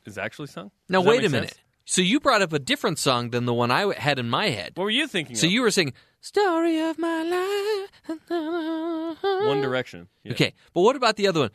[0.04, 0.70] is actually sung.
[0.88, 1.58] Now, Does wait a minute.
[1.84, 4.72] So you brought up a different song than the one I had in my head.
[4.76, 5.34] What were you thinking?
[5.34, 5.52] So of?
[5.52, 10.08] you were singing "Story of My Life." One Direction.
[10.22, 10.32] Yeah.
[10.32, 11.50] Okay, but what about the other one?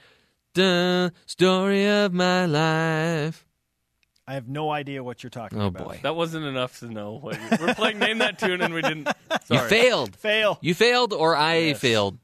[0.53, 3.45] The story of my life.
[4.27, 5.87] I have no idea what you're talking Oh about.
[5.87, 7.99] boy, That wasn't enough to know what you, we're playing.
[7.99, 9.07] Name that tune, and we didn't.
[9.49, 10.15] you failed.
[10.15, 10.57] Fail.
[10.61, 12.17] You failed, or I failed,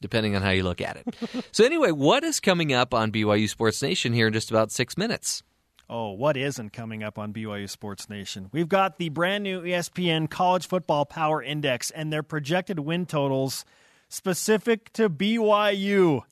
[0.00, 1.44] depending on how you look at it.
[1.52, 4.96] so anyway, what is coming up on BYU Sports Nation here in just about six
[4.96, 5.42] minutes?
[5.90, 8.50] Oh, what isn't coming up on BYU Sports Nation?
[8.52, 13.64] We've got the brand new ESPN College Football Power Index and their projected win totals
[14.08, 16.22] specific to BYU.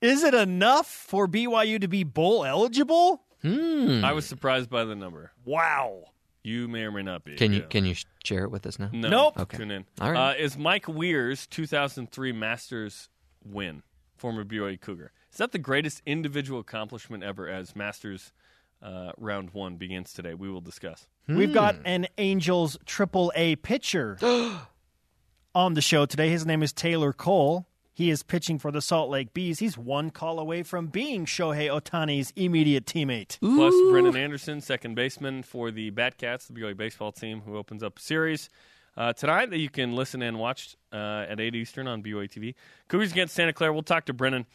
[0.00, 3.22] Is it enough for BYU to be bowl eligible?
[3.42, 4.04] Hmm.
[4.04, 5.32] I was surprised by the number.
[5.44, 6.04] Wow.
[6.42, 7.34] You may or may not be.
[7.36, 7.66] Can you Yeah.
[7.66, 7.94] can you
[8.24, 8.90] share it with us now?
[8.92, 9.08] No.
[9.08, 9.38] Nope.
[9.40, 9.56] Okay.
[9.58, 9.84] Tune in.
[10.00, 10.30] All right.
[10.30, 13.08] Uh, is Mike Weir's 2003 Masters
[13.44, 13.82] win,
[14.16, 15.12] former BYU Cougar?
[15.30, 18.32] Is that the greatest individual accomplishment ever as Masters
[18.80, 20.32] uh, round one begins today?
[20.34, 21.06] We will discuss.
[21.26, 21.82] We've got Hmm.
[21.84, 24.16] an Angels Triple A pitcher
[25.54, 26.30] on the show today.
[26.30, 27.67] His name is Taylor Cole.
[27.98, 29.58] He is pitching for the Salt Lake Bees.
[29.58, 33.40] He's one call away from being Shohei Ohtani's immediate teammate.
[33.40, 37.98] Plus, Brennan Anderson, second baseman for the Batcats, the BYU baseball team, who opens up
[37.98, 38.50] a series
[38.96, 42.54] uh, tonight that you can listen and watch uh, at 8 Eastern on BYU TV.
[42.86, 43.72] Cougars against Santa Clara.
[43.72, 44.46] We'll talk to Brennan.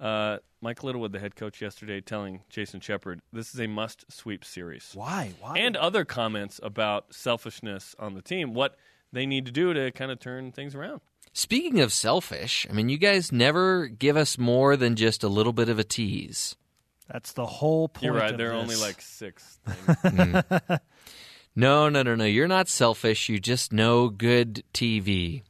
[0.00, 4.46] Uh, Mike Littlewood, the head coach, yesterday telling Jason Shepard this is a must sweep
[4.46, 4.92] series.
[4.94, 5.34] Why?
[5.40, 5.58] Why?
[5.58, 8.76] And other comments about selfishness on the team, what
[9.12, 11.02] they need to do to kind of turn things around.
[11.38, 15.52] Speaking of selfish, I mean, you guys never give us more than just a little
[15.52, 16.56] bit of a tease.
[17.08, 18.06] That's the whole point.
[18.06, 18.32] You're right.
[18.32, 19.94] of There are only like six things.
[20.02, 20.80] Mm.
[21.54, 22.24] No, no, no, no.
[22.24, 23.28] You're not selfish.
[23.28, 25.42] You just know good TV.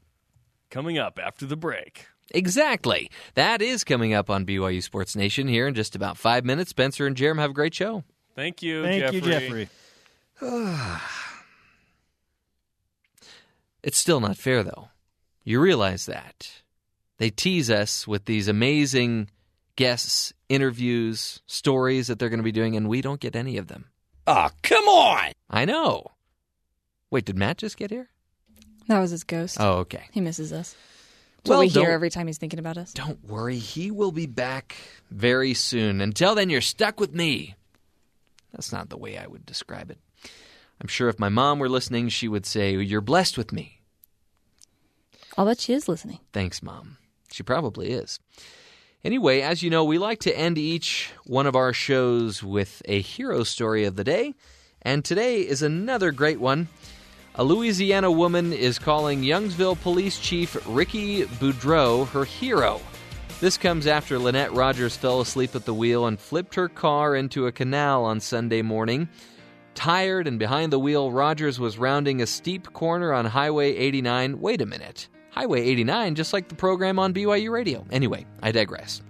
[0.71, 2.05] Coming up after the break.
[2.33, 3.11] Exactly.
[3.33, 6.69] That is coming up on BYU Sports Nation here in just about five minutes.
[6.69, 8.05] Spencer and Jerem have a great show.
[8.37, 9.17] Thank you, Thank Jeffrey.
[9.17, 9.69] you,
[10.43, 10.97] Jeffrey.
[13.83, 14.89] It's still not fair, though.
[15.45, 16.51] You realize that.
[17.19, 19.31] They tease us with these amazing
[19.77, 23.67] guests, interviews, stories that they're going to be doing, and we don't get any of
[23.69, 23.87] them.
[24.27, 25.33] Oh, come on.
[25.51, 26.05] I know.
[27.11, 28.09] Wait, did Matt just get here?
[28.89, 29.57] That was his ghost.
[29.61, 30.05] Oh, okay.
[30.13, 30.77] He misses us.
[31.39, 32.93] That's Well, what we hear every time he's thinking about us.
[32.93, 34.77] Don't worry, he will be back
[35.11, 36.01] very soon.
[36.01, 37.55] Until then, you're stuck with me.
[38.53, 39.99] That's not the way I would describe it.
[40.81, 43.78] I'm sure if my mom were listening, she would say, You're blessed with me.
[45.39, 46.19] I'll bet she is listening.
[46.33, 46.97] Thanks, Mom.
[47.31, 48.19] She probably is.
[49.05, 53.01] Anyway, as you know, we like to end each one of our shows with a
[53.01, 54.35] hero story of the day,
[54.83, 56.67] and today is another great one.
[57.37, 62.81] A Louisiana woman is calling Youngsville Police Chief Ricky Boudreaux her hero.
[63.39, 67.47] This comes after Lynette Rogers fell asleep at the wheel and flipped her car into
[67.47, 69.09] a canal on Sunday morning.
[69.77, 74.41] Tired and behind the wheel, Rogers was rounding a steep corner on Highway 89.
[74.41, 75.09] Wait a minute.
[75.39, 77.87] Highway 89, just like the program on BYU Radio.
[77.93, 79.03] Anyway, I digress.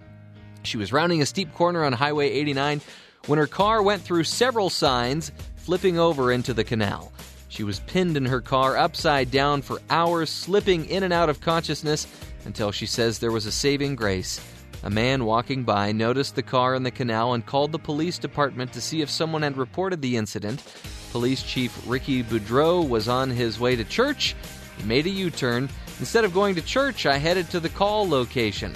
[0.62, 2.82] She was rounding a steep corner on Highway 89
[3.28, 7.14] when her car went through several signs, flipping over into the canal.
[7.48, 11.40] She was pinned in her car upside down for hours, slipping in and out of
[11.40, 12.06] consciousness
[12.44, 14.38] until she says there was a saving grace.
[14.82, 18.74] A man walking by noticed the car in the canal and called the police department
[18.74, 20.62] to see if someone had reported the incident.
[21.10, 24.36] Police Chief Ricky Boudreaux was on his way to church.
[24.76, 25.70] He made a U turn.
[26.00, 28.72] Instead of going to church, I headed to the call location.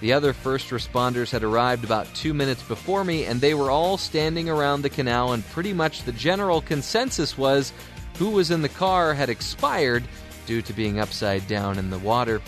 [0.00, 3.96] The other first responders had arrived about two minutes before me, and they were all
[3.96, 7.72] standing around the canal, and pretty much the general consensus was
[8.18, 10.04] who was in the car had expired,
[10.46, 12.40] due to being upside down in the water.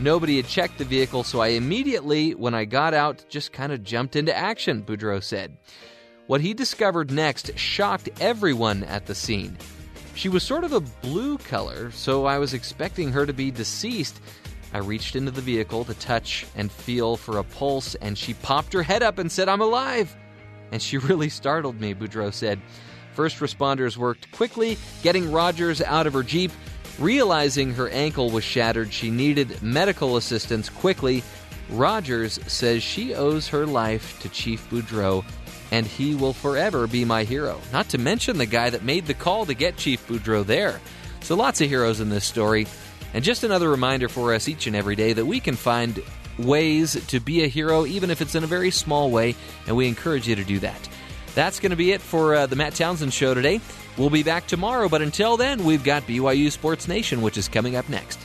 [0.00, 3.84] Nobody had checked the vehicle, so I immediately, when I got out, just kind of
[3.84, 5.56] jumped into action, Boudreaux said.
[6.26, 9.56] What he discovered next shocked everyone at the scene.
[10.14, 14.20] She was sort of a blue color, so I was expecting her to be deceased.
[14.72, 18.72] I reached into the vehicle to touch and feel for a pulse, and she popped
[18.72, 20.14] her head up and said, I'm alive.
[20.72, 22.60] And she really startled me, Boudreaux said.
[23.12, 26.50] First responders worked quickly, getting Rogers out of her Jeep.
[26.98, 31.24] Realizing her ankle was shattered, she needed medical assistance quickly.
[31.70, 35.24] Rogers says she owes her life to Chief Boudreaux,
[35.74, 37.60] and he will forever be my hero.
[37.72, 40.80] Not to mention the guy that made the call to get Chief Boudreaux there.
[41.22, 42.68] So lots of heroes in this story.
[43.12, 46.00] And just another reminder for us each and every day that we can find
[46.38, 49.34] ways to be a hero, even if it's in a very small way,
[49.66, 50.88] and we encourage you to do that.
[51.34, 53.60] That's going to be it for uh, the Matt Townsend Show today.
[53.98, 57.74] We'll be back tomorrow, but until then, we've got BYU Sports Nation, which is coming
[57.74, 58.20] up next.